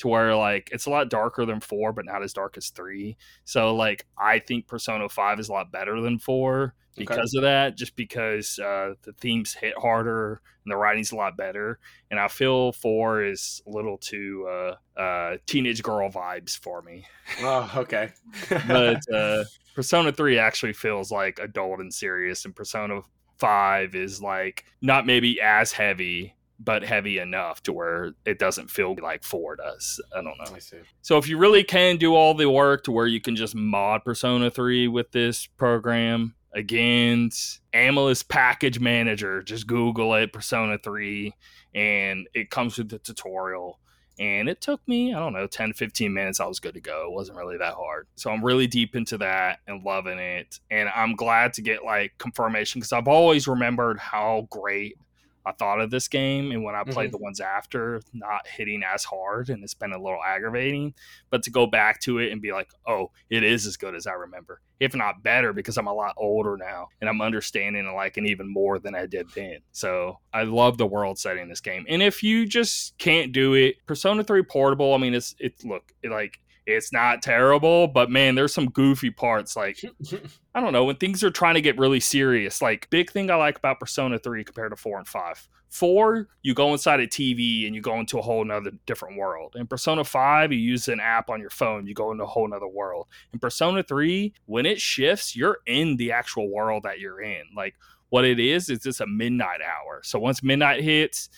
[0.00, 3.16] to where like it's a lot darker than 4 but not as dark as 3.
[3.44, 7.76] So like I think Persona 5 is a lot better than 4 because of that
[7.76, 11.78] just because uh, the themes hit harder and the writing's a lot better
[12.10, 17.06] and I feel 4 is a little too uh, uh, teenage girl vibes for me.
[17.40, 18.12] Oh, okay.
[18.66, 19.44] But uh,
[19.74, 23.02] Persona 3 actually feels like adult and serious and Persona
[23.38, 28.94] five is like not maybe as heavy but heavy enough to where it doesn't feel
[29.02, 30.00] like four does.
[30.14, 30.54] I don't know.
[30.54, 30.60] I
[31.00, 34.04] so if you really can do all the work to where you can just mod
[34.04, 37.30] persona 3 with this program again
[37.72, 41.32] Aemulus package manager just google it persona 3
[41.74, 43.78] and it comes with the tutorial.
[44.18, 47.06] And it took me i don't know 10 15 minutes i was good to go.
[47.06, 48.06] It wasn't really that hard.
[48.16, 50.60] So i'm really deep into that and loving it.
[50.70, 54.98] And i'm glad to get like confirmation because i've always remembered how great
[55.46, 57.12] i thought of this game and when i played Mhm.
[57.12, 60.94] the ones after not hitting as hard and it's been a little aggravating
[61.30, 64.06] but to go back to it and be like oh it is as good as
[64.06, 67.94] i remember if not better because i'm a lot older now and i'm understanding and
[67.94, 71.84] liking even more than i did then so i love the world setting this game
[71.88, 75.92] and if you just can't do it persona 3 portable i mean it's it's look
[76.02, 76.38] it, like
[76.70, 79.82] it's not terrible but man there's some goofy parts like
[80.52, 82.60] I don't know, when things are trying to get really serious.
[82.60, 85.48] Like, big thing I like about Persona 3 compared to 4 and 5.
[85.68, 89.54] 4, you go inside a TV and you go into a whole nother different world.
[89.54, 92.48] In Persona 5, you use an app on your phone, you go into a whole
[92.48, 93.06] nother world.
[93.32, 97.42] In Persona 3, when it shifts, you're in the actual world that you're in.
[97.54, 97.76] Like,
[98.08, 100.00] what it is, is it's a midnight hour.
[100.02, 101.30] So once midnight hits,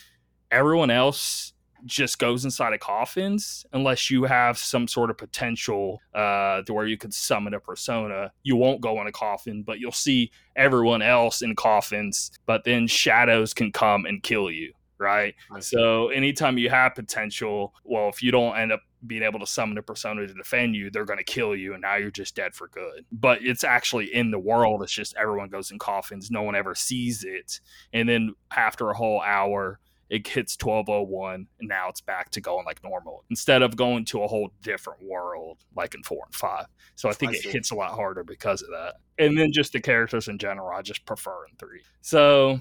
[0.51, 1.53] everyone else
[1.85, 6.87] just goes inside of coffins unless you have some sort of potential uh to where
[6.87, 8.33] you could summon a persona.
[8.43, 12.87] You won't go in a coffin but you'll see everyone else in coffins but then
[12.87, 15.35] shadows can come and kill you right?
[15.59, 19.77] So anytime you have potential well if you don't end up being able to summon
[19.79, 22.55] a persona to defend you they're going to kill you and now you're just dead
[22.55, 23.05] for good.
[23.11, 24.83] But it's actually in the world.
[24.83, 26.31] It's just everyone goes in coffins.
[26.31, 27.61] No one ever sees it.
[27.93, 29.81] And then after a whole hour
[30.13, 34.23] it hits 1201 and now it's back to going like normal instead of going to
[34.23, 37.71] a whole different world like in 4 and 5 so i think I it hits
[37.71, 38.97] a lot harder because of that.
[39.19, 42.61] And then just the characters in general i just prefer in 3 so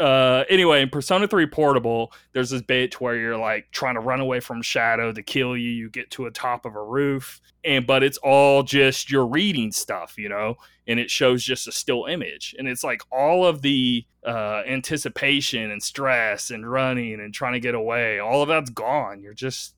[0.00, 4.18] uh, anyway, in Persona 3 Portable, there's this bit where you're like trying to run
[4.18, 5.70] away from Shadow to kill you.
[5.70, 9.70] You get to a top of a roof, and but it's all just you're reading
[9.70, 10.56] stuff, you know,
[10.86, 15.70] and it shows just a still image, and it's like all of the uh, anticipation
[15.70, 19.20] and stress and running and trying to get away, all of that's gone.
[19.20, 19.74] You're just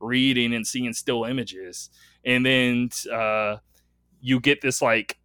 [0.00, 1.90] reading and seeing still images,
[2.24, 3.56] and then uh,
[4.20, 5.18] you get this like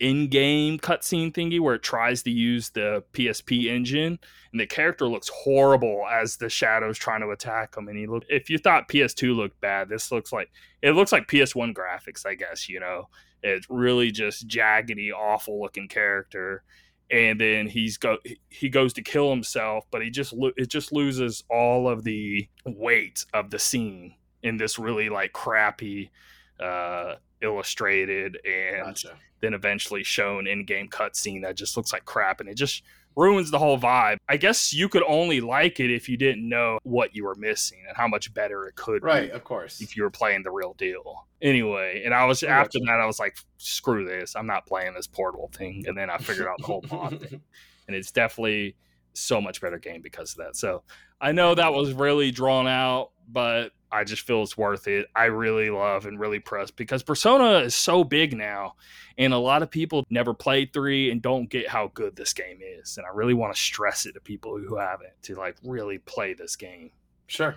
[0.00, 4.18] in-game cutscene thingy where it tries to use the PSP engine
[4.50, 8.24] and the character looks horrible as the shadows trying to attack him and he look
[8.28, 10.50] if you thought PS2 looked bad this looks like
[10.82, 13.08] it looks like PS1 graphics I guess you know?
[13.42, 16.64] It's really just jaggedy awful looking character
[17.10, 18.18] and then he's go
[18.48, 22.48] he goes to kill himself but he just lo- it just loses all of the
[22.64, 26.10] weight of the scene in this really like crappy
[26.58, 27.14] uh
[27.44, 29.16] illustrated and Gotcha.
[29.40, 32.82] then eventually shown in-game cutscene that just looks like crap and it just
[33.16, 34.16] ruins the whole vibe.
[34.28, 37.78] I guess you could only like it if you didn't know what you were missing
[37.86, 39.80] and how much better it could Right, be of course.
[39.80, 41.26] if you were playing the real deal.
[41.40, 44.34] Anyway, and I was I after that I was like screw this.
[44.34, 47.40] I'm not playing this portable thing and then I figured out the whole mod thing
[47.86, 48.74] and it's definitely
[49.12, 50.56] so much better game because of that.
[50.56, 50.82] So
[51.20, 55.06] I know that was really drawn out, but I just feel it's worth it.
[55.14, 58.74] I really love and really press because Persona is so big now,
[59.18, 62.58] and a lot of people never played three and don't get how good this game
[62.60, 62.98] is.
[62.98, 66.34] And I really want to stress it to people who haven't to like really play
[66.34, 66.90] this game.
[67.28, 67.54] Sure.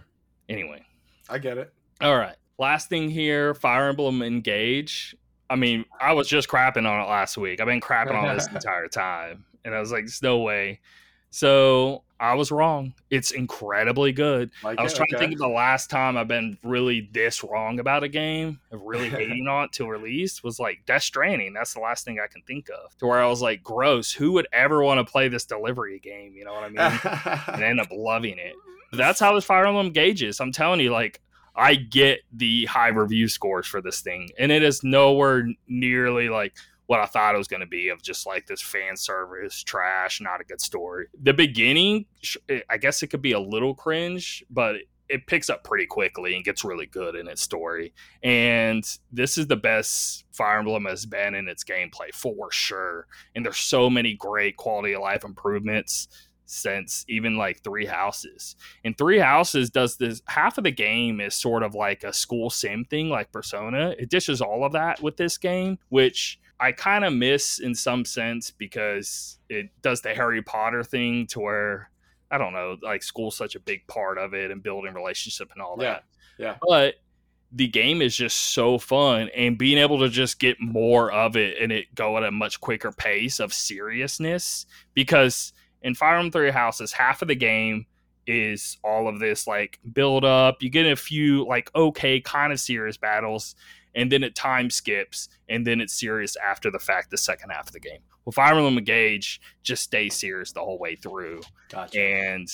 [0.47, 0.83] Anyway,
[1.27, 1.73] I get it.
[2.01, 2.35] all right.
[2.59, 5.15] Last thing here, Fire Emblem Engage.
[5.49, 7.59] I mean, I was just crapping on it last week.
[7.59, 9.45] I've been crapping on this entire time.
[9.65, 10.81] And I was like, there's no way.
[11.31, 12.93] So I was wrong.
[13.09, 14.51] It's incredibly good.
[14.63, 14.97] Like I was it?
[14.97, 18.59] trying to think of the last time I've been really this wrong about a game,
[18.71, 21.53] of really hating on it till release was like Death Stranding.
[21.53, 22.97] That's the last thing I can think of.
[22.97, 26.33] To where I was like, gross, who would ever want to play this delivery game?
[26.35, 26.99] You know what I mean?
[27.55, 28.53] and I end up loving it.
[28.91, 30.39] But that's how this Fire Emblem gauges.
[30.39, 31.21] I'm telling you, like,
[31.55, 36.55] I get the high review scores for this thing, and it is nowhere nearly like
[36.87, 40.19] what I thought it was going to be of just like this fan service trash,
[40.19, 41.07] not a good story.
[41.21, 42.05] The beginning,
[42.49, 44.77] eh, I guess it could be a little cringe, but
[45.09, 47.93] it picks up pretty quickly and gets really good in its story.
[48.23, 53.07] And this is the best Fire Emblem has been in its gameplay for sure.
[53.35, 56.07] And there's so many great quality of life improvements
[56.45, 58.55] since even like Three Houses.
[58.83, 62.49] And Three Houses does this half of the game is sort of like a school
[62.49, 63.93] sim thing like Persona.
[63.99, 68.03] It dishes all of that with this game, which I kind of miss in some
[68.05, 71.89] sense because it does the Harry Potter thing to where
[72.31, 75.61] I don't know, like school's such a big part of it and building relationship and
[75.61, 76.03] all Yeah, that.
[76.37, 76.55] yeah.
[76.61, 76.95] But
[77.53, 81.57] the game is just so fun and being able to just get more of it
[81.61, 86.51] and it go at a much quicker pace of seriousness because in Fire Emblem Three
[86.51, 87.85] Houses, half of the game
[88.25, 90.61] is all of this like build up.
[90.61, 93.55] You get a few like okay, kind of serious battles,
[93.95, 97.11] and then it time skips, and then it's serious after the fact.
[97.11, 97.99] The second half of the game.
[98.25, 101.99] Well, Fire Emblem Engage just stays serious the whole way through, Gotcha.
[102.01, 102.47] and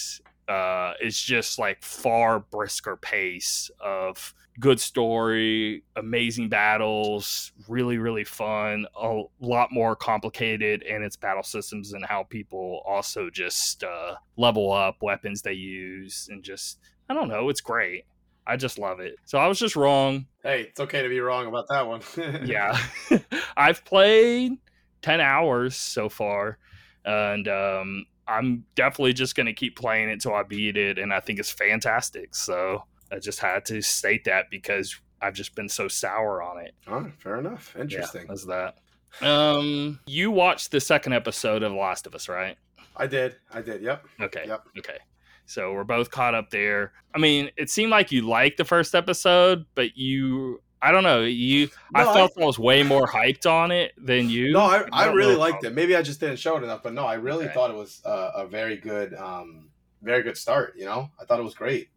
[0.48, 8.86] uh, it's just like far brisker pace of good story, amazing battles, really really fun,
[9.02, 14.72] a lot more complicated in its battle systems and how people also just uh, level
[14.72, 16.78] up weapons they use and just
[17.10, 18.06] I don't know, it's great.
[18.46, 19.16] I just love it.
[19.26, 20.26] So I was just wrong.
[20.44, 22.02] hey, it's okay to be wrong about that one.
[22.46, 22.78] Yeah,
[23.58, 24.54] I've played
[25.02, 26.58] ten hours so far,
[27.06, 31.14] and um, I'm definitely just going to keep playing it till I beat it, and
[31.14, 32.36] I think it's fantastic.
[32.36, 36.74] So I just had to state that because I've just been so sour on it.
[36.88, 37.76] All right, fair enough.
[37.80, 38.28] Interesting.
[38.30, 39.26] Yeah, that.
[39.26, 42.58] Um, you watched the second episode of Last of Us, right?
[42.98, 43.36] I did.
[43.54, 43.82] I did.
[43.82, 44.06] Yep.
[44.22, 44.44] Okay.
[44.48, 44.68] Yep.
[44.80, 44.98] Okay.
[45.46, 46.94] So we're both caught up there.
[47.14, 51.22] I mean, it seemed like you liked the first episode, but you, I don't know,
[51.22, 51.70] you.
[51.94, 54.52] I No, I- felt I, was way more hyped on it than you.
[54.54, 55.74] No, I, I don't really liked it.
[55.74, 57.54] Maybe I just didn't show it enough, but no, I really Okay.
[57.54, 59.70] thought it was uh, a very good, um,
[60.02, 60.74] very good start.
[60.78, 61.90] You know, I thought it was great.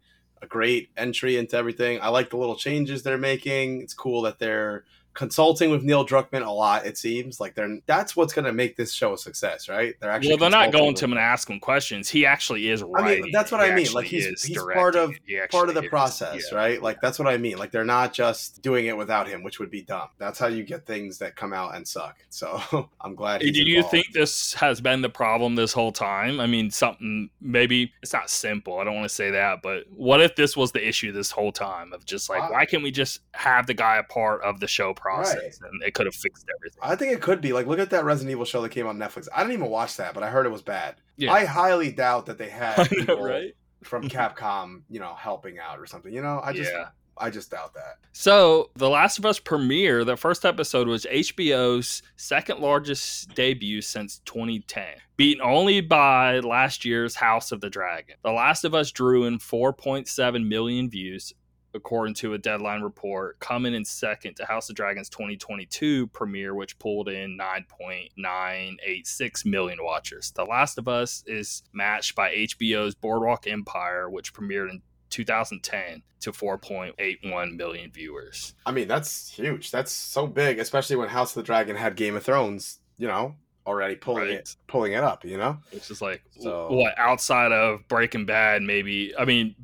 [0.42, 1.98] A great entry into everything.
[2.02, 3.80] I like the little changes they're making.
[3.80, 4.84] It's cool that they're
[5.16, 6.86] consulting with Neil Druckmann a lot.
[6.86, 9.94] It seems like they're that's what's going to make this show a success, right?
[10.00, 12.08] They're actually Well, they're not going to him and ask him questions.
[12.08, 13.92] He actually is I mean, that's what He I mean.
[13.92, 15.12] Like he's he's part of.
[15.26, 15.88] He part of the is.
[15.88, 16.58] process, Yeah.
[16.58, 16.82] right?
[16.82, 17.56] Like that's what I mean.
[17.58, 20.08] Like they're not just doing it without him, which would be dumb.
[20.18, 22.18] That's how you get things that come out and suck.
[22.36, 23.40] So I'm glad.
[23.40, 23.90] He's Do you involved.
[23.92, 26.38] think this has been the problem this whole time?
[26.38, 28.78] I mean, something maybe it's not simple.
[28.78, 31.50] I don't want to say that, but what if this was the issue this whole
[31.50, 34.68] time of just like, why can't we just have the guy a part of the
[34.68, 35.70] show process, Right.
[35.72, 36.78] and it could have fixed everything.
[36.82, 38.98] I think it could be like look at that Resident Evil show that came on
[38.98, 39.28] Netflix.
[39.34, 40.96] I didn't even watch that, but I heard it was bad.
[41.16, 41.32] Yeah.
[41.32, 43.54] I highly doubt that they had people right?
[43.84, 46.12] from Capcom, you know, helping out or something.
[46.12, 46.88] You know, I just yeah.
[47.18, 47.96] I just doubt that.
[48.12, 54.18] So, The Last of Us premiere, the first episode was HBO's second largest debut since
[54.26, 54.84] 2010,
[55.16, 58.16] beaten only by last year's House of the Dragon.
[58.22, 61.32] The Last of Us drew in 4.7 million views,
[61.76, 66.78] according to a deadline report, coming in second to House of Dragons 2022 premiere, which
[66.78, 70.32] pulled in 9.986 million watchers.
[70.32, 76.32] The Last of Us is matched by HBO's Boardwalk Empire, which premiered in 2010 to
[76.32, 78.54] 4.81 million viewers.
[78.64, 79.70] I mean, that's huge.
[79.70, 83.36] That's so big, especially when House of the Dragon had Game of Thrones, you know,
[83.66, 84.32] already pulling Right.
[84.34, 85.58] it pulling it up, you know?
[85.72, 89.12] It's just like So- what outside of Breaking Bad, maybe.
[89.16, 89.54] I mean,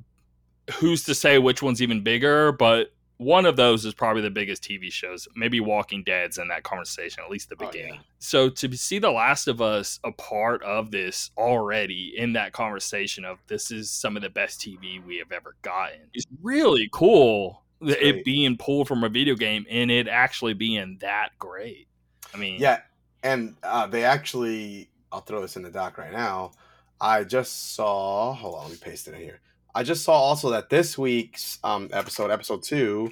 [0.74, 2.52] who's to say which one's even bigger?
[2.52, 5.28] But one of those is probably the biggest TV shows.
[5.36, 7.94] Maybe Walking Dead's in that conversation, at least the Oh, beginning.
[7.94, 8.01] yeah.
[8.18, 13.24] So to see The Last of Us a part of this already in that conversation
[13.24, 17.62] of this is some of the best TV we have ever gotten is really cool.
[17.80, 18.24] It's It great.
[18.24, 21.86] being pulled from a video game and it actually being that great.
[22.34, 22.80] I mean, Yeah,
[23.22, 26.52] and uh, they actually, I'll throw this in the doc right now.
[27.01, 28.32] I just saw.
[28.32, 29.40] Hold on, let me paste it in here.
[29.74, 33.11] I just saw also that this week's um, episode, episode two,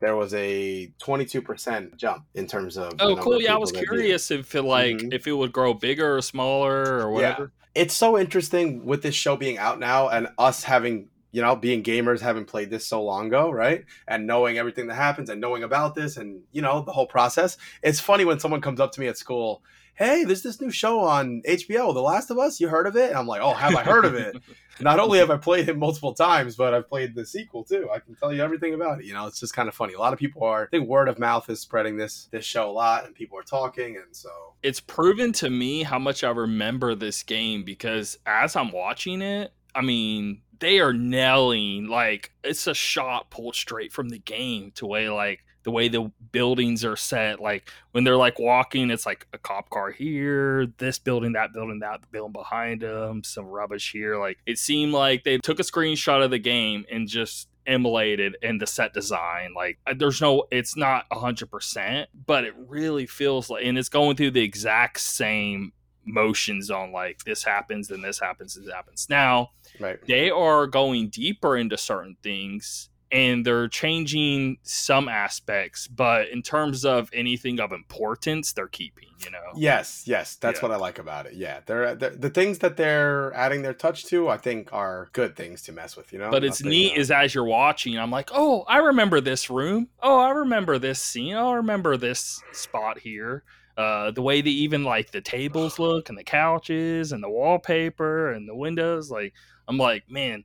[0.00, 2.94] there was a twenty-two percent jump in terms of.
[3.00, 3.36] Oh, cool.
[3.36, 5.14] of Yeah, I was curious if it like Mhm.
[5.14, 7.52] if it would grow bigger or smaller or whatever.
[7.74, 11.82] It's so interesting with this show being out now and us having, you know, being
[11.82, 13.86] gamers, having played this so long ago, right?
[14.06, 17.56] And knowing everything that happens and knowing about this and, you know, the whole process.
[17.82, 19.62] It's funny when someone comes up to me at school,
[19.94, 22.60] hey, there's this new show on HBO, The Last of Us.
[22.60, 23.10] You heard of it?
[23.10, 24.36] And I'm like, oh, have I heard of it?
[24.80, 27.88] Not only have I played it multiple times, but I've played the sequel too.
[27.92, 29.04] I can tell you everything about it.
[29.04, 29.92] You know, it's just kind of funny.
[29.92, 32.70] A lot of people are, I think word of mouth is spreading this this show
[32.70, 33.96] a lot and people are talking.
[33.96, 34.30] And so,
[34.62, 39.52] It's proven to me how much I remember this game because as I'm watching it,
[39.74, 44.86] I mean, they are nailing like it's a shot pulled straight from the game to
[44.86, 49.26] way like the way the buildings are set like when they're like walking it's like
[49.32, 54.18] a cop car here this building that building that building behind them some rubbish here.
[54.18, 58.58] Like it seemed like they took a screenshot of the game and just emulated in
[58.58, 59.54] the set design.
[59.54, 64.32] Like there's no it's not 100% but it really feels like and it's going through
[64.32, 65.72] the exact same
[66.04, 69.06] motions on like this happens then this happens this happens.
[69.08, 69.98] Now right.
[70.06, 76.84] they are going deeper into certain things and they're changing some aspects but in terms
[76.84, 80.68] of anything of importance they're keeping you know Yes, yes, that's Yeah.
[80.68, 81.34] what I like about it.
[81.34, 84.28] Yeah, they're, they're the things that they're adding their touch to.
[84.28, 86.12] I think are good things to mess with.
[86.12, 88.78] You know, but it's Nothing, neat uh, is as you're watching i'm like oh i
[88.78, 93.44] remember this room oh i remember this scene oh, i remember this spot here
[93.76, 98.30] uh, the way they even like the tables look and the couches and the wallpaper
[98.32, 99.32] and the windows like
[99.68, 100.44] i'm like man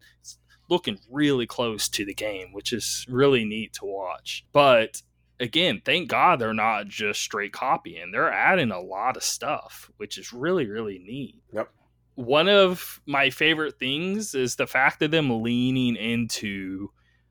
[0.69, 5.01] looking really close to the game which is really neat to watch but
[5.39, 10.17] again thank god they're not just straight copying they're adding a lot of stuff which
[10.17, 11.69] is really really neat Yep.
[12.15, 16.89] one of my favorite things is the fact of them leaning into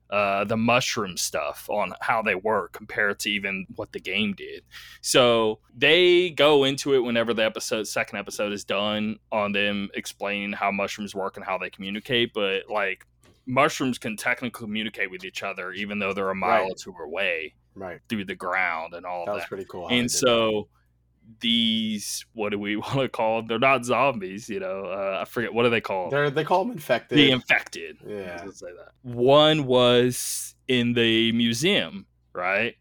[0.09, 4.63] uh, the mushroom stuff on how they work compared to even what the game did.
[5.01, 10.53] So they go into it whenever the episode, second episode is done, on them explaining
[10.53, 12.33] how mushrooms work and how they communicate.
[12.33, 13.05] But like
[13.47, 16.71] mushrooms can technically communicate with each other, even though they're a mile Right.
[16.71, 17.99] or two away right.
[18.09, 19.35] through the ground and all That that.
[19.37, 19.87] was pretty cool.
[19.89, 20.09] and that.
[20.11, 20.67] so
[21.39, 23.47] these, what do we want to call them?
[23.47, 24.85] They're not zombies, you know.
[24.85, 27.17] Uh, I forget what are they called they're they call them infected.
[27.17, 27.97] the infected.
[28.05, 28.41] Yeah.
[28.45, 28.91] Let's say that.
[29.01, 32.75] One was in the museum, right?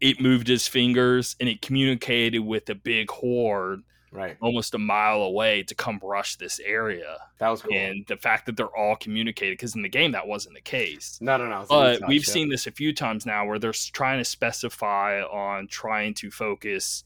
[0.00, 4.36] It moved his fingers and it communicated with a big horde right.
[4.40, 7.18] almost a mile away to come rush this area.
[7.38, 7.74] That was cool.
[7.74, 11.18] And the fact that they're all communicated, because in the game that wasn't the case.
[11.20, 11.66] no, no, no.
[11.68, 16.14] But we've seen this a few times now where they're trying to specify on trying
[16.14, 17.04] to focus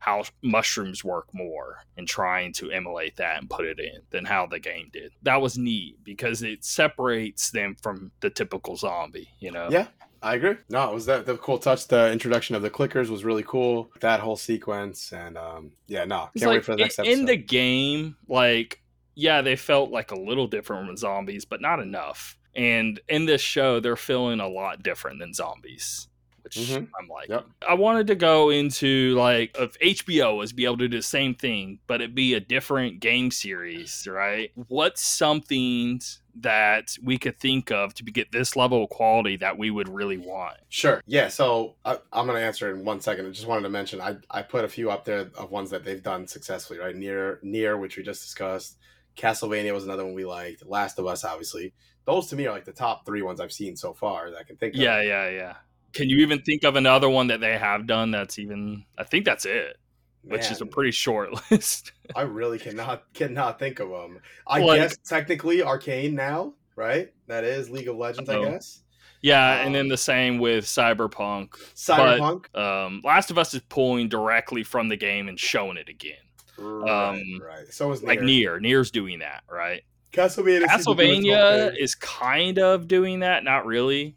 [0.00, 4.46] how mushrooms work more and trying to emulate that and put it in than how
[4.46, 5.12] the game did.
[5.22, 9.68] That was neat because it separates them from the typical zombie, you know?
[9.70, 9.88] Yeah,
[10.22, 10.56] I agree.
[10.68, 11.86] No, it was that the cool touch.
[11.86, 13.90] The introduction of the clickers was really cool.
[14.00, 17.04] That whole sequence, and um, yeah, no, can't It's wait like for the next in,
[17.04, 17.20] episode.
[17.20, 18.82] in the game, like,
[19.14, 22.36] yeah, they felt like a little different from zombies, but not enough.
[22.56, 26.07] And in this show, they're feeling a lot different than zombies,
[26.56, 26.88] which Mhm.
[27.00, 27.28] I'm like.
[27.28, 27.46] Yep.
[27.68, 31.34] I wanted to go into like if HBO was be able to do the same
[31.34, 34.50] thing, but it be a different game series, right?
[34.68, 36.00] What's something
[36.40, 40.18] that we could think of to get this level of quality that we would really
[40.18, 40.56] want?
[40.68, 41.02] Sure.
[41.06, 41.28] Yeah.
[41.28, 43.26] So I, I'm going to answer in one second.
[43.26, 45.84] I just wanted to mention I, I put a few up there of ones that
[45.84, 46.94] they've done successfully, right?
[46.94, 48.76] Nier, Nier, which we just discussed.
[49.16, 50.64] Castlevania was another one we liked.
[50.64, 51.72] Last of Us, obviously.
[52.04, 54.42] Those to me are like the top three ones I've seen so far that I
[54.44, 54.80] can think of.
[54.80, 55.54] Yeah, yeah, yeah.
[55.92, 58.84] Can you even think of another one that they have done that's even?
[58.98, 59.76] I think that's it,
[60.22, 61.92] which is a pretty short list.
[62.14, 64.20] I really cannot cannot think of them.
[64.46, 67.12] I Like- guess technically Arcane now, right?
[67.26, 68.50] That is League of Legends, I Uh-oh.
[68.50, 68.82] guess.
[69.22, 71.50] yeah, and then Um, the same with Cyberpunk.
[71.74, 72.54] Cyberpunk.
[72.56, 76.14] Um, Last of Us is pulling directly from the game and showing it again.
[76.58, 77.66] right, um, right.
[77.70, 78.58] So is Like Nier.
[78.58, 79.82] Nier, Nier's doing that, right?
[80.12, 80.24] Castlevania.
[80.26, 84.16] seems to do its own Castlevania is kind of doing that, not really.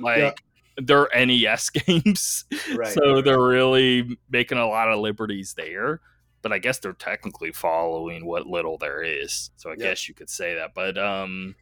[0.00, 0.32] Like Yeah.
[0.76, 2.44] They're NES games,
[2.74, 6.00] Right, so they're really making a lot of liberties there.
[6.42, 9.50] But I guess they're technically following what little there is.
[9.56, 9.88] So I Yeah.
[9.88, 10.74] guess you could say that.
[10.74, 11.56] But um,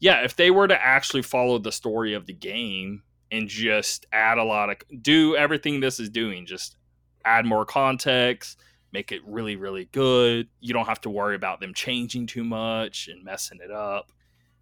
[0.00, 4.38] yeah, if they were to actually follow the story of the game and just add
[4.38, 6.76] a lot of do everything this is doing, just
[7.24, 8.60] add more context,
[8.92, 10.48] make it really, really good.
[10.60, 14.10] You don't have to worry about them changing too much and messing it up.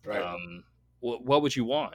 [0.05, 0.21] right.
[0.23, 0.65] Um,
[1.01, 1.95] what, what would you want?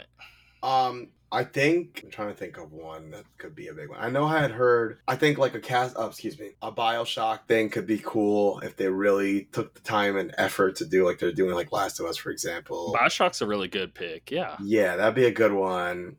[0.63, 3.99] Um, I think I'm trying to think of one that could be a big one.
[3.99, 4.99] I know I had heard.
[5.07, 5.95] I think like a cast.
[5.97, 10.15] Oh, excuse me, a Bioshock thing could be cool if they really took the time
[10.15, 12.95] and effort to do like they're doing like Last of Us, for example.
[12.97, 14.31] Bioshock's a really good pick.
[14.31, 14.55] Yeah.
[14.63, 16.15] Yeah, that'd be a good one.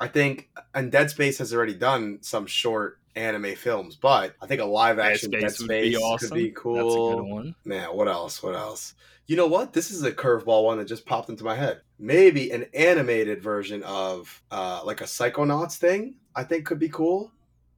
[0.00, 4.60] I think, and Dead Space has already done some short anime films, but I think
[4.60, 6.28] a live action Dead Space Space, would be awesome.
[6.28, 7.16] could be That's a cool.
[7.16, 7.54] good one.
[7.64, 8.42] Man, what else?
[8.42, 8.94] What else?
[9.26, 9.72] You know what?
[9.72, 11.80] This is a curveball one that just popped into my head.
[11.98, 16.16] Maybe an animated version of uh like a Psychonauts thing.
[16.34, 17.30] I think could be cool.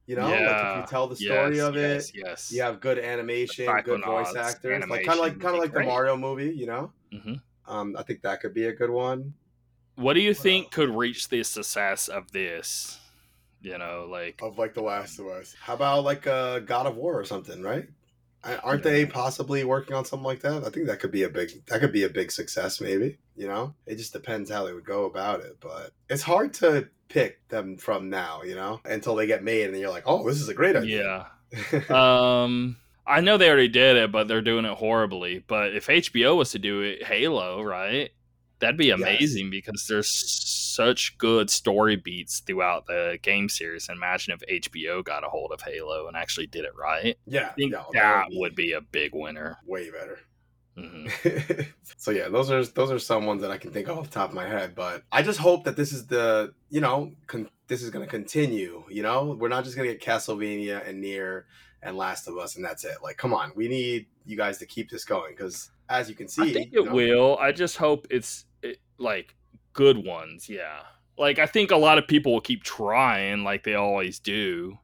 [0.07, 2.51] You know, like if you tell the story Yes, of yes, it, Yes.
[2.51, 5.71] you have good animation, good voice Psychonauts actors, like kind of like kind of like
[5.73, 5.85] be the.
[5.85, 6.53] Mario movie.
[6.55, 7.33] You know, hmm
[7.67, 9.33] um, I think that could be a good one.
[9.95, 10.73] What do you What think else?
[10.75, 12.99] could reach the success of this?
[13.61, 15.55] You know, like Of like the Last of Us.
[15.59, 17.61] How about like a God of War or something?
[17.61, 17.87] Right?
[18.43, 20.63] Aren't they possibly working on something like that?
[20.63, 22.79] I think that could be a big that could be a big success.
[22.79, 25.57] Maybe you know, it just depends how they would go about it.
[25.59, 29.77] But it's hard to pick them from now, you know, until they get made, and
[29.77, 31.27] you're like, oh, this is a great idea.
[31.51, 31.81] yeah.
[32.43, 35.43] um, I know they already did it, but they're doing it horribly.
[35.47, 38.11] But if HBO was to do it, Halo, right?
[38.59, 38.99] That'd be Yes.
[38.99, 43.87] amazing because there's such good story beats throughout the game series.
[43.89, 47.15] And imagine if HBO got a hold of Halo and actually did it right.
[47.25, 49.57] yeah, I think no, that would be a big winner.
[49.65, 50.19] way better.
[50.75, 51.07] hmm
[51.97, 54.13] so yeah, those are those are some ones that I can think of off the
[54.13, 54.75] top of my head.
[54.75, 58.09] But I just hope that this is the you know con- this is going to
[58.09, 58.83] continue.
[58.89, 61.45] You know, we're not just going to get Castlevania and Nier
[61.83, 62.97] and Last of Us and that's it.
[63.03, 66.27] Like, come on, we need you guys to keep this going because as you can
[66.27, 67.37] see, I think you it know, will.
[67.39, 69.35] I just hope it's it, like
[69.73, 70.49] good ones.
[70.49, 70.79] Yeah.
[71.17, 74.77] Like I think a lot of people will keep trying, like they always do.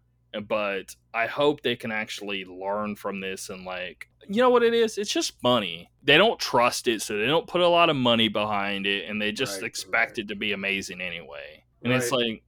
[0.48, 4.74] But I hope they can actually learn from this and like you know what it
[4.74, 4.98] is?
[4.98, 5.92] It's just money.
[6.02, 9.22] They don't trust it, so they don't put a lot of money behind it, and
[9.22, 10.20] they just Right, expect right.
[10.20, 11.64] it to be amazing anyway.
[11.84, 12.42] And it's like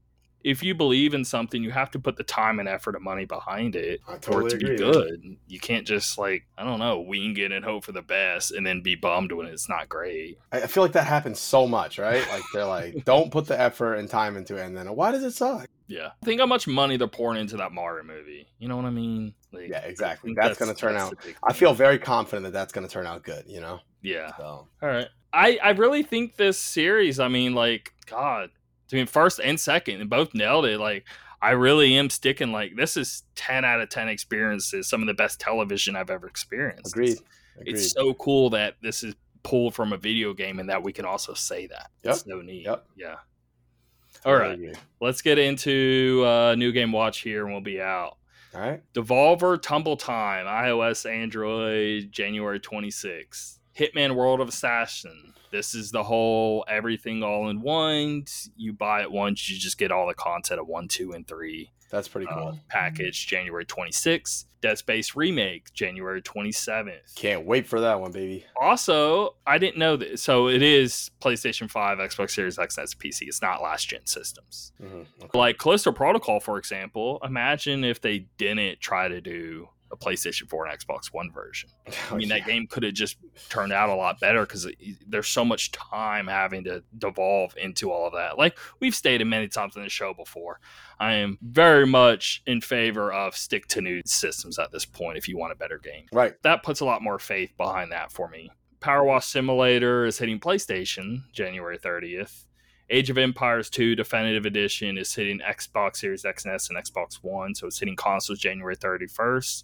[0.45, 3.25] if you believe in something, you have to put the time and effort and money
[3.25, 4.77] behind it I for it to agree.
[4.77, 4.91] be man.
[4.93, 5.37] good.
[5.47, 8.65] You can't just like I don't know wing it and hope for the best, and
[8.65, 10.37] then be bummed when it's not great.
[10.51, 12.25] I feel like that happens so much, right?
[12.29, 15.23] Like they're like, don't put the effort and time into it, and then why does
[15.23, 15.67] it suck?
[15.87, 18.47] Yeah, think how much money they're pouring into that Mario movie.
[18.59, 19.33] You know what I mean?
[19.51, 20.29] Like, Yeah, exactly.
[20.29, 21.17] think That's, gonna turn that's out.
[21.43, 23.45] I feel very confident that that's gonna turn out good.
[23.47, 23.79] You know.
[24.01, 24.35] yeah.
[24.37, 25.07] So All right.
[25.33, 27.19] I I really think this series.
[27.19, 28.49] I mean, like God.
[28.91, 30.79] I mean, first and second, and both nailed it.
[30.79, 31.05] Like
[31.41, 32.51] I really am sticking.
[32.51, 34.87] Like this is ten out of ten experiences.
[34.87, 36.93] Some of the best television I've ever experienced.
[36.93, 37.17] agreed.
[37.59, 37.75] Agreed.
[37.75, 41.05] It's so cool that this is pulled from a video game and that we can
[41.05, 41.91] also say that.
[42.03, 42.13] Yep.
[42.13, 42.65] It's so neat.
[42.65, 42.85] Yep.
[42.97, 43.15] Yeah.
[44.25, 44.59] All right.
[44.99, 48.17] Let's get into uh, new game watch here and we'll be out.
[48.55, 48.81] All right.
[48.93, 53.59] Devolver Tumble Time, iOS, Android, January 26th.
[53.77, 55.33] Hitman World of Assassin.
[55.51, 58.25] This is the whole everything all in one.
[58.55, 61.71] You buy it once, you just get all the content of one, two, and three
[61.91, 62.49] That's pretty cool.
[62.49, 63.27] uh, package.
[63.27, 64.45] January 26th.
[64.61, 67.13] Dead Space Remake, January 27th.
[67.15, 68.45] Can't wait for that one, baby.
[68.59, 70.23] Also, I didn't know this.
[70.23, 73.27] So it is PlayStation 5, Xbox Series X, and PC.
[73.27, 74.71] It's not last gen systems.
[74.81, 75.37] hmm Okay.
[75.37, 80.67] Like Callisto Protocol, for example, imagine if they didn't try to do a PlayStation 4
[80.67, 81.69] and Xbox One version.
[82.11, 83.17] Oh, I mean, that game could have just
[83.49, 84.67] turned out a lot better because
[85.07, 88.37] there's so much time having to devolve into all of that.
[88.37, 90.59] Like we've stated many times in the show before,
[90.99, 95.27] I am very much in favor of stick to new systems at this point if
[95.27, 96.05] you want a better game.
[96.11, 96.33] Right.
[96.43, 98.51] That puts a lot more faith behind that for me.
[98.79, 102.45] Power Wash Simulator is hitting PlayStation January 30th.
[102.89, 107.15] Age of Empires 2 Definitive Edition is hitting Xbox Series X and S and Xbox
[107.23, 109.63] One, so it's hitting consoles January 31st.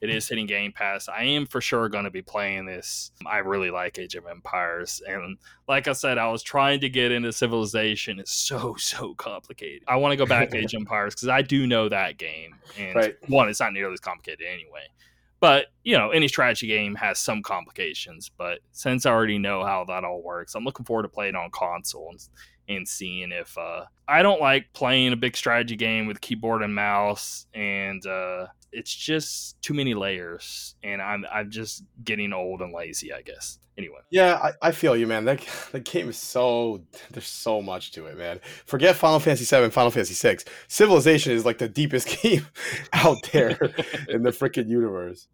[0.00, 1.08] It is hitting Game Pass.
[1.08, 3.12] I am for sure going to be playing this.
[3.24, 5.00] I really like Age of Empires.
[5.06, 5.38] And
[5.68, 8.18] like I said, I was trying to get into Civilization.
[8.18, 9.84] It's so, so complicated.
[9.86, 12.56] I want to go back to Age of Empires because I do know that game.
[12.76, 13.14] And right.
[13.28, 14.88] one, it's not nearly as complicated anyway.
[15.38, 18.28] But, you know, any strategy game has some complications.
[18.36, 21.50] But since I already know how that all works, I'm looking forward to playing on
[21.50, 22.20] console and,
[22.68, 26.74] and seeing if uh, I don't like playing a big strategy game with keyboard and
[26.74, 32.72] mouse, and uh, it's just too many layers, and I'm I'm just getting old and
[32.72, 33.58] lazy, I guess.
[33.78, 35.24] Anyway, yeah, I, I feel you, man.
[35.24, 38.40] That the game is so there's so much to it, man.
[38.66, 40.44] Forget Final Fantasy Seven, Final Fantasy Six.
[40.68, 42.46] Civilization is like the deepest game
[42.92, 43.58] out there
[44.08, 45.26] in the freaking universe.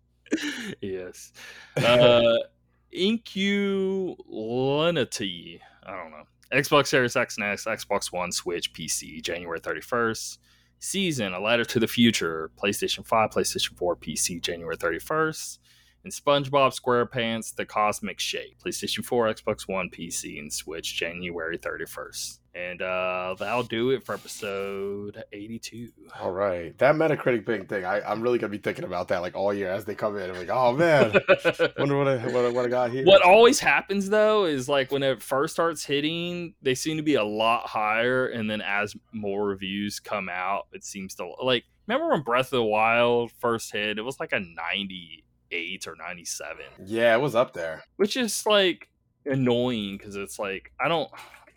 [0.81, 1.33] Yes.
[1.77, 2.37] Uh,
[2.93, 5.61] Inculinity.
[5.85, 6.25] I don't know.
[6.53, 10.39] Xbox Series X and S, Xbox One, Switch, PC, January 31st.
[10.81, 15.59] Season, A Letter to the Future, PlayStation 5, PlayStation 4, PC, January 31st.
[16.05, 22.39] And SpongeBob SquarePants, The Cosmic Shake, PlayStation 4, Xbox One, PC, and Switch, January 31st.
[22.59, 25.93] And uh, that'll do it for episode 82.
[26.18, 26.76] All right.
[26.78, 29.55] That Metacritic bing thing, I, I'm really going to be thinking about that like all
[29.55, 30.28] year as they come in.
[30.28, 31.12] I'm like, oh man,
[31.78, 33.05] wonder what I, what, what I got here.
[33.05, 37.14] What always happens though is like when it first starts hitting, they seem to be
[37.14, 38.26] a lot higher.
[38.26, 42.59] And then as more reviews come out, it seems to like, remember when Breath of
[42.59, 43.98] the Wild first hit?
[43.98, 46.56] It was like a 98 or 97.
[46.86, 47.85] Yeah, it was up there.
[47.98, 48.89] Which is like
[49.24, 51.09] annoying because it's like, I don't.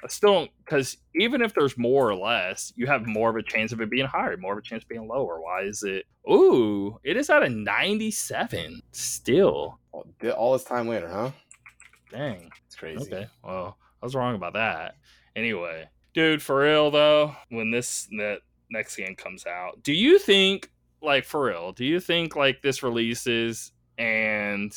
[0.04, 3.44] I still don't because even if there's more or less, you have more of a
[3.44, 5.42] chance of it being higher, more of a chance of being lower.
[5.42, 6.06] Why is it?
[6.30, 9.80] Ooh, it is at a 97 still.
[10.36, 11.32] All this time later, huh?
[12.10, 13.02] Dang, it's crazy.
[13.04, 14.96] Okay, well, I was wrong about that.
[15.36, 20.72] Anyway, dude, for real though, when this that next game comes out, do you think,
[21.02, 24.76] like, for real, do you think like this releases and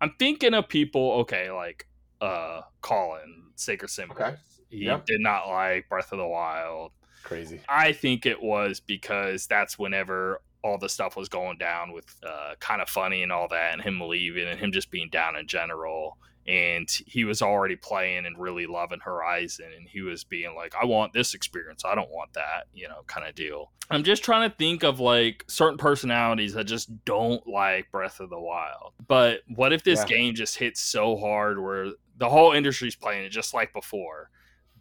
[0.00, 1.86] I'm thinking of people, okay, like
[2.20, 4.18] uh Colin Sacred Symbols.
[4.20, 4.36] Okay.
[4.70, 5.06] He yep.
[5.06, 6.92] did not like Breath of the Wild.
[7.22, 7.60] Crazy.
[7.68, 12.54] I think it was because that's whenever all the stuff was going down with uh,
[12.60, 16.18] Kinda Funny and all that, and him leaving and him just being down in general.
[16.46, 20.86] And he was already playing and really loving Horizon, and he was being like, "I
[20.86, 21.84] want this experience.
[21.84, 23.70] I don't want that," you know, kind of deal.
[23.90, 28.30] I'm just trying to think of like certain personalities that just don't like Breath of
[28.30, 28.94] the Wild.
[29.06, 30.06] But what if this yeah.
[30.06, 34.30] game just hits so hard where the whole industry's playing it just like before.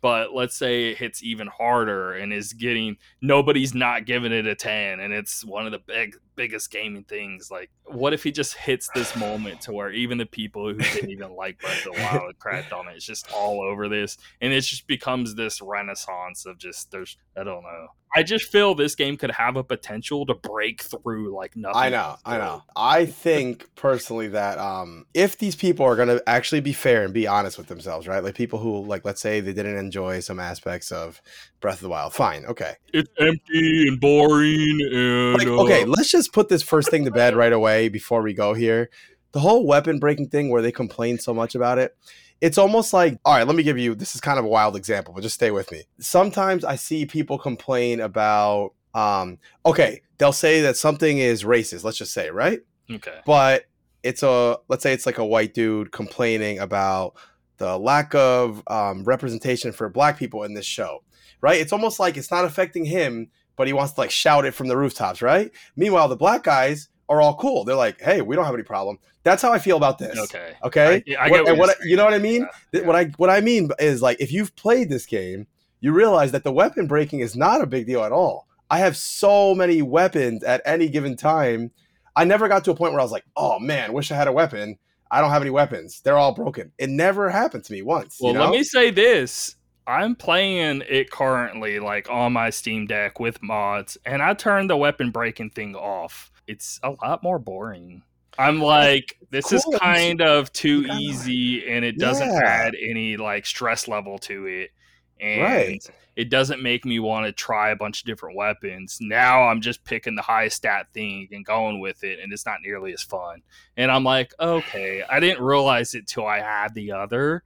[0.02, 4.56] But let's say it hits even harder and is getting nobody's not giving it a
[4.56, 7.52] 10 and it's one of the big biggest gaming things.
[7.52, 11.10] Like, what if he just hits this moment to where even the people who didn't
[11.10, 14.54] even like Breath of the Wild cracked on it, it's just all over this, and
[14.54, 17.88] it just becomes this renaissance of just there's I don't know.
[18.16, 21.78] I just feel this game could have a potential to break through like nothing.
[21.78, 22.64] I know, I know.
[22.76, 27.28] I think personally that um if these people are gonna actually be fair and be
[27.28, 28.24] honest with themselves, right?
[28.24, 31.22] Like people who like let's say they didn't enjoy some aspects of
[31.60, 32.76] Breath of the Wild, fine, okay.
[32.94, 37.12] It's empty and boring and like, okay, uh, let's just put this first thing to
[37.12, 38.90] bed right away before we go here.
[39.32, 41.96] The whole weapon breaking thing where they complain so much about it
[42.42, 44.76] it's almost like all right let me give you this is kind of a wild
[44.76, 45.84] example but just stay with me.
[46.00, 51.98] Sometimes i see people complain about um okay they'll say that something is racist let's
[51.98, 52.60] just say right?
[52.90, 53.20] Okay.
[53.26, 53.66] But
[54.04, 57.16] it's a let's say it's like a white dude complaining about
[57.58, 61.04] the lack of um, representation for black people in this show
[61.40, 61.60] right?
[61.60, 64.70] It's almost like it's not affecting him but he wants to like shout it from
[64.70, 67.64] the rooftops right meanwhile the black guys are all cool.
[67.64, 69.00] They're like, hey, we don't have any problem.
[69.24, 70.18] That's how I feel about this.
[70.18, 70.54] Okay.
[70.64, 71.04] Okay.
[71.20, 72.48] I, I what, and what I, you know what I mean?
[72.72, 72.82] Yeah.
[72.82, 75.48] What I what I mean is like if you've played this game,
[75.80, 78.48] you realize that the weapon breaking is not a big deal at all.
[78.70, 81.72] I have so many weapons at any given time.
[82.16, 84.28] I never got to a point where I was like, oh man, wish I had
[84.28, 84.78] a weapon.
[85.10, 86.02] I don't have any weapons.
[86.02, 86.74] They're all broken.
[86.78, 88.18] It never happened to me once.
[88.20, 88.46] Well, you know?
[88.46, 89.56] let me say this.
[89.88, 94.78] I'm playing it currently like on my Steam Deck with mods, and I turned the
[94.78, 98.02] weapon breaking thing off it's a lot more boring.
[98.40, 99.58] I'm like, this cool.
[99.74, 102.40] is kind of too easy and it doesn't yeah.
[102.44, 104.72] add any like stress level to it.
[105.20, 105.90] and Right.
[106.16, 109.00] it doesn't make me want to try a bunch of different weapons.
[109.02, 112.62] Now I'm just picking the highest stat thing and going with it, and it's not
[112.64, 113.42] nearly as fun.
[113.76, 117.44] And I'm like, okay, I didn't realize it till I had the other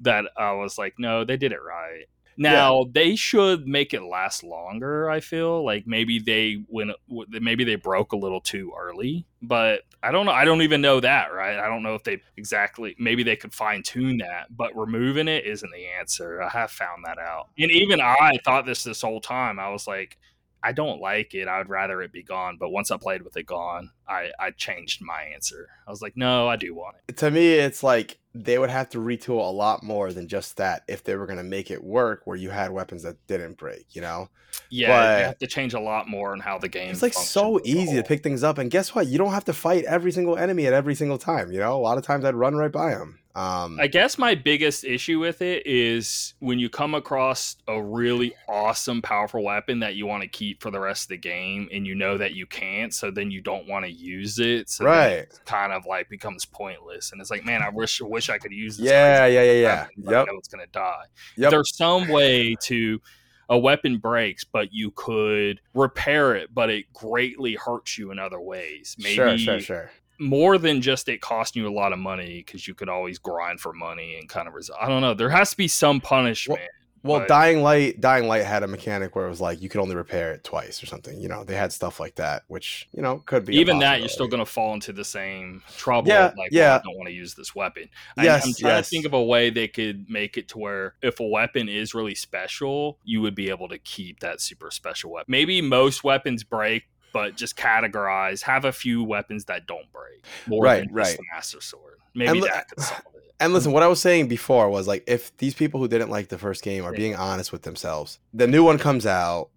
[0.00, 2.06] that I was like, no, they did it right.
[2.40, 5.10] Now they should make it last longer.
[5.10, 10.12] I feel like maybe they went, maybe they broke a little too early, but I
[10.12, 10.32] don't know.
[10.32, 11.58] I don't even know that, right?
[11.58, 12.94] I don't know if they exactly.
[12.96, 16.40] Maybe they could fine tune that, but removing it isn't the answer.
[16.40, 19.58] I have found that out, and even I thought this this whole time.
[19.58, 20.16] I was like,
[20.62, 21.48] I don't like it.
[21.48, 22.56] I would rather it be gone.
[22.58, 25.68] But once I played with it gone, I, I changed my answer.
[25.86, 27.16] I was like, no, I do want it.
[27.18, 30.82] To me, it's like they would have to retool a lot more than just that
[30.88, 33.86] if they were going to make it work where you had weapons that didn't break,
[33.90, 34.28] you know?
[34.70, 36.90] Yeah, But- they have to change a lot more on how the game.
[36.90, 38.58] It's like so functions as a easy to pick things up.
[38.58, 39.06] And guess what?
[39.06, 41.74] You don't have to fight every single enemy at every single time, you know?
[41.76, 43.18] A lot of times I'd run right by them.
[43.34, 48.34] Um, I guess my biggest issue with it is when you come across a really
[48.48, 51.86] awesome, powerful weapon that you want to keep for the rest of the game, and
[51.86, 54.70] you know that you can't, so then you don't want to use it.
[54.70, 55.10] So right.
[55.10, 58.52] it kind of like becomes pointless, and it's like, man, I wish, wish I could
[58.52, 58.86] use this.
[58.86, 59.86] Yeah, yeah, yeah, yeah.
[59.96, 61.04] but I know it's gonna die.
[61.36, 61.50] Yep.
[61.50, 63.00] There's some way to
[63.48, 68.40] a weapon breaks, but you could repair it, but it greatly hurts you in other
[68.40, 68.94] ways.
[68.98, 69.90] Maybe Sure, sure, sure.
[70.18, 73.60] more than just it costing you a lot of money because you could always grind
[73.60, 75.14] for money and kind of res- I don't know.
[75.14, 76.60] There has to be some punishment.
[77.02, 79.80] Well, but- Dying Light, Dying Light had a mechanic where it was like you could
[79.80, 81.20] only repair it twice or something.
[81.20, 84.08] You know, they had stuff like that, which you know could be Even that, you're
[84.08, 86.08] still going to fall into the same trouble.
[86.08, 86.76] Yeah, like, well, yeah.
[86.76, 87.88] I don't want to use this weapon.
[88.16, 88.88] I, Yes, I'm trying yes.
[88.88, 91.94] to think of a way they could make it to where if a weapon is
[91.94, 95.30] really special, you would be able to keep that super special weapon.
[95.30, 98.42] Maybe most weapons break, but just categorize.
[98.42, 100.24] Have a few weapons that don't break.
[100.46, 101.16] More Right, than just right.
[101.16, 101.98] the Master Sword.
[102.14, 103.27] Maybe And that could solve it.
[103.40, 106.28] And listen, what I was saying before was like if these people who didn't like
[106.28, 109.50] the first game are being honest with themselves, the new one comes out,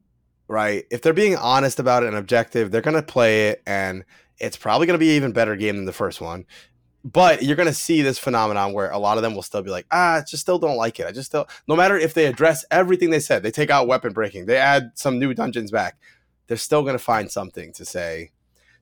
[0.48, 0.86] right?
[0.92, 4.06] If they're being honest about it and objective, they're gonna play it and
[4.38, 6.46] it's probably gonna be an even better game than the first one.
[7.04, 9.88] But you're gonna see this phenomenon where a lot of them will still be like,
[9.92, 11.08] ah, I just still don't like it.
[11.08, 14.14] I just still no matter if they address everything they said, they take out weapon
[14.14, 15.98] breaking, they add some new dungeons back,
[16.46, 18.30] they're still gonna find something to say.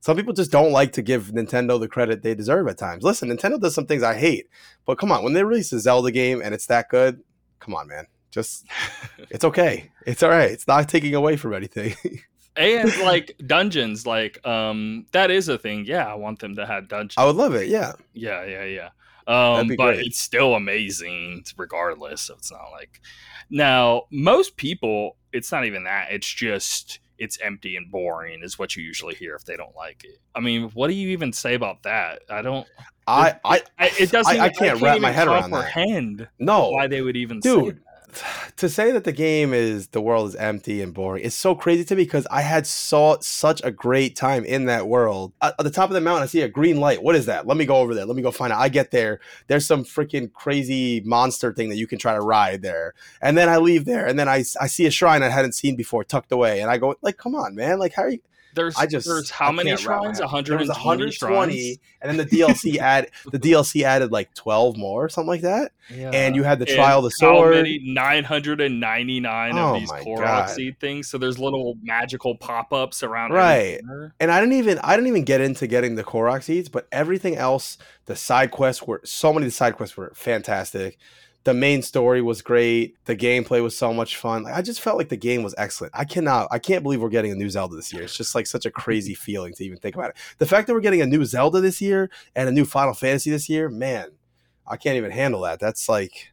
[0.01, 3.03] Some people just don't like to give Nintendo the credit they deserve at times.
[3.03, 4.47] Listen, Nintendo does some things I hate,
[4.85, 7.21] but come on, when they release a Zelda game and it's that good,
[7.59, 8.05] come on, man.
[8.31, 8.65] Just
[9.30, 9.91] it's okay.
[10.05, 10.51] It's all right.
[10.51, 11.95] It's not taking away from anything.
[12.55, 16.88] and like dungeons like um that is a thing yeah i want them to have
[16.88, 17.69] dungeons I would love it.
[17.69, 17.93] Yeah.
[18.13, 18.89] yeah yeah yeah
[19.27, 20.07] um but great.
[20.07, 23.01] it's still amazing regardless so it's not like
[23.49, 28.75] now most people it's not even that it's just it's empty and boring is what
[28.75, 31.53] you usually hear if they don't like it i mean what do you even say
[31.53, 32.65] about that i don't
[33.07, 36.27] I I I, it doesn't I- I even- can't wrap my head around that.
[36.37, 36.69] no.
[36.69, 37.83] why they would even say Dude, that.
[38.57, 41.84] To say that the game is the world is empty and boring it's so crazy
[41.84, 45.34] to me because I had so such a great time in that world.
[45.41, 47.03] At, at the top of the mountain, I see a green light.
[47.03, 47.48] What is that?
[47.48, 48.06] Let me go over there.
[48.06, 48.60] Let me go find out.
[48.60, 49.19] I get there.
[49.48, 52.94] There's some freaking crazy monster thing that you can try to ride there.
[53.22, 55.76] And then I leave there, and then I, I see a shrine I hadn't seen
[55.76, 57.80] before tucked away, and I go like, come on, man!
[57.80, 58.19] Like how are you?
[58.55, 60.45] There's I just there's how I many can't wrap my shrines head.
[60.45, 65.05] There was 120 shrines and then the DLC add the DLC added like 12 more,
[65.05, 65.71] or something like that.
[65.89, 67.80] and you had the And trial of the how many
[68.69, 71.07] 999 Oh of these my Korok seed things.
[71.09, 73.80] So there's little magical pop-ups around Right.
[74.19, 77.35] and I didn't even I didn't even get into getting the Korok seeds, but everything
[77.35, 80.97] else, the side quests were so many of the side quests were fantastic.
[81.45, 82.95] The main story was great.
[83.05, 84.43] The gameplay was so much fun.
[84.43, 85.93] Like, I just felt like the game was excellent.
[85.95, 88.03] I cannot, I can't believe we're getting a new Zelda this year.
[88.03, 90.17] It's just like such a crazy feeling to even think about it.
[90.37, 93.31] The fact that we're getting a new Zelda this year and a new Final Fantasy
[93.31, 94.09] this year, man,
[94.67, 95.59] I can't even handle that.
[95.59, 96.31] That's like,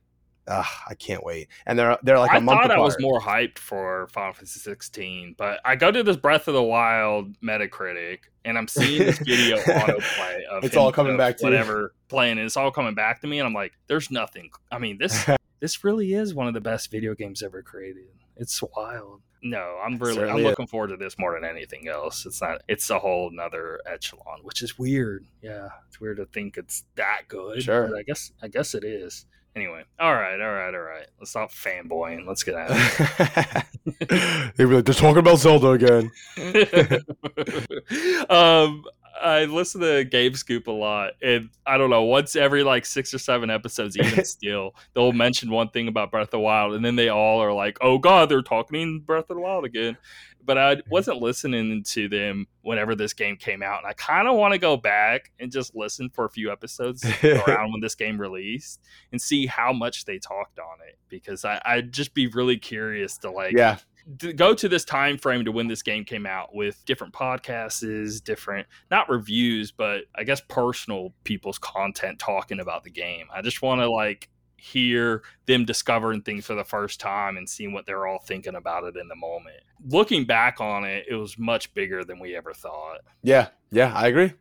[0.48, 1.48] uh, I can't wait.
[1.66, 5.34] And they're they're like a I thought I was more hyped for Final Fantasy 16,
[5.36, 9.56] but I go to this Breath of the Wild Metacritic and I'm seeing this video
[9.64, 11.50] autoplay of It's all coming back to you.
[11.50, 14.50] whatever playing, and it's all coming back to me, and I'm like, there's nothing.
[14.70, 15.26] I mean, this
[15.60, 18.04] this really is one of the best video games ever created.
[18.36, 19.22] It's wild.
[19.42, 20.44] No, I'm really I'm is.
[20.44, 22.26] looking forward to this more than anything else.
[22.26, 25.24] It's not it's a whole nother echelon, which is weird.
[25.42, 25.68] Yeah.
[25.88, 27.62] It's weird to think it's that good.
[27.62, 27.88] Sure.
[27.88, 29.26] but I guess I guess it is.
[29.56, 31.06] Anyway, all right, all right, all right.
[31.18, 32.26] Let's stop fanboying.
[32.26, 33.64] Let's get out of here.
[34.56, 36.12] They'd be like, they're talking about Zelda again.
[38.28, 38.84] um,
[39.18, 42.02] I listen to Game Scoop a lot, and I don't know.
[42.02, 46.24] Once every like six or seven episodes, even still, they'll mention one thing about Breath
[46.24, 49.30] of the Wild, and then they all are like, "Oh God, they're talking in Breath
[49.30, 49.96] of the Wild again."
[50.46, 50.90] But I mm-hmm.
[50.90, 53.78] wasn't listening to them whenever this game came out.
[53.82, 57.04] And I kind of want to go back and just listen for a few episodes
[57.24, 61.60] around when this game released and see how much they talked on it because I,
[61.64, 63.78] I'd just be really curious to like yeah.
[64.18, 68.22] to go to this time frame to when this game came out with different podcasts,
[68.22, 73.26] different not reviews, but I guess personal people's content talking about the game.
[73.34, 77.72] I just want to like hear them discovering things for the first time and seeing
[77.72, 79.60] what they're all thinking about it in the moment.
[79.86, 83.00] Looking back on it, it was much bigger than we ever thought.
[83.22, 83.48] Yeah.
[83.70, 83.92] Yeah.
[83.94, 84.32] I agree.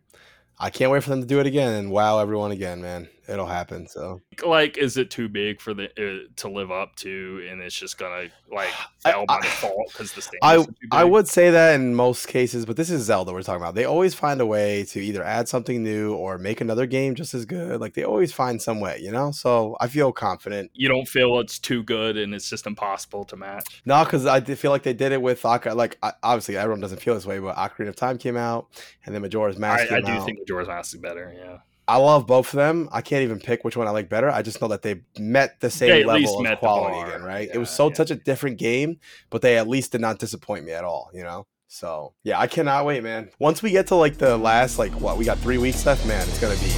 [0.58, 3.10] I can't wait for them to do it again and wow everyone again, man.
[3.28, 3.88] It'll happen.
[3.88, 7.76] So, like, is it too big for the uh, to live up to, and it's
[7.78, 8.70] just gonna like
[9.00, 12.66] fail by I- default because the standards I I would say that in most cases,
[12.66, 13.74] but this is Zelda we're talking about.
[13.76, 17.34] They always find a way to either add something new or make another game just
[17.34, 17.82] as good.
[17.82, 19.32] Like they always find some way, you know.
[19.32, 20.72] So I feel confident.
[20.74, 23.82] You don't feel it's too good and it's just impossible to match.
[23.86, 27.02] No, because I feel like they did it with Ocar- like I- obviously everyone doesn't
[27.02, 28.68] feel this way, but Ocarina of Time came out
[29.06, 30.26] and then Majora's Mask I came do out.
[30.26, 31.34] think Majora's Mask is better.
[31.36, 31.58] Yeah,
[31.88, 32.90] I love both of them.
[32.92, 34.30] I can't even pick which one I like better.
[34.30, 37.50] I just know that they met the same They level of quality again, right?
[37.54, 37.96] it was so yeah.
[37.96, 39.00] such a different game,
[39.30, 41.46] but they at least did not disappoint me at all, you know?
[41.68, 43.30] So yeah, I cannot wait, man.
[43.40, 46.22] Once we get to like the last like what we got three weeks left, man,
[46.28, 46.72] it's gonna be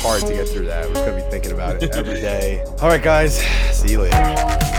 [0.00, 0.86] hard to get through that.
[0.86, 2.62] We're gonna be thinking about it every day.
[2.80, 3.38] All right, guys,
[3.72, 4.73] see you later.